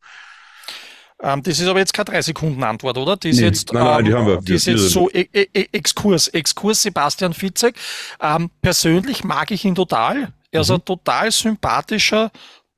Ähm, 1.23 1.43
das 1.43 1.61
ist 1.61 1.69
aber 1.69 1.79
jetzt 1.79 1.95
keine 1.95 2.07
drei 2.07 2.21
Sekunden 2.23 2.63
Antwort, 2.65 2.99
oder? 2.99 3.17
Die 3.17 3.31
ist 3.31 3.39
Nee, 3.39 3.45
jetzt, 3.47 3.73
nein, 3.73 3.85
nein, 3.85 3.99
ähm, 4.01 4.05
die 4.07 4.15
haben 4.15 4.27
wir. 4.27 4.41
Die 4.43 4.55
ist 4.55 4.67
Die- 4.67 4.73
jetzt 4.73 4.91
so 4.91 5.09
e 5.11 5.29
e 5.33 5.47
e- 5.55 5.69
Exkurs, 5.73 6.27
Exkurs 6.29 6.83
Sebastian 6.83 7.33
Fitzek. 7.33 7.77
Ähm, 8.21 8.51
persönlich 8.61 9.23
mag 9.25 9.51
ich 9.53 9.65
ihn 9.65 9.75
total. 9.77 10.33
Er 10.51 10.61
ist 10.63 10.69
Mhm. 10.69 10.75
ein 10.77 10.85
total 10.85 11.31
sympathischer, 11.31 12.31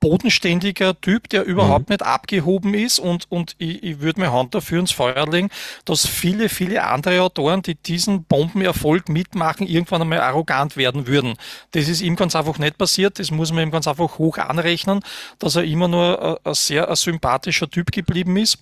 bodenständiger 0.04 1.00
Typ, 1.00 1.30
der 1.30 1.44
überhaupt 1.44 1.88
Mhm. 1.88 1.94
nicht 1.94 2.02
abgehoben 2.02 2.74
ist 2.74 2.98
und, 2.98 3.24
und 3.30 3.54
ich, 3.56 3.82
ich 3.82 4.00
würde 4.00 4.20
mir 4.20 4.32
Hand 4.32 4.54
dafür 4.54 4.80
ins 4.80 4.92
Feuer 4.92 5.26
legen, 5.26 5.48
dass 5.86 6.06
viele, 6.06 6.50
viele 6.50 6.84
andere 6.84 7.22
Autoren, 7.22 7.62
die 7.62 7.74
diesen 7.74 8.24
Bombenerfolg 8.24 9.08
mitmachen, 9.08 9.66
irgendwann 9.66 10.02
einmal 10.02 10.20
arrogant 10.20 10.76
werden 10.76 11.06
würden. 11.06 11.34
Das 11.70 11.88
ist 11.88 12.02
ihm 12.02 12.16
ganz 12.16 12.36
einfach 12.36 12.58
nicht 12.58 12.76
passiert. 12.76 13.18
Das 13.18 13.30
muss 13.30 13.50
man 13.50 13.62
ihm 13.64 13.70
ganz 13.70 13.88
einfach 13.88 14.18
hoch 14.18 14.36
anrechnen, 14.36 15.00
dass 15.38 15.56
er 15.56 15.64
immer 15.64 15.88
nur 15.88 16.22
ein, 16.22 16.36
ein 16.44 16.54
sehr 16.54 16.88
ein 16.88 16.96
sympathischer 16.96 17.70
Typ 17.70 17.90
geblieben 17.90 18.36
ist. 18.36 18.58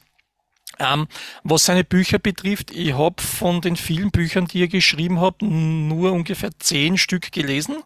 Ähm, 0.83 1.07
was 1.45 1.65
seine 1.65 1.85
Bücher 1.85 2.19
betrifft, 2.19 2.71
ich 2.73 2.93
habe 2.95 3.23
von 3.23 3.61
den 3.61 3.77
vielen 3.77 4.11
Büchern, 4.11 4.47
die 4.47 4.63
er 4.63 4.69
geschrieben 4.69 5.21
hat, 5.21 5.41
nur 5.43 6.13
ungefähr 6.13 6.51
zehn 6.59 6.99
Stück 6.99 7.31
gelesen. 7.33 7.77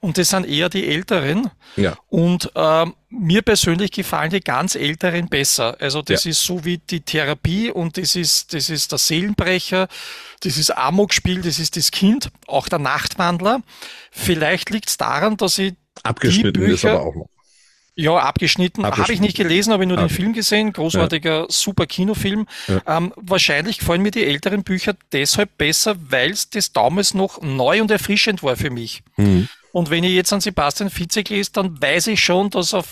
Und 0.00 0.18
das 0.18 0.30
sind 0.30 0.46
eher 0.46 0.68
die 0.68 0.86
älteren. 0.88 1.50
Ja. 1.76 1.96
Und 2.08 2.50
ähm, 2.54 2.94
mir 3.08 3.40
persönlich 3.42 3.92
gefallen 3.92 4.30
die 4.30 4.40
ganz 4.40 4.74
älteren 4.74 5.28
besser. 5.28 5.76
Also 5.80 6.02
das 6.02 6.24
Ja. 6.24 6.30
ist 6.32 6.42
so 6.44 6.64
wie 6.64 6.78
die 6.78 7.00
Therapie 7.00 7.70
und 7.70 7.96
das 7.96 8.16
ist, 8.16 8.52
das 8.52 8.68
ist 8.68 8.90
der 8.92 8.98
Seelenbrecher, 8.98 9.88
das 10.40 10.58
ist 10.58 10.76
Amokspiel, 10.76 11.40
das 11.40 11.58
ist 11.58 11.76
das 11.76 11.90
Kind, 11.92 12.30
auch 12.46 12.68
der 12.68 12.80
Nachtwandler. 12.80 13.62
Vielleicht 14.10 14.70
liegt 14.70 14.88
es 14.90 14.96
daran, 14.96 15.36
dass 15.36 15.58
ich 15.58 15.74
Abgeschnitten 16.02 16.60
Die 16.64 16.72
ist 16.72 16.82
Bücher- 16.82 16.90
aber 16.96 17.06
auch 17.06 17.14
noch. 17.14 17.28
Ja, 17.96 18.16
abgeschnitten. 18.16 18.84
Habe 18.84 18.94
ich 18.96 19.00
Abgeschnitten. 19.00 19.22
nicht 19.24 19.36
gelesen, 19.36 19.72
habe 19.72 19.84
ich 19.84 19.88
nur 19.88 19.98
Ah, 19.98 20.02
den 20.02 20.06
okay. 20.06 20.14
Film 20.14 20.32
gesehen. 20.32 20.72
Großartiger, 20.72 21.46
super 21.48 21.86
Kinofilm. 21.86 22.46
Ja. 22.66 22.82
Ähm, 22.98 23.12
wahrscheinlich 23.16 23.78
gefallen 23.78 24.02
mir 24.02 24.10
die 24.10 24.24
älteren 24.24 24.64
Bücher 24.64 24.94
deshalb 25.12 25.56
besser, 25.58 25.94
weil 26.08 26.30
es 26.32 26.50
das 26.50 26.72
damals 26.72 27.14
noch 27.14 27.40
neu 27.42 27.80
und 27.80 27.90
erfrischend 27.90 28.42
war 28.42 28.56
für 28.56 28.70
mich. 28.70 29.02
Mhm. 29.16 29.48
Und 29.72 29.90
wenn 29.90 30.04
ich 30.04 30.12
jetzt 30.12 30.32
an 30.32 30.40
Sebastian 30.40 30.90
Fitzek 30.90 31.28
lese, 31.30 31.52
dann 31.52 31.80
weiß 31.80 32.08
ich 32.08 32.22
schon, 32.22 32.50
dass 32.50 32.74
auf 32.74 32.86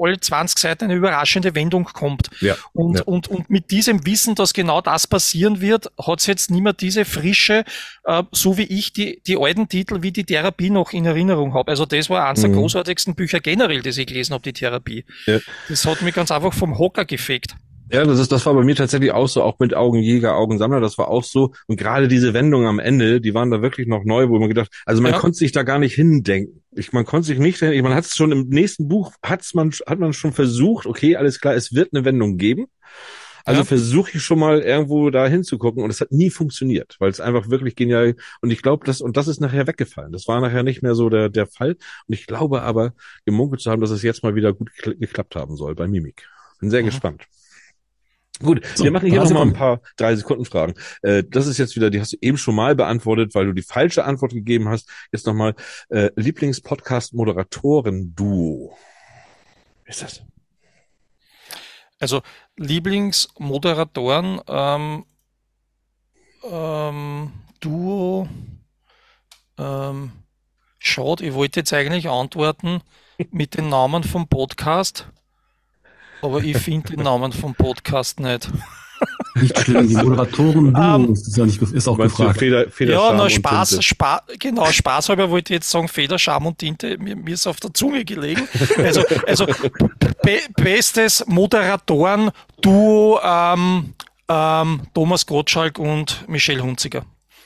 alle 0.00 0.18
20 0.18 0.58
Seiten 0.58 0.84
eine 0.84 0.94
überraschende 0.94 1.54
Wendung 1.54 1.84
kommt. 1.84 2.30
Ja. 2.40 2.56
Und, 2.72 2.98
ja. 2.98 3.04
und, 3.04 3.28
und 3.28 3.50
mit 3.50 3.70
diesem 3.70 4.04
Wissen, 4.06 4.34
dass 4.34 4.52
genau 4.52 4.80
das 4.80 5.06
passieren 5.06 5.60
wird, 5.60 5.90
hat 6.00 6.20
es 6.20 6.26
jetzt 6.26 6.50
nicht 6.50 6.62
mehr 6.62 6.72
diese 6.72 7.04
Frische, 7.04 7.64
äh, 8.04 8.22
so 8.32 8.56
wie 8.58 8.64
ich 8.64 8.92
die, 8.92 9.22
die 9.26 9.36
alten 9.36 9.68
Titel 9.68 10.02
wie 10.02 10.12
die 10.12 10.24
Therapie 10.24 10.70
noch 10.70 10.92
in 10.92 11.04
Erinnerung 11.06 11.54
habe. 11.54 11.70
Also 11.70 11.86
das 11.86 12.10
war 12.10 12.26
eines 12.26 12.40
der 12.40 12.50
Mhm. 12.50 12.54
großartigsten 12.54 13.14
Bücher 13.14 13.40
generell, 13.40 13.82
das 13.82 13.96
ich 13.98 14.06
gelesen 14.06 14.34
habe, 14.34 14.42
die 14.42 14.52
Therapie. 14.52 15.04
Ja. 15.26 15.38
Das 15.68 15.84
hat 15.86 16.02
mich 16.02 16.14
ganz 16.14 16.30
einfach 16.30 16.52
vom 16.52 16.78
Hocker 16.78 17.04
gefegt. 17.04 17.56
Ja, 17.94 18.04
das, 18.04 18.18
ist, 18.18 18.32
das 18.32 18.44
war 18.46 18.54
bei 18.54 18.64
mir 18.64 18.74
tatsächlich 18.76 19.12
auch 19.12 19.28
so, 19.28 19.42
auch 19.42 19.58
mit 19.58 19.74
Augenjäger, 19.74 20.36
Augensammler, 20.36 20.80
das 20.80 20.98
war 20.98 21.08
auch 21.08 21.24
so. 21.24 21.52
Und 21.66 21.76
gerade 21.76 22.08
diese 22.08 22.34
Wendungen 22.34 22.66
am 22.66 22.78
Ende, 22.78 23.20
die 23.20 23.34
waren 23.34 23.50
da 23.50 23.62
wirklich 23.62 23.86
noch 23.86 24.04
neu, 24.04 24.28
wo 24.28 24.38
man 24.38 24.48
gedacht, 24.48 24.70
also 24.84 25.00
man 25.02 25.12
Ja. 25.12 25.18
konnte 25.18 25.38
sich 25.38 25.52
da 25.52 25.62
gar 25.62 25.78
nicht 25.78 25.94
hindenken. 25.94 26.62
Ich, 26.72 26.92
man 26.92 27.04
konnte 27.04 27.26
sich 27.26 27.38
nicht, 27.38 27.62
man 27.62 27.94
hat 27.94 28.04
es 28.04 28.16
schon 28.16 28.32
im 28.32 28.48
nächsten 28.48 28.88
Buch, 28.88 29.12
hat's 29.22 29.54
man, 29.54 29.70
hat 29.86 29.98
man 29.98 30.12
schon 30.12 30.32
versucht, 30.32 30.86
okay, 30.86 31.16
alles 31.16 31.40
klar, 31.40 31.54
es 31.54 31.72
wird 31.74 31.90
eine 31.94 32.04
Wendung 32.04 32.36
geben. 32.36 32.66
Also 33.46 33.60
Ja. 33.60 33.64
versuche 33.66 34.12
ich 34.14 34.22
schon 34.22 34.38
mal 34.38 34.60
irgendwo 34.60 35.10
da 35.10 35.26
hinzugucken 35.26 35.84
und 35.84 35.90
es 35.90 36.00
hat 36.00 36.10
nie 36.12 36.30
funktioniert, 36.30 36.96
weil 36.98 37.10
es 37.10 37.20
einfach 37.20 37.50
wirklich 37.50 37.76
genial 37.76 38.16
und 38.40 38.50
ich 38.50 38.62
glaube, 38.62 38.86
das 38.86 39.02
und 39.02 39.18
das 39.18 39.28
ist 39.28 39.38
nachher 39.38 39.66
weggefallen. 39.66 40.12
Das 40.12 40.26
war 40.28 40.40
nachher 40.40 40.62
nicht 40.62 40.82
mehr 40.82 40.94
so 40.94 41.10
der 41.10 41.28
der 41.28 41.46
Fall 41.46 41.72
und 42.08 42.14
ich 42.14 42.26
glaube 42.26 42.62
aber 42.62 42.94
gemunkelt 43.26 43.60
zu 43.60 43.70
haben, 43.70 43.82
dass 43.82 43.90
es 43.90 44.02
jetzt 44.02 44.22
mal 44.22 44.34
wieder 44.34 44.54
gut 44.54 44.70
gekla- 44.70 44.98
geklappt 44.98 45.36
haben 45.36 45.56
soll 45.56 45.74
bei 45.74 45.86
Mimik. 45.86 46.26
Bin 46.58 46.70
sehr 46.70 46.80
Mhm. 46.80 46.86
gespannt. 46.86 47.22
Gut, 48.42 48.66
So, 48.74 48.82
wir 48.82 48.90
machen 48.90 49.08
hier 49.08 49.20
drei 49.20 49.30
noch 49.30 49.38
mal 49.38 49.42
ein 49.42 49.52
paar 49.52 49.80
drei 49.96 50.16
Sekunden 50.16 50.44
Fragen. 50.44 50.74
Äh, 51.02 51.22
das 51.22 51.46
ist 51.46 51.58
jetzt 51.58 51.76
wieder, 51.76 51.90
die 51.90 52.00
hast 52.00 52.14
du 52.14 52.16
eben 52.20 52.36
schon 52.36 52.56
mal 52.56 52.74
beantwortet, 52.74 53.32
weil 53.34 53.46
du 53.46 53.52
die 53.52 53.62
falsche 53.62 54.04
Antwort 54.04 54.32
gegeben 54.32 54.68
hast. 54.68 54.88
Jetzt 55.12 55.26
noch 55.26 55.34
mal 55.34 55.54
äh, 55.88 56.10
Lieblingspodcast-Moderatoren-Duo. 56.16 58.76
Ist 59.84 60.02
das? 60.02 60.24
Also 62.00 62.22
Lieblingsmoderatoren, 62.56 64.40
ähm, 64.48 65.04
ähm, 66.42 67.32
Duo, 67.60 68.28
ähm, 69.58 70.10
schade, 70.78 71.24
ich 71.24 71.34
wollte 71.34 71.60
jetzt 71.60 71.72
eigentlich 71.72 72.08
antworten 72.08 72.80
mit 73.30 73.56
den 73.56 73.68
Namen 73.68 74.02
vom 74.02 74.26
Podcast, 74.28 75.08
aber 76.24 76.42
ich 76.42 76.56
finde 76.56 76.96
den 76.96 77.04
Namen 77.04 77.32
vom 77.32 77.54
Podcast 77.54 78.20
nicht. 78.20 78.50
Nicht 79.34 79.58
schlimm, 79.58 79.88
die 79.88 79.94
Moderatoren, 79.96 80.74
Ähm, 80.78 81.06
du, 81.08 81.12
ist, 81.12 81.36
ja 81.36 81.44
nicht, 81.44 81.60
ist 81.60 81.88
auch 81.88 81.98
gefragt. 81.98 82.38
Feder, 82.38 82.70
Feder, 82.70 82.94
Ja, 82.94 83.12
na 83.12 83.28
Spaß? 83.28 83.84
Spaß, 83.84 84.20
genau, 84.38 84.64
Spaß 84.66 85.08
halber 85.08 85.28
wollte 85.30 85.52
ich 85.52 85.58
jetzt 85.58 85.70
sagen, 85.70 85.88
Feder, 85.88 86.18
Scham 86.18 86.46
und 86.46 86.58
Tinte, 86.58 86.96
mir, 86.98 87.16
mir 87.16 87.34
ist 87.34 87.46
auf 87.46 87.58
der 87.60 87.74
Zunge 87.74 88.04
gelegen. 88.04 88.48
Also, 88.78 89.02
also 89.26 89.46
be 90.22 90.38
bestes 90.56 91.24
Moderatoren, 91.26 92.30
Duo, 92.60 93.20
ähm, 93.22 93.94
ähm, 94.28 94.80
Thomas 94.94 95.26
Gottschalk 95.26 95.78
und 95.78 96.26
Michelle 96.28 96.62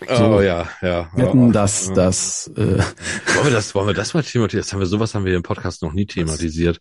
Hunziger. 0.01 0.31
Oh 0.37 0.41
ja, 0.41 0.69
ja. 0.81 1.11
Wir 1.15 1.27
hatten 1.27 1.47
ja. 1.47 1.53
das, 1.53 1.89
Ja. 1.89 1.95
das, 1.95 2.51
äh, 2.57 2.61
Wollen 2.61 3.45
wir 3.45 3.51
das, 3.51 3.75
wollen 3.75 3.87
wir 3.89 3.95
das 3.95 4.15
mal 4.15 4.23
thematisieren? 4.23 4.63
Das 4.63 4.73
haben 4.73 4.81
wir, 4.81 4.87
sowas 4.87 5.15
haben 5.15 5.25
wir 5.25 5.35
im 5.35 5.43
Podcast 5.43 5.83
noch 5.83 5.93
nie 5.93 6.07
thematisiert. 6.07 6.79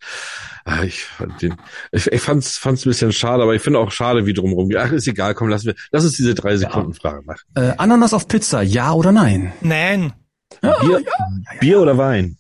Ah, 0.65 0.83
Ich 0.83 1.03
fand 1.03 1.41
den, 1.41 1.55
ich, 1.91 2.07
ich 2.11 2.21
fand's, 2.21 2.57
fand's 2.57 2.85
ein 2.85 2.89
bisschen 2.89 3.11
schade, 3.13 3.41
aber 3.43 3.55
ich 3.55 3.61
finde 3.61 3.79
auch 3.79 3.91
schade, 3.91 4.25
wie 4.25 4.33
drumherum. 4.33 4.69
Ach, 4.77 4.91
ist 4.91 5.07
egal, 5.07 5.33
komm, 5.33 5.49
lass 5.49 5.65
wir, 5.65 5.73
lass 5.91 6.03
uns 6.03 6.13
diese 6.17 6.35
drei 6.35 6.57
Sekunden 6.57 6.93
Frage 6.93 7.23
machen. 7.25 7.41
äh, 7.55 7.73
Ananas 7.77 8.13
auf 8.13 8.27
Pizza, 8.27 8.61
ja 8.61 8.93
oder 8.93 9.11
nein? 9.11 9.51
Nein, 9.61 10.13
Bier, 10.61 11.03
Bier 11.59 11.81
oder 11.81 11.97
Wein? 11.97 12.37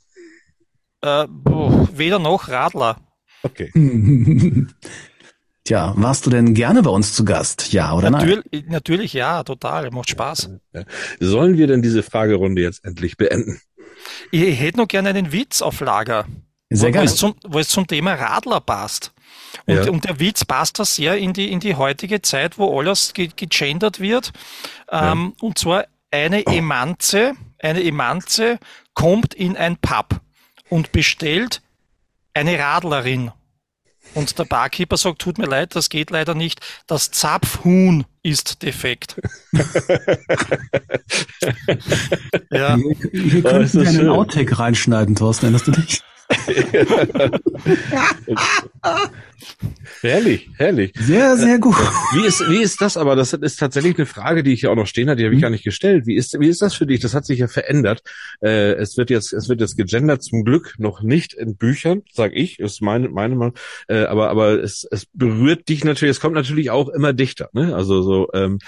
äh, 1.01 1.25
boah, 1.27 1.87
weder 1.93 2.19
noch 2.19 2.49
Radler. 2.49 2.97
Okay. 3.43 3.71
Tja, 5.67 5.93
warst 5.97 6.25
du 6.25 6.29
denn 6.29 6.53
gerne 6.53 6.81
bei 6.81 6.89
uns 6.89 7.13
zu 7.13 7.25
Gast? 7.25 7.73
Ja 7.73 7.93
oder 7.93 8.09
nein? 8.09 8.25
Natürlich, 8.25 8.65
natürlich 8.67 9.13
ja, 9.13 9.43
total, 9.43 9.91
macht 9.91 10.09
Spaß. 10.09 10.49
Sollen 11.19 11.57
wir 11.57 11.67
denn 11.67 11.81
diese 11.81 12.03
Fragerunde 12.03 12.61
jetzt 12.61 12.85
endlich 12.85 13.17
beenden? 13.17 13.59
Ich, 14.31 14.59
hätte 14.59 14.77
noch 14.77 14.87
gerne 14.87 15.09
einen 15.09 15.33
Witz 15.33 15.61
auf 15.61 15.81
Lager. 15.81 16.25
Sehr 16.69 16.89
wo, 16.89 16.93
gerne. 16.93 17.05
Es 17.05 17.17
zum, 17.17 17.35
wo 17.45 17.59
es 17.59 17.67
zum 17.67 17.85
Thema 17.85 18.13
Radler 18.13 18.61
passt. 18.61 19.11
Und, 19.65 19.75
Ja. 19.75 19.91
und 19.91 20.05
der 20.05 20.21
Witz 20.21 20.45
passt 20.45 20.79
da 20.79 20.85
sehr 20.85 21.17
in 21.17 21.33
die, 21.33 21.51
in 21.51 21.59
die 21.59 21.75
heutige 21.75 22.21
Zeit, 22.21 22.57
wo 22.57 22.79
alles 22.79 23.13
ge 23.13 23.29
gegendert 23.35 23.99
wird. 23.99 24.31
Ähm, 24.89 25.33
Und 25.41 25.57
zwar 25.57 25.85
eine 26.11 26.45
Emanze 26.45 27.33
eine 27.59 27.83
Emanze 27.83 28.59
kommt 28.93 29.33
in 29.33 29.57
ein 29.57 29.77
Pub 29.77 30.21
und 30.69 30.91
bestellt 30.91 31.61
eine 32.33 32.57
Radlerin. 32.59 33.31
Und 34.17 34.39
der 34.39 34.45
Barkeeper 34.45 34.97
sagt, 34.97 35.19
tut 35.19 35.37
mir 35.37 35.45
leid, 35.45 35.75
das 35.75 35.89
geht 35.89 36.09
leider 36.09 36.33
nicht. 36.33 36.59
Das 36.87 37.11
Zapfhuhn 37.11 38.03
ist 38.23 38.63
defekt. 38.63 39.21
ja. 42.49 42.77
Hier, 42.77 42.95
hier 43.11 43.43
könnten 43.43 43.81
wir 43.81 43.87
einen 43.87 44.09
Outtake 44.09 44.57
reinschneiden, 44.57 45.13
Thorsten, 45.13 45.45
erinnerst 45.45 45.67
du 45.67 45.71
dich? 45.71 46.01
herrlich, 50.01 50.49
herrlich. 50.57 50.91
Sehr, 50.95 51.37
sehr 51.37 51.59
gut. 51.59 51.77
Wie 52.13 52.25
ist, 52.25 52.41
wie 52.49 52.61
ist 52.61 52.81
das 52.81 52.97
aber? 52.97 53.15
Das 53.15 53.31
ist 53.33 53.57
tatsächlich 53.57 53.97
eine 53.97 54.05
Frage, 54.05 54.43
die 54.43 54.51
ich 54.53 54.63
ja 54.63 54.69
auch 54.69 54.75
noch 54.75 54.87
stehen 54.87 55.09
hatte, 55.09 55.19
die 55.19 55.25
habe 55.25 55.35
ich 55.35 55.39
mhm. 55.39 55.43
gar 55.43 55.49
nicht 55.49 55.63
gestellt. 55.63 56.05
Wie 56.05 56.15
ist, 56.15 56.37
wie 56.39 56.49
ist 56.49 56.61
das 56.61 56.75
für 56.75 56.85
dich? 56.85 56.99
Das 56.99 57.13
hat 57.13 57.25
sich 57.25 57.39
ja 57.39 57.47
verändert. 57.47 58.01
Äh, 58.41 58.73
es 58.73 58.97
wird 58.97 59.09
jetzt, 59.09 59.31
es 59.31 59.47
wird 59.47 59.61
jetzt 59.61 59.77
gegendert, 59.77 60.21
zum 60.21 60.43
Glück 60.43 60.75
noch 60.77 61.01
nicht 61.01 61.33
in 61.33 61.55
Büchern, 61.55 62.01
sag 62.11 62.33
ich, 62.33 62.59
ist 62.59 62.81
meine, 62.81 63.07
meine 63.09 63.35
Meinung. 63.35 63.55
Äh, 63.87 64.03
aber, 64.03 64.29
aber 64.29 64.61
es, 64.61 64.85
es 64.89 65.05
berührt 65.13 65.69
dich 65.69 65.85
natürlich, 65.85 66.17
es 66.17 66.19
kommt 66.19 66.35
natürlich 66.35 66.71
auch 66.71 66.89
immer 66.89 67.13
dichter, 67.13 67.49
ne? 67.53 67.73
Also 67.73 68.01
so, 68.01 68.27
ähm, 68.33 68.59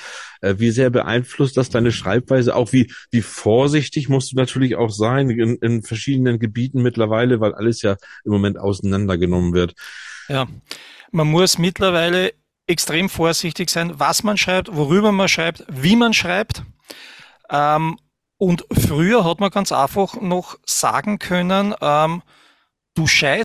äh, 0.41 0.55
wie 0.57 0.71
sehr 0.71 0.89
beeinflusst 0.89 1.57
das 1.57 1.69
deine 1.69 1.91
Schreibweise? 1.91 2.55
Auch 2.55 2.71
wie, 2.71 2.91
wie 3.11 3.21
vorsichtig 3.21 4.09
musst 4.09 4.31
du 4.31 4.35
natürlich 4.35 4.75
auch 4.75 4.89
sein 4.89 5.29
in, 5.29 5.57
in 5.57 5.83
verschiedenen 5.83 6.39
Gebieten 6.39 6.81
mittlerweile, 6.81 7.39
weil 7.39 7.48
alles 7.53 7.81
ja 7.81 7.97
im 8.25 8.31
Moment 8.31 8.57
auseinandergenommen 8.57 9.53
wird. 9.53 9.73
Ja, 10.27 10.47
man 11.11 11.27
muss 11.27 11.57
mittlerweile 11.57 12.33
extrem 12.67 13.09
vorsichtig 13.09 13.69
sein, 13.69 13.99
was 13.99 14.23
man 14.23 14.37
schreibt, 14.37 14.75
worüber 14.75 15.11
man 15.11 15.27
schreibt, 15.27 15.65
wie 15.69 15.95
man 15.95 16.13
schreibt. 16.13 16.63
Ähm, 17.49 17.97
und 18.37 18.65
früher 18.71 19.25
hat 19.25 19.39
man 19.39 19.49
ganz 19.49 19.71
einfach 19.71 20.21
noch 20.21 20.57
sagen 20.65 21.19
können, 21.19 21.73
ähm, 21.81 22.21
du 22.95 23.07
Scheiß 23.07 23.43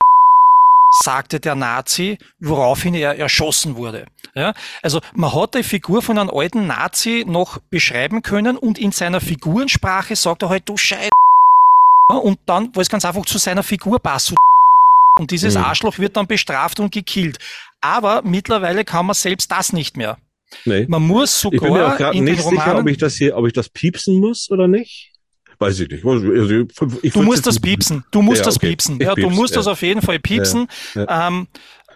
sagte 1.02 1.40
der 1.40 1.56
Nazi, 1.56 2.18
woraufhin 2.38 2.94
er 2.94 3.18
erschossen 3.18 3.76
wurde. 3.76 4.06
Ja, 4.34 4.54
also 4.82 5.00
man 5.12 5.34
hat 5.34 5.54
die 5.54 5.64
Figur 5.64 6.02
von 6.02 6.18
einem 6.18 6.30
alten 6.30 6.66
Nazi 6.66 7.24
noch 7.26 7.58
beschreiben 7.58 8.22
können 8.22 8.56
und 8.56 8.78
in 8.78 8.92
seiner 8.92 9.20
Figurensprache 9.20 10.14
sagt 10.14 10.42
er 10.42 10.50
halt, 10.50 10.68
du 10.68 10.76
Scheiß. 10.76 11.10
Und 12.08 12.38
dann, 12.46 12.70
weil 12.74 12.82
es 12.82 12.88
ganz 12.88 13.04
einfach 13.04 13.24
zu 13.24 13.38
seiner 13.38 13.62
Figur 13.62 13.98
passt. 13.98 14.34
Und 15.18 15.30
dieses 15.30 15.54
mhm. 15.54 15.64
Arschloch 15.64 15.98
wird 15.98 16.16
dann 16.16 16.26
bestraft 16.26 16.80
und 16.80 16.92
gekillt. 16.92 17.38
Aber 17.80 18.22
mittlerweile 18.22 18.84
kann 18.84 19.06
man 19.06 19.14
selbst 19.14 19.50
das 19.50 19.72
nicht 19.72 19.96
mehr. 19.96 20.18
Nee. 20.64 20.86
Man 20.88 21.02
muss 21.06 21.40
sogar 21.40 21.54
ich 21.54 21.62
bin 21.62 21.72
mir 21.72 21.86
auch 21.86 21.96
gerade 21.96 22.20
nicht 22.20 22.42
sicher, 22.42 22.78
ob 22.78 22.88
ich 22.88 22.98
das 22.98 23.14
hier, 23.14 23.36
ob 23.36 23.46
ich 23.46 23.52
das 23.52 23.68
piepsen 23.68 24.18
muss 24.18 24.50
oder 24.50 24.68
nicht. 24.68 25.10
Weiß 25.58 25.78
ich 25.80 25.88
nicht. 25.88 26.04
Also, 26.04 26.66
ich 27.02 27.12
du 27.12 27.22
musst 27.22 27.46
das 27.46 27.60
piepsen. 27.60 28.04
Du 28.10 28.22
musst 28.22 28.40
ja, 28.40 28.44
das 28.44 28.56
okay. 28.56 28.70
piepsen. 28.70 29.00
ja, 29.00 29.14
du 29.14 29.30
musst 29.30 29.54
ja. 29.54 29.60
das 29.60 29.66
auf 29.66 29.82
jeden 29.82 30.02
Fall 30.02 30.18
piepsen. 30.18 30.68
Ja. 30.94 31.28
Ähm, 31.28 31.46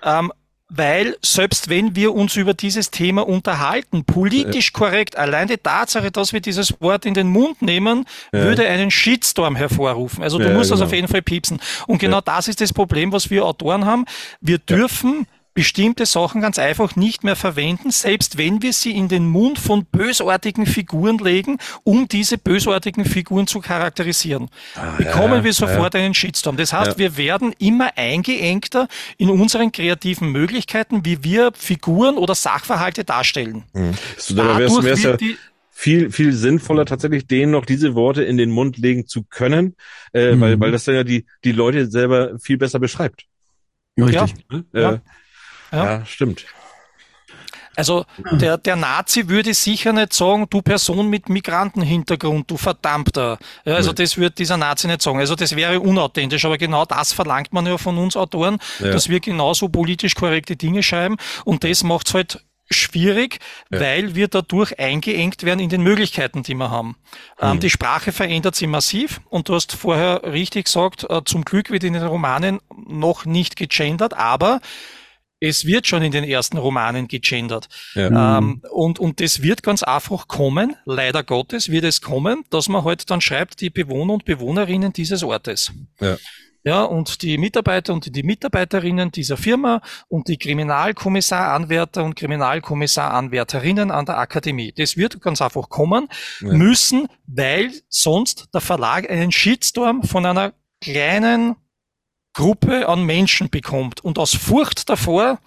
ähm, 0.03 0.33
weil 0.69 1.17
selbst 1.23 1.71
wenn 1.71 1.97
wir 1.97 2.15
uns 2.15 2.37
über 2.37 2.53
dieses 2.53 2.91
Thema 2.91 3.27
unterhalten, 3.27 4.05
politisch 4.05 4.73
korrekt, 4.73 5.17
allein 5.17 5.49
die 5.49 5.57
Tatsache, 5.57 6.11
dass 6.11 6.33
wir 6.33 6.41
dieses 6.41 6.81
Wort 6.81 7.07
in 7.07 7.15
den 7.15 7.29
Mund 7.29 7.63
nehmen, 7.63 8.05
ja. 8.33 8.43
würde 8.43 8.69
einen 8.69 8.91
Shitstorm 8.91 9.57
hervorrufen. 9.57 10.23
Also 10.23 10.39
du 10.39 10.45
ja, 10.45 10.51
musst 10.53 10.71
genau. 10.71 10.81
das 10.81 10.87
auf 10.87 10.93
jeden 10.93 11.09
Fall 11.09 11.23
piepsen. 11.23 11.59
Und 11.87 11.99
genau 11.99 12.19
ja. 12.19 12.23
das 12.23 12.49
ist 12.49 12.61
das 12.61 12.73
Problem, 12.73 13.13
was 13.13 13.31
wir 13.31 13.47
Autoren 13.47 13.87
haben. 13.87 14.05
Wir 14.41 14.59
dürfen 14.59 15.27
bestimmte 15.59 16.07
Sachen 16.07 16.41
ganz 16.41 16.57
einfach 16.57 16.95
nicht 16.95 17.25
mehr 17.25 17.35
verwenden, 17.35 17.91
selbst 17.91 18.39
wenn 18.39 18.63
wir 18.63 18.73
sie 18.73 18.93
in 18.93 19.09
den 19.09 19.27
Mund 19.27 19.59
von 19.59 19.87
bösartigen 19.87 20.67
Figuren 20.67 21.19
legen, 21.19 21.59
um 21.83 22.07
diese 22.07 22.39
bösartigen 22.39 23.05
Figuren 23.05 23.49
zu 23.49 23.59
charakterisieren. 23.59 24.51
Ah, 24.77 24.93
bekommen 24.97 25.39
ja, 25.39 25.43
wir 25.43 25.53
sofort 25.53 25.95
ja. 25.95 26.01
einen 26.01 26.15
Shitstorm. 26.15 26.57
Das 26.57 26.73
heißt, 26.73 26.93
ja. 26.93 26.99
wir 26.99 27.17
werden 27.17 27.53
immer 27.59 27.91
eingeengter 27.97 28.87
in 29.17 29.31
unseren 29.31 29.73
kreativen 29.73 30.31
Möglichkeiten, 30.31 31.05
wie 31.05 31.25
wir 31.25 31.51
Figuren 31.57 32.19
oder 32.19 32.37
Sachverhalte 32.37 33.03
darstellen. 33.03 33.65
Mhm. 33.73 33.95
So, 34.17 34.37
Dadurch 34.37 34.85
wär's, 34.85 35.03
wär's 35.03 35.03
ja 35.03 35.37
viel, 35.73 36.13
viel 36.13 36.33
sinnvoller, 36.35 36.85
tatsächlich 36.85 37.27
denen 37.27 37.51
noch 37.51 37.67
diese 37.67 37.97
Worte 37.97 38.23
in 38.23 38.37
den 38.37 38.51
Mund 38.51 38.79
legen 38.79 39.09
zu 39.09 39.25
können, 39.25 39.75
äh, 40.13 40.37
mhm. 40.37 40.41
weil, 40.41 40.61
weil 40.61 40.71
das 40.71 40.85
dann 40.85 40.95
ja 40.95 41.03
die, 41.03 41.27
die 41.43 41.51
Leute 41.51 41.91
selber 41.91 42.39
viel 42.39 42.59
besser 42.59 42.79
beschreibt. 42.79 43.25
Richtig. 43.99 44.35
Ja, 44.53 44.63
äh, 44.73 44.83
ja, 44.83 45.01
ja 45.73 46.07
stimmt. 46.07 46.47
Also 47.79 48.07
der, 48.33 48.59
der 48.59 48.75
Nazi 48.75 49.29
würde 49.29 49.55
sicher 49.55 49.93
nicht 49.93 50.13
sagen, 50.13 50.49
du 50.51 50.63
Person 50.63 51.09
mit 51.09 51.29
Migrantenhintergrund, 51.29 52.51
du 52.51 52.57
Verdammter. 52.57 53.39
Ja, 53.65 53.77
also 53.77 53.93
das 53.93 54.17
würde 54.17 54.35
dieser 54.35 54.57
Nazi 54.57 54.89
nicht 54.89 55.01
sagen. 55.01 55.21
Also 55.21 55.37
das 55.37 55.55
wäre 55.55 55.79
unauthentisch, 55.79 56.45
aber 56.45 56.59
genau 56.59 56.85
das 56.87 57.13
verlangt 57.13 57.53
man 57.53 57.67
ja 57.67 57.79
von 57.79 57.97
uns 57.97 58.17
Autoren, 58.17 58.59
ja. 58.81 58.91
dass 58.91 59.09
wir 59.09 59.21
genauso 59.21 59.69
politisch 59.69 60.17
korrekte 60.17 60.57
Dinge 60.57 60.83
schreiben 60.83 61.19
und 61.45 61.63
das 61.63 61.85
macht's 61.85 62.15
halt 62.15 62.45
schwierig, 62.69 63.39
ja. 63.71 63.79
weil 63.79 64.17
wir 64.17 64.27
dadurch 64.27 64.77
eingeengt 64.81 65.45
werden 65.45 65.61
in 65.61 65.71
den 65.71 65.83
Möglichkeiten, 65.83 66.43
die 66.43 66.55
wir 66.55 66.73
haben. 66.73 66.97
Ähm, 67.41 67.55
mhm. 67.55 67.61
die 67.61 67.71
Sprache 67.71 68.11
verändert 68.11 68.57
sich 68.57 68.67
massiv 68.67 69.21
und 69.29 69.49
du 69.49 69.55
hast 69.55 69.73
vorher 69.73 70.25
richtig 70.25 70.65
gesagt, 70.65 71.07
äh, 71.09 71.23
zum 71.25 71.45
Glück 71.45 71.71
wird 71.71 71.85
in 71.85 71.93
den 71.93 72.03
Romanen 72.03 72.59
noch 72.89 73.25
nicht 73.25 73.55
gegendert, 73.55 74.15
aber 74.15 74.61
es 75.41 75.67
wird 75.67 75.87
schon 75.87 76.03
in 76.03 76.13
den 76.13 76.25
ersten 76.25 76.59
Romanen 76.59 77.09
gegendert. 77.09 77.69
Ja. 77.95 78.39
Ähm, 78.39 78.63
und, 78.71 78.99
und 78.99 79.21
das 79.21 79.43
wird 79.43 79.63
ganz 79.63 79.83
einfach 79.83 80.29
kommen, 80.29 80.77
leider 80.85 81.23
Gottes 81.23 81.71
wird 81.71 81.85
es 81.85 82.01
kommen, 82.01 82.45
dass 82.51 82.69
man 82.69 82.85
halt 82.85 83.11
dann 83.11 83.21
schreibt, 83.21 83.61
die 83.61 83.71
Bewohner 83.71 84.15
und 84.15 84.25
Bewohnerinnen 84.25 84.93
dieses 84.93 85.23
Ortes. 85.23 85.73
Ja. 86.01 86.17
Ja, 86.65 86.83
und 86.83 87.23
die 87.23 87.39
Mitarbeiter 87.39 87.95
und 87.95 88.15
die 88.15 88.23
Mitarbeiterinnen 88.23 89.11
dieser 89.11 89.37
Firma 89.37 89.81
und 90.09 90.29
die 90.29 90.37
Kriminalkommissaranwärter 90.37 92.05
und 92.05 92.17
Kriminalkommissaranwärterinnen 92.17 93.91
an 93.91 94.05
der 94.05 94.19
Akademie. 94.19 94.73
Das 94.77 94.97
wird 94.97 95.21
ganz 95.23 95.41
einfach 95.41 95.69
kommen 95.69 96.09
ja. 96.41 96.53
müssen, 96.53 97.07
weil 97.27 97.73
sonst 97.89 98.49
der 98.53 98.61
Verlag 98.61 99.09
einen 99.09 99.33
Shitstorm 99.33 100.03
von 100.03 100.27
einer 100.27 100.53
kleinen 100.81 101.57
Gruppe 102.35 102.89
an 102.89 103.05
Menschen 103.05 103.51
bekommt. 103.51 104.01
Und 104.05 104.19
aus 104.19 104.35
Furcht 104.35 104.89
davor 104.89 105.39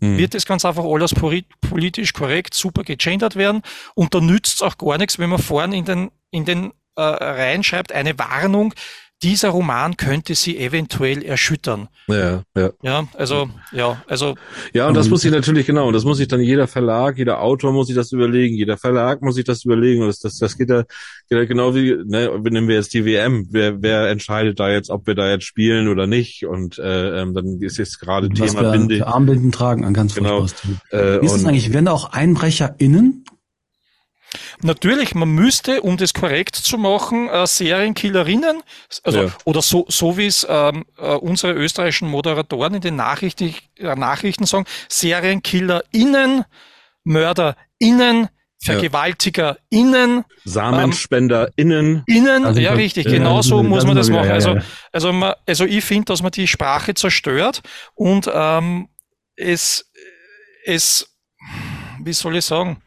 hm. 0.00 0.18
wird 0.18 0.34
es 0.34 0.46
ganz 0.46 0.64
einfach 0.64 0.84
alles 0.84 1.14
politisch 1.14 2.12
korrekt, 2.12 2.54
super 2.54 2.82
gegendert 2.82 3.36
werden. 3.36 3.62
Und 3.94 4.14
da 4.14 4.20
nützt 4.20 4.54
es 4.54 4.62
auch 4.62 4.78
gar 4.78 4.98
nichts, 4.98 5.18
wenn 5.18 5.30
man 5.30 5.40
vorne 5.40 5.76
in 5.76 5.84
den, 5.84 6.10
in 6.30 6.44
den 6.44 6.72
äh, 6.96 7.02
reinschreibt, 7.02 7.92
eine 7.92 8.18
Warnung, 8.18 8.74
dieser 9.22 9.50
Roman 9.50 9.96
könnte 9.96 10.34
sie 10.34 10.58
eventuell 10.58 11.22
erschüttern. 11.22 11.88
Ja, 12.08 12.42
ja. 12.56 12.70
Ja, 12.82 13.08
also, 13.14 13.50
ja, 13.72 14.02
also. 14.06 14.34
Ja, 14.72 14.88
und 14.88 14.94
das 14.94 15.10
muss 15.10 15.20
sich 15.20 15.30
natürlich, 15.30 15.66
genau, 15.66 15.88
und 15.88 15.92
das 15.92 16.04
muss 16.04 16.16
sich 16.16 16.28
dann 16.28 16.40
jeder 16.40 16.66
Verlag, 16.66 17.18
jeder 17.18 17.42
Autor 17.42 17.72
muss 17.72 17.88
sich 17.88 17.96
das 17.96 18.12
überlegen, 18.12 18.56
jeder 18.56 18.78
Verlag 18.78 19.20
muss 19.20 19.34
sich 19.34 19.44
das 19.44 19.64
überlegen, 19.64 20.02
und 20.02 20.08
das, 20.08 20.20
das, 20.20 20.38
das 20.38 20.56
geht 20.56 20.70
ja, 20.70 20.82
geht 20.82 21.38
ja 21.38 21.44
genau 21.44 21.74
wie, 21.74 21.96
ne, 22.04 22.30
nehmen 22.50 22.68
wir 22.68 22.76
jetzt 22.76 22.94
die 22.94 23.04
WM, 23.04 23.46
wer, 23.50 23.82
wer 23.82 24.08
entscheidet 24.08 24.58
da 24.58 24.70
jetzt, 24.70 24.90
ob 24.90 25.06
wir 25.06 25.14
da 25.14 25.28
jetzt 25.30 25.44
spielen 25.44 25.88
oder 25.88 26.06
nicht, 26.06 26.46
und, 26.46 26.78
äh, 26.78 27.20
ähm, 27.20 27.34
dann 27.34 27.60
ist 27.60 27.76
jetzt 27.76 28.00
gerade 28.00 28.30
Thema 28.30 28.70
Binde. 28.70 29.06
Armbinden 29.06 29.52
tragen 29.52 29.84
an 29.84 29.92
ganz 29.92 30.14
genau. 30.14 30.46
Äh, 30.90 31.20
wie 31.20 31.26
ist 31.26 31.36
es 31.36 31.44
eigentlich, 31.44 31.72
werden 31.72 31.86
da 31.86 31.92
auch 31.92 32.12
EinbrecherInnen 32.12 33.24
Natürlich, 34.62 35.14
man 35.14 35.30
müsste, 35.30 35.82
um 35.82 35.96
das 35.96 36.14
korrekt 36.14 36.54
zu 36.54 36.78
machen, 36.78 37.28
äh, 37.28 37.46
Serienkillerinnen, 37.46 38.62
also 39.02 39.22
ja. 39.22 39.36
oder 39.44 39.62
so, 39.62 39.86
so 39.88 40.16
wie 40.16 40.26
es 40.26 40.46
ähm, 40.48 40.84
äh, 40.98 41.14
unsere 41.14 41.52
österreichischen 41.52 42.08
Moderatoren 42.08 42.74
in 42.74 42.80
den 42.80 42.96
Nachrichten, 42.96 43.54
äh, 43.76 43.94
Nachrichten 43.96 44.46
sagen, 44.46 44.66
SerienkillerInnen, 44.88 46.44
MörderInnen, 47.04 48.28
VergewaltigerInnen, 48.62 50.24
SamenspenderInnen. 50.44 51.86
Ähm, 51.96 52.02
innen, 52.06 52.44
also, 52.44 52.60
ja 52.60 52.72
richtig, 52.74 53.06
ja, 53.06 53.12
genau 53.12 53.42
so 53.42 53.62
muss 53.62 53.84
man 53.84 53.96
das 53.96 54.10
machen. 54.10 54.28
Ja, 54.28 54.34
also, 54.34 54.58
also, 54.92 55.12
man, 55.12 55.32
also 55.46 55.64
ich 55.64 55.82
finde, 55.84 56.06
dass 56.06 56.22
man 56.22 56.30
die 56.30 56.46
Sprache 56.46 56.94
zerstört 56.94 57.62
und 57.94 58.30
ähm, 58.32 58.88
es, 59.34 59.90
es, 60.64 61.16
wie 62.02 62.12
soll 62.12 62.36
ich 62.36 62.44
sagen, 62.44 62.82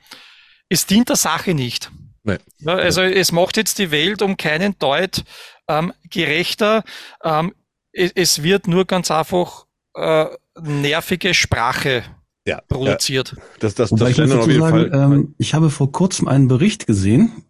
es 0.74 0.88
dient 0.88 1.10
der 1.10 1.16
Sache 1.16 1.54
nicht. 1.54 1.92
Nee. 2.24 2.38
Ja, 2.60 2.74
also 2.74 3.02
es 3.02 3.32
macht 3.32 3.58
jetzt 3.58 3.78
die 3.78 3.92
Welt 3.92 4.22
um 4.22 4.38
keinen 4.38 4.78
Deut 4.80 5.24
ähm, 5.68 5.94
gerechter. 6.10 6.84
Ähm, 7.24 7.54
es, 7.92 8.12
es, 8.16 8.44
wird 8.44 8.68
nur 8.68 8.86
ganz 8.86 9.12
einfach 9.12 9.66
äh, 9.94 10.26
nervige 10.60 11.36
Sprache 11.36 12.04
ja, 12.48 12.62
produziert. 12.68 13.36
Ja. 13.38 13.44
Das, 13.60 13.76
das, 13.76 13.92
das 13.92 14.10
ich, 14.10 14.18
muss 14.18 14.30
dazu 14.30 14.52
sagen, 14.52 14.90
ähm, 14.94 15.36
ich 15.38 15.54
habe 15.54 15.70
vor 15.70 15.92
kurzem 15.92 16.28
einen 16.28 16.48
Bericht 16.48 16.88
gesehen 16.88 17.44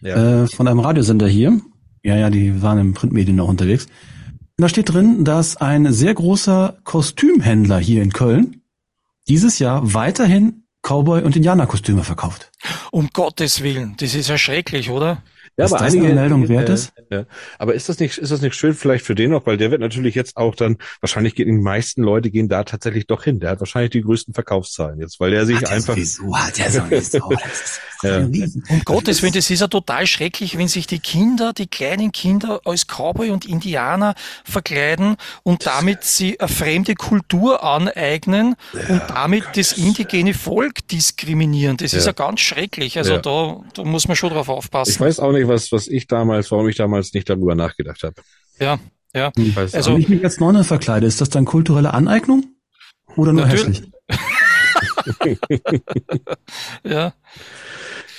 ja. 0.00 0.44
äh, 0.44 0.46
von 0.46 0.68
einem 0.68 0.78
Radiosender 0.78 1.26
hier. 1.26 1.60
Ja, 2.04 2.16
ja, 2.16 2.30
die 2.30 2.62
waren 2.62 2.78
im 2.78 2.94
Printmedien 2.94 3.36
noch 3.36 3.48
unterwegs. 3.48 3.88
Da 4.58 4.68
steht 4.68 4.92
drin, 4.92 5.24
dass 5.24 5.56
ein 5.56 5.92
sehr 5.92 6.14
großer 6.14 6.78
Kostümhändler 6.84 7.78
hier 7.78 8.02
in 8.02 8.12
Köln 8.12 8.60
dieses 9.26 9.58
Jahr 9.58 9.94
weiterhin 9.94 10.63
Cowboy- 10.84 11.22
und 11.24 11.34
Indianerkostüme 11.34 12.04
verkauft. 12.04 12.52
Um 12.92 13.08
Gottes 13.12 13.62
Willen, 13.62 13.96
das 13.98 14.14
ist 14.14 14.28
ja 14.28 14.38
schrecklich, 14.38 14.90
oder? 14.90 15.22
Ja, 15.56 15.64
Dass 15.64 15.72
aber 15.72 15.84
das 15.84 15.92
einige 15.92 16.06
eine 16.10 16.20
Meldung 16.20 16.48
wert 16.48 16.68
äh, 16.68 16.74
ist? 16.74 16.92
Ja. 17.10 17.24
Aber 17.58 17.74
ist 17.74 17.88
das 17.88 18.00
nicht, 18.00 18.18
ist 18.18 18.32
das 18.32 18.40
nicht 18.40 18.54
schön 18.56 18.74
vielleicht 18.74 19.04
für 19.06 19.14
den 19.14 19.30
noch, 19.30 19.46
weil 19.46 19.56
der 19.56 19.70
wird 19.70 19.80
natürlich 19.80 20.14
jetzt 20.16 20.36
auch 20.36 20.54
dann, 20.56 20.78
wahrscheinlich 21.00 21.36
gehen 21.36 21.46
die 21.46 21.52
meisten 21.62 22.02
Leute 22.02 22.30
gehen 22.30 22.48
da 22.48 22.64
tatsächlich 22.64 23.06
doch 23.06 23.22
hin. 23.24 23.38
Der 23.38 23.50
hat 23.50 23.60
wahrscheinlich 23.60 23.90
die 23.92 24.02
größten 24.02 24.34
Verkaufszahlen 24.34 25.00
jetzt, 25.00 25.20
weil 25.20 25.30
der 25.30 25.46
sich 25.46 25.56
Hat 25.58 25.70
einfach, 25.70 25.94
Sowieso, 25.94 26.36
hat 26.36 26.58
er 26.58 26.92
ist 26.92 27.14
Ja. 28.02 28.18
Um 28.18 28.82
Gottes 28.84 29.22
Willen, 29.22 29.32
das 29.32 29.48
ist 29.48 29.60
ja 29.60 29.68
total 29.68 30.06
schrecklich, 30.06 30.58
wenn 30.58 30.68
sich 30.68 30.86
die 30.86 30.98
Kinder, 30.98 31.52
die 31.52 31.66
kleinen 31.68 32.12
Kinder 32.12 32.60
als 32.64 32.86
Cowboy 32.86 33.30
und 33.30 33.46
Indianer 33.46 34.14
verkleiden 34.44 35.16
und 35.42 35.64
damit 35.66 36.04
sie 36.04 36.38
eine 36.38 36.48
fremde 36.48 36.94
Kultur 36.96 37.62
aneignen 37.64 38.56
und 38.88 39.02
damit 39.08 39.44
das 39.54 39.72
indigene 39.72 40.34
Volk 40.34 40.86
diskriminieren. 40.88 41.76
Das 41.76 41.94
ist 41.94 42.04
Ja. 42.04 42.10
ja 42.10 42.12
ganz 42.12 42.40
schrecklich. 42.40 42.98
Also 42.98 43.14
Ja. 43.14 43.18
da, 43.20 43.60
da 43.74 43.84
muss 43.84 44.06
man 44.08 44.16
schon 44.16 44.30
drauf 44.30 44.48
ich 44.48 44.52
aufpassen. 44.52 45.00
weiß 45.00 45.20
auch 45.20 45.32
nicht, 45.32 45.43
was, 45.48 45.70
was 45.72 45.88
ich 45.88 46.06
damals, 46.06 46.50
warum 46.50 46.68
ich 46.68 46.76
damals 46.76 47.12
nicht 47.14 47.28
darüber 47.28 47.54
nachgedacht 47.54 48.02
habe. 48.02 48.14
Ja, 48.58 48.78
ja. 49.14 49.32
Ich 49.36 49.54
weiß 49.54 49.74
Also- 49.74 49.92
Wenn 49.94 50.00
ich 50.00 50.08
mich 50.08 50.24
als 50.24 50.38
Nonne 50.40 50.64
verkleide, 50.64 51.06
ist 51.06 51.20
das 51.20 51.28
dann 51.30 51.44
kulturelle 51.44 51.94
Aneignung? 51.94 52.44
Oder 53.16 53.32
nur 53.32 53.46
Natürlich. 53.46 53.82
hässlich? 53.82 53.90
Ja. 56.84 57.14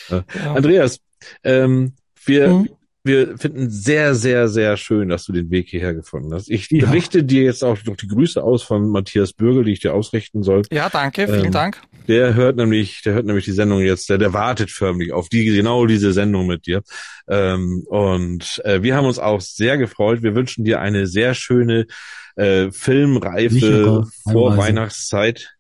Ja. 0.09 0.23
Ja. 0.35 0.53
Andreas, 0.53 0.99
ähm, 1.43 1.93
wir, 2.25 2.47
Mhm. 2.49 2.69
Wir 3.05 3.37
finden 3.37 3.69
sehr, 3.69 4.15
sehr, 4.15 4.47
sehr 4.47 4.75
schön, 4.77 5.09
dass 5.09 5.25
du 5.25 5.31
den 5.31 5.49
Weg 5.51 5.69
hierher 5.69 5.93
gefunden 5.93 6.33
hast. 6.33 6.49
Ich 6.49 6.69
Ja. 6.71 6.89
richte 6.89 7.23
dir 7.23 7.43
jetzt 7.43 7.63
auch 7.63 7.77
noch 7.85 7.95
die 7.95 8.07
Grüße 8.07 8.43
aus 8.43 8.63
von 8.63 8.89
Matthias 8.89 9.31
Bürgel, 9.33 9.63
die 9.63 9.73
ich 9.73 9.79
dir 9.79 9.93
ausrichten 9.93 10.43
soll. 10.43 10.63
ja, 10.71 10.89
danke, 10.89 11.27
vielen 11.27 11.45
Ähm, 11.45 11.51
Dank. 11.51 11.81
Der 12.07 12.35
hört 12.35 12.55
nämlich, 12.57 13.01
der 13.03 13.13
hört 13.13 13.25
nämlich 13.25 13.45
die 13.45 13.51
Sendung 13.51 13.79
jetzt, 13.79 14.09
der, 14.09 14.17
der 14.19 14.33
wartet 14.33 14.69
förmlich 14.69 15.11
auf 15.11 15.27
die, 15.29 15.45
genau 15.45 15.85
diese 15.87 16.13
Sendung 16.13 16.45
mit 16.47 16.67
dir. 16.67 16.81
Ähm, 17.27 17.83
und 17.87 18.61
äh, 18.63 18.83
wir 18.83 18.95
haben 18.95 19.05
uns 19.05 19.17
auch 19.17 19.41
sehr 19.41 19.77
gefreut. 19.77 20.21
Wir 20.21 20.35
wünschen 20.35 20.63
dir 20.65 20.81
eine 20.81 21.07
sehr 21.07 21.33
schöne 21.33 21.87
äh, 22.35 22.69
filmreife 22.71 24.03
Vorweihnachtszeit 24.31 25.55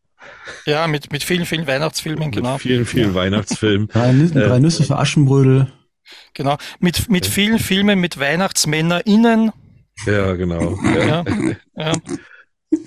Ja, 0.65 0.87
mit, 0.87 1.11
mit 1.11 1.23
vielen, 1.23 1.45
vielen 1.45 1.67
Weihnachtsfilmen, 1.67 2.31
genau. 2.31 2.53
mit 2.53 2.61
vielen, 2.61 2.85
vielen 2.85 3.13
Weihnachtsfilmen. 3.13 3.87
Drei, 3.87 4.09
Äh, 4.11 4.27
drei 4.47 4.59
Nüsse 4.59 4.83
für 4.83 4.97
Aschenbrödel. 4.97 5.67
Genau. 6.33 6.57
Mit, 6.79 7.09
mit 7.09 7.25
vielen 7.25 7.59
Filmen 7.59 7.99
mit 7.99 8.19
WeihnachtsmännerInnen. 8.19 9.51
Ja, 10.05 10.33
genau. 10.33 10.77
Ja. 10.83 11.23
Ja, 11.23 11.25
ja. 11.75 11.93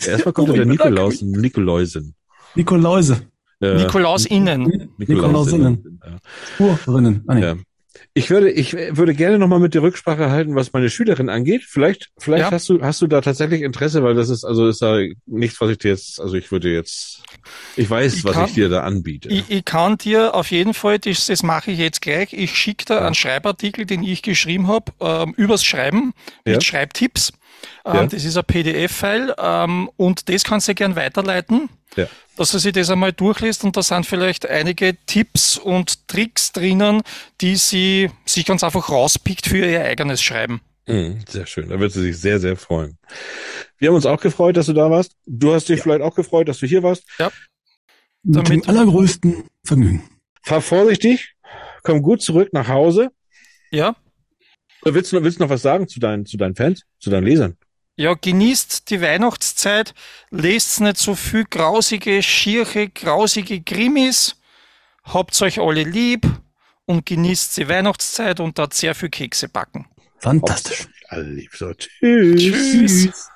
Erstmal 0.06 0.32
kommt 0.32 0.56
der 0.56 0.66
Nikolaus, 0.66 1.22
Nikoläusen. 1.22 2.14
Nikoläuse. 2.54 3.22
Ja, 3.60 3.74
Nikolausinnen. 3.74 4.90
Nikolausinnen. 4.98 6.00
Ja. 6.04 6.76
Spurinnen. 6.76 7.24
Ah, 7.26 7.34
nee. 7.34 7.54
Ja. 7.98 8.04
Ich 8.14 8.30
würde, 8.30 8.50
ich 8.50 8.72
würde 8.72 9.14
gerne 9.14 9.38
nochmal 9.38 9.60
mit 9.60 9.74
dir 9.74 9.82
Rücksprache 9.82 10.30
halten, 10.30 10.54
was 10.54 10.72
meine 10.72 10.90
Schülerin 10.90 11.28
angeht. 11.28 11.62
Vielleicht, 11.68 12.08
vielleicht 12.18 12.46
Ja. 12.46 12.50
hast 12.50 12.68
du, 12.68 12.82
hast 12.82 13.00
du 13.00 13.06
da 13.06 13.20
tatsächlich 13.20 13.62
Interesse, 13.62 14.02
weil 14.02 14.14
das 14.14 14.28
ist, 14.28 14.44
also 14.44 14.66
ist 14.68 14.82
da 14.82 14.98
nichts, 15.26 15.60
was 15.60 15.70
ich 15.70 15.78
dir 15.78 15.90
jetzt, 15.90 16.20
also 16.20 16.34
ich 16.34 16.50
würde 16.50 16.72
jetzt, 16.72 17.22
ich 17.76 17.88
weiß, 17.88 18.14
Ich 18.16 18.24
was 18.24 18.32
kann- 18.32 18.46
ich 18.46 18.54
dir 18.54 18.68
da 18.68 18.80
anbiete. 18.82 19.28
Ich, 19.28 19.44
ich 19.48 19.64
kann 19.64 19.98
dir 19.98 20.34
auf 20.34 20.50
jeden 20.50 20.74
Fall, 20.74 20.98
das, 20.98 21.26
das 21.26 21.42
mache 21.42 21.70
ich 21.70 21.78
jetzt 21.78 22.00
gleich, 22.00 22.32
ich 22.32 22.56
schicke 22.56 22.84
dir 22.86 23.02
einen 23.02 23.14
Schreibartikel, 23.14 23.86
den 23.86 24.02
ich 24.02 24.22
geschrieben 24.22 24.66
habe, 24.66 24.92
ähm, 25.00 25.34
übers 25.36 25.64
Schreiben 25.64 26.12
mit 26.44 26.54
Ja. 26.56 26.60
Schreibtipps. 26.60 27.32
Ähm, 27.84 27.94
Ja. 27.94 28.06
Das 28.06 28.24
ist 28.24 28.36
ein 28.36 28.44
PDF-File 28.44 29.34
ähm, 29.38 29.90
und 29.96 30.28
das 30.28 30.44
kannst 30.44 30.68
du 30.68 30.74
gern 30.74 30.96
weiterleiten, 30.96 31.68
Ja. 31.96 32.06
dass 32.36 32.52
du 32.52 32.58
sich 32.58 32.72
das 32.72 32.90
einmal 32.90 33.12
durchliest 33.12 33.64
und 33.64 33.76
da 33.76 33.82
sind 33.82 34.04
vielleicht 34.06 34.46
einige 34.48 34.96
Tipps 35.06 35.56
und 35.58 36.06
Tricks 36.08 36.52
drinnen, 36.52 37.02
die 37.40 37.56
sie 37.56 38.10
sich 38.24 38.44
ganz 38.46 38.62
einfach 38.64 38.88
rauspickt 38.90 39.46
für 39.46 39.64
ihr 39.66 39.84
eigenes 39.84 40.22
Schreiben. 40.22 40.60
Mhm, 40.86 41.20
sehr 41.28 41.46
schön. 41.46 41.68
Da 41.68 41.78
wird 41.78 41.92
sie 41.92 42.00
sich 42.02 42.18
sehr, 42.18 42.40
sehr 42.40 42.56
freuen. 42.56 42.96
Wir 43.76 43.88
haben 43.88 43.96
uns 43.96 44.06
auch 44.06 44.20
gefreut, 44.20 44.56
dass 44.56 44.66
du 44.66 44.72
da 44.72 44.90
warst. 44.90 45.12
Du 45.26 45.52
hast 45.54 45.68
dich 45.68 45.82
vielleicht 45.82 46.00
auch 46.02 46.14
gefreut, 46.14 46.48
dass 46.48 46.58
du 46.60 46.66
hier 46.66 46.82
warst. 46.82 47.04
Mit 48.22 48.36
dem 48.36 48.44
damit- 48.62 48.68
allergrößten 48.68 49.44
Vergnügen. 49.64 50.02
Fahr 50.42 50.62
vorsichtig, 50.62 51.34
komm 51.82 52.00
gut 52.02 52.22
zurück 52.22 52.48
nach 52.52 52.68
Hause. 52.68 53.10
Ja, 53.70 53.96
Willst 54.82 55.12
du, 55.12 55.22
willst 55.22 55.38
du 55.38 55.44
noch 55.44 55.50
was 55.50 55.62
sagen 55.62 55.88
zu 55.88 56.00
deinen, 56.00 56.26
zu 56.26 56.36
deinen 56.36 56.54
Fans, 56.54 56.84
zu 56.98 57.10
deinen 57.10 57.24
Lesern? 57.24 57.56
Ja, 57.96 58.14
genießt 58.14 58.90
die 58.90 59.00
Weihnachtszeit, 59.00 59.92
lest 60.30 60.80
nicht 60.80 60.98
so 60.98 61.16
viel 61.16 61.44
grausige, 61.44 62.22
schierche, 62.22 62.88
grausige 62.88 63.60
Krimis, 63.60 64.36
habt 65.02 65.40
euch 65.42 65.58
alle 65.58 65.82
lieb 65.82 66.24
und 66.84 67.06
genießt 67.06 67.56
die 67.56 67.68
Weihnachtszeit 67.68 68.38
und 68.38 68.56
da 68.58 68.68
sehr 68.70 68.94
viel 68.94 69.08
Kekse 69.08 69.48
backen. 69.48 69.86
Fantastisch. 70.18 70.86
Alle 71.08 71.24
lieb. 71.24 71.50
So, 71.54 71.72
tschüss. 71.74 72.40
Tschüss. 72.40 73.28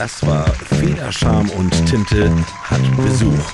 Das 0.00 0.26
war 0.26 0.46
Federscham 0.54 1.50
und 1.50 1.70
Tinte 1.86 2.34
hat 2.62 2.80
Besuch. 2.96 3.52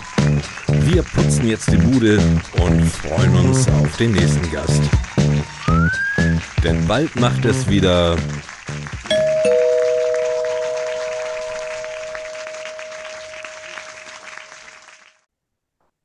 Wir 0.68 1.03
putzen 1.03 1.49
jetzt 1.49 1.72
die 1.72 1.76
Bude 1.76 2.20
und 2.62 2.84
freuen 2.84 3.34
uns 3.34 3.68
auf 3.68 3.97
den 3.97 4.12
nächsten 4.12 4.49
Gast. 4.53 4.80
Denn 6.62 6.86
bald 6.86 7.16
macht 7.16 7.44
es 7.44 7.68
wieder 7.68 8.16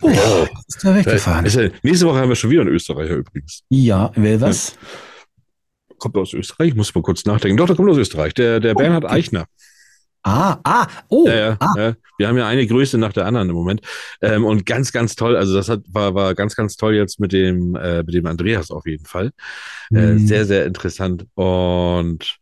Oh, 0.02 0.48
ist 0.68 0.84
der 0.84 0.96
weggefahren. 0.96 1.46
Ist 1.46 1.56
ja, 1.56 1.70
nächste 1.84 2.08
Woche 2.08 2.18
haben 2.18 2.30
wir 2.30 2.36
schon 2.36 2.50
wieder 2.50 2.62
einen 2.62 2.72
Österreicher 2.72 3.14
übrigens. 3.14 3.62
Ja, 3.70 4.12
wer 4.16 4.42
was? 4.42 4.76
Kommt 6.00 6.18
aus 6.18 6.34
Österreich? 6.34 6.70
Ich 6.70 6.76
muss 6.76 6.96
mal 6.96 7.04
kurz 7.04 7.26
nachdenken. 7.26 7.58
Doch, 7.58 7.68
der 7.68 7.76
kommt 7.76 7.92
aus 7.92 7.98
Österreich. 7.98 8.34
Der, 8.34 8.60
der 8.60 8.74
Bernhard 8.74 9.06
Eichner. 9.06 9.46
Ah, 10.24 10.60
ah, 10.64 10.88
oh. 11.10 11.28
Ja, 11.28 11.34
ja, 11.36 11.58
ah. 11.60 11.74
ja. 11.78 11.94
Wir 12.18 12.28
haben 12.28 12.38
ja 12.38 12.48
eine 12.48 12.68
Größe 12.68 12.98
nach 13.00 13.14
der 13.14 13.26
anderen 13.26 13.50
im 13.50 13.56
Moment. 13.56 13.82
Ähm, 14.22 14.46
und 14.46 14.66
ganz, 14.68 14.92
ganz 14.92 15.16
toll. 15.16 15.36
Also 15.36 15.56
das 15.56 15.68
hat, 15.70 15.82
war, 15.92 16.14
war 16.14 16.36
ganz, 16.36 16.56
ganz 16.56 16.76
toll 16.76 16.94
jetzt 16.96 17.20
mit 17.20 17.32
dem, 17.32 17.76
äh, 17.76 18.04
mit 18.04 18.14
dem 18.14 18.28
Andreas 18.28 18.70
auf 18.70 18.86
jeden 18.86 19.06
Fall. 19.06 19.32
Äh, 19.92 20.14
Mhm. 20.14 20.28
Sehr, 20.28 20.46
sehr 20.46 20.66
interessant. 20.66 21.26
Und 21.34 22.38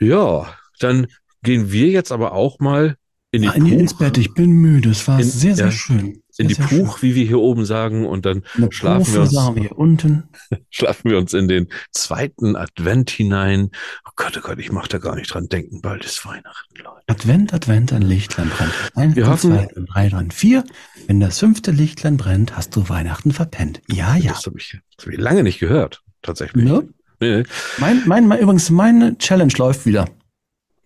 ja, 0.00 0.46
dann 0.80 1.06
gehen 1.42 1.70
wir 1.70 1.88
jetzt 1.88 2.12
aber 2.12 2.32
auch 2.32 2.58
mal 2.60 2.96
in 3.30 3.42
die 3.42 3.48
in 3.54 3.64
die, 3.66 3.74
ins 3.74 3.94
Bett, 3.96 4.16
ich 4.16 4.32
bin 4.32 4.50
müde. 4.52 4.88
Es 4.90 5.06
war 5.06 5.20
In- 5.20 5.26
sehr, 5.26 5.54
sehr 5.54 5.70
schön. 5.70 6.22
In 6.38 6.48
die 6.48 6.54
sehr 6.54 6.66
Puch, 6.66 7.02
wie 7.02 7.14
wir 7.14 7.24
hier 7.26 7.38
oben 7.40 7.64
sagen, 7.64 8.06
und 8.06 8.24
dann 8.24 8.44
schön. 8.54 8.70
Schlafen 8.72 8.98
Pufe 9.04 9.12
wir 9.14 9.20
uns- 9.22 9.30
sagen 9.32 9.56
wir 9.62 9.78
unten. 9.78 10.28
schlafen 10.70 11.10
wir 11.10 11.18
uns 11.18 11.34
in 11.34 11.48
den 11.48 11.68
zweiten 11.90 12.54
Advent 12.56 13.10
hinein. 13.10 13.70
Oh 14.06 14.10
Gott, 14.16 14.36
oh 14.38 14.40
Gott, 14.40 14.58
ich 14.58 14.70
mach 14.72 14.86
da 14.88 14.98
gar 14.98 15.16
nicht 15.16 15.34
dran 15.34 15.48
denken. 15.48 15.80
Bald 15.80 16.04
ist 16.04 16.24
Weihnachten, 16.24 16.76
Leute. 16.76 17.02
Advent, 17.08 17.52
Advent, 17.52 17.92
ein 17.92 18.02
Lichtlein 18.02 18.48
brennt. 18.50 18.72
Eins, 18.94 19.16
Wir 19.16 19.26
hoffen- 19.28 19.52
zwei, 19.52 20.08
drei, 20.08 20.16
und 20.16 20.32
vier. 20.32 20.64
Wenn 21.06 21.20
das 21.20 21.38
fünfte 21.40 21.70
Lichtlein 21.72 22.16
brennt, 22.16 22.56
hast 22.56 22.74
du 22.76 22.88
Weihnachten 22.88 23.32
verpennt. 23.32 23.80
Ja, 23.90 24.14
ja. 24.16 24.32
Das 24.32 24.46
habe 24.46 24.58
ich, 24.58 24.78
das 24.96 25.06
hab 25.06 25.12
ich 25.12 25.18
lange 25.18 25.42
nicht 25.42 25.58
gehört, 25.58 26.02
tatsächlich. 26.22 26.64
Ne? 26.64 26.88
Nee. 27.20 27.42
Mein, 27.78 28.02
mein, 28.06 28.28
mein, 28.28 28.38
übrigens, 28.38 28.70
meine 28.70 29.18
Challenge 29.18 29.52
läuft 29.56 29.86
wieder. 29.86 30.08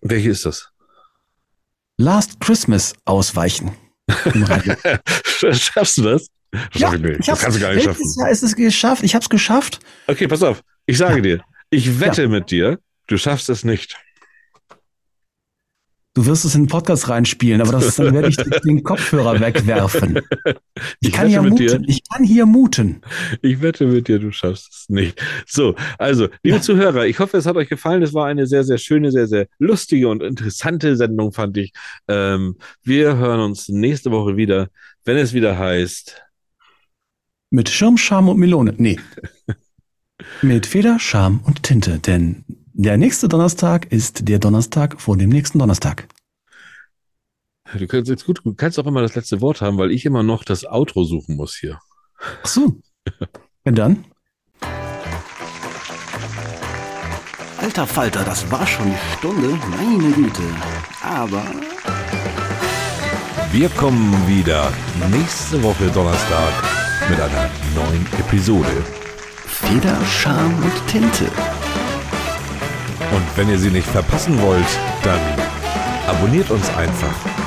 Welche 0.01 0.31
ist 0.31 0.45
das? 0.47 0.69
Last 1.97 2.39
Christmas 2.39 2.93
ausweichen. 3.05 3.71
Schaffst 4.09 5.97
du 5.97 6.03
das? 6.03 6.27
Das 6.51 6.81
schaff 6.81 6.93
ich 6.93 7.01
nicht. 7.01 7.19
ich 7.19 7.25
Das 7.25 7.27
hab's, 7.29 7.41
kannst 7.41 7.57
du 7.57 7.61
gar 7.61 7.73
nicht 7.73 7.83
schaffen. 7.83 8.03
Jahr 8.19 8.29
ist 8.29 8.43
es 8.43 8.55
geschafft? 8.55 9.03
Ich 9.03 9.15
hab's 9.15 9.29
geschafft. 9.29 9.79
Okay, 10.07 10.27
pass 10.27 10.43
auf. 10.43 10.61
Ich 10.85 10.97
sage 10.97 11.21
dir, 11.21 11.41
ich 11.69 11.99
wette 11.99 12.27
mit 12.27 12.51
dir, 12.51 12.79
du 13.07 13.17
schaffst 13.17 13.49
es 13.49 13.63
nicht. 13.63 13.97
Du 16.15 16.27
wirst 16.27 16.45
es 16.45 16.53
in 16.53 16.63
den 16.63 16.69
Podcast 16.69 17.09
reinspielen, 17.09 17.59
aber 17.61 17.71
das, 17.71 17.95
dann 17.95 18.13
werde 18.13 18.29
ich 18.29 18.37
den 18.37 18.83
Kopfhörer 18.83 19.39
wegwerfen. 19.39 20.21
Ich, 20.99 21.07
Ich 21.07 21.11
kann 21.11 21.27
hier 21.27 21.41
muten. 21.41 21.85
Ich 21.87 22.01
kann 22.07 22.23
hier 22.23 22.45
muten. 22.45 23.01
Ich 23.41 23.61
wette 23.61 23.87
mit 23.87 24.07
dir, 24.07 24.19
du 24.19 24.31
schaffst 24.31 24.71
es 24.71 24.89
nicht. 24.89 25.19
So, 25.47 25.75
also, 25.97 26.27
liebe 26.43 26.57
Ja. 26.57 26.61
Zuhörer, 26.61 27.07
ich 27.07 27.17
hoffe, 27.17 27.37
es 27.37 27.47
hat 27.47 27.55
euch 27.55 27.67
gefallen. 27.67 28.03
Es 28.03 28.13
war 28.13 28.27
eine 28.27 28.45
sehr, 28.45 28.63
sehr 28.63 28.77
schöne, 28.77 29.11
sehr, 29.11 29.27
sehr 29.27 29.47
lustige 29.57 30.07
und 30.07 30.21
interessante 30.21 30.95
Sendung, 30.95 31.33
fand 31.33 31.57
ich. 31.57 31.73
Ähm, 32.07 32.57
wir 32.83 33.17
hören 33.17 33.39
uns 33.39 33.67
nächste 33.69 34.11
Woche 34.11 34.37
wieder, 34.37 34.69
wenn 35.05 35.17
es 35.17 35.33
wieder 35.33 35.57
heißt. 35.57 36.21
Mit 37.49 37.69
Schirm, 37.69 37.97
Scham 37.97 38.29
und 38.29 38.37
Melone. 38.37 38.75
Nee. 38.77 38.99
Mit 40.43 40.67
Feder, 40.67 40.99
Scham 40.99 41.41
und 41.43 41.63
Tinte. 41.63 41.97
Denn 41.99 42.45
der 42.75 42.97
nächste 42.97 43.27
Donnerstag 43.27 43.91
ist 43.91 44.27
der 44.27 44.39
Donnerstag 44.39 44.99
vor 44.99 45.15
dem 45.15 45.29
nächsten 45.29 45.59
Donnerstag. 45.59 46.07
Du 47.77 47.85
kannst 47.85 48.09
jetzt 48.09 48.25
gut, 48.25 48.41
du 48.43 48.55
kannst 48.55 48.79
auch 48.79 48.87
immer 48.87 49.03
das 49.03 49.13
letzte 49.13 49.41
Wort 49.41 49.61
haben, 49.61 49.77
weil 49.77 49.91
ich 49.91 50.05
immer 50.05 50.23
noch 50.23 50.43
das 50.43 50.65
Outro 50.65 51.03
suchen 51.03 51.35
muss 51.35 51.55
hier. 51.55 51.77
Ach 52.41 52.47
so. 52.47 52.81
ja, 53.65 53.71
dann. 53.71 54.05
Alter 57.59 57.85
Falter, 57.85 58.23
das 58.23 58.49
war 58.49 58.65
schon 58.65 58.87
die 58.87 59.17
Stunde. 59.19 59.49
Meine 59.69 60.11
Güte. 60.11 60.41
Aber. 61.03 61.43
Wir 63.51 63.69
kommen 63.69 64.27
wieder 64.27 64.73
nächste 65.11 65.61
Woche 65.61 65.91
Donnerstag 65.91 66.53
mit 67.07 67.19
einer 67.19 67.51
neuen 67.75 68.07
Episode. 68.17 68.83
Feder, 69.45 70.03
Scham 70.05 70.55
und 70.55 70.87
Tinte 70.87 71.29
und 73.13 73.37
wenn 73.37 73.49
ihr 73.49 73.59
sie 73.59 73.69
nicht 73.69 73.87
verpassen 73.87 74.41
wollt, 74.41 74.65
dann 75.03 75.19
abonniert 76.07 76.49
uns 76.49 76.67
einfach. 76.75 77.42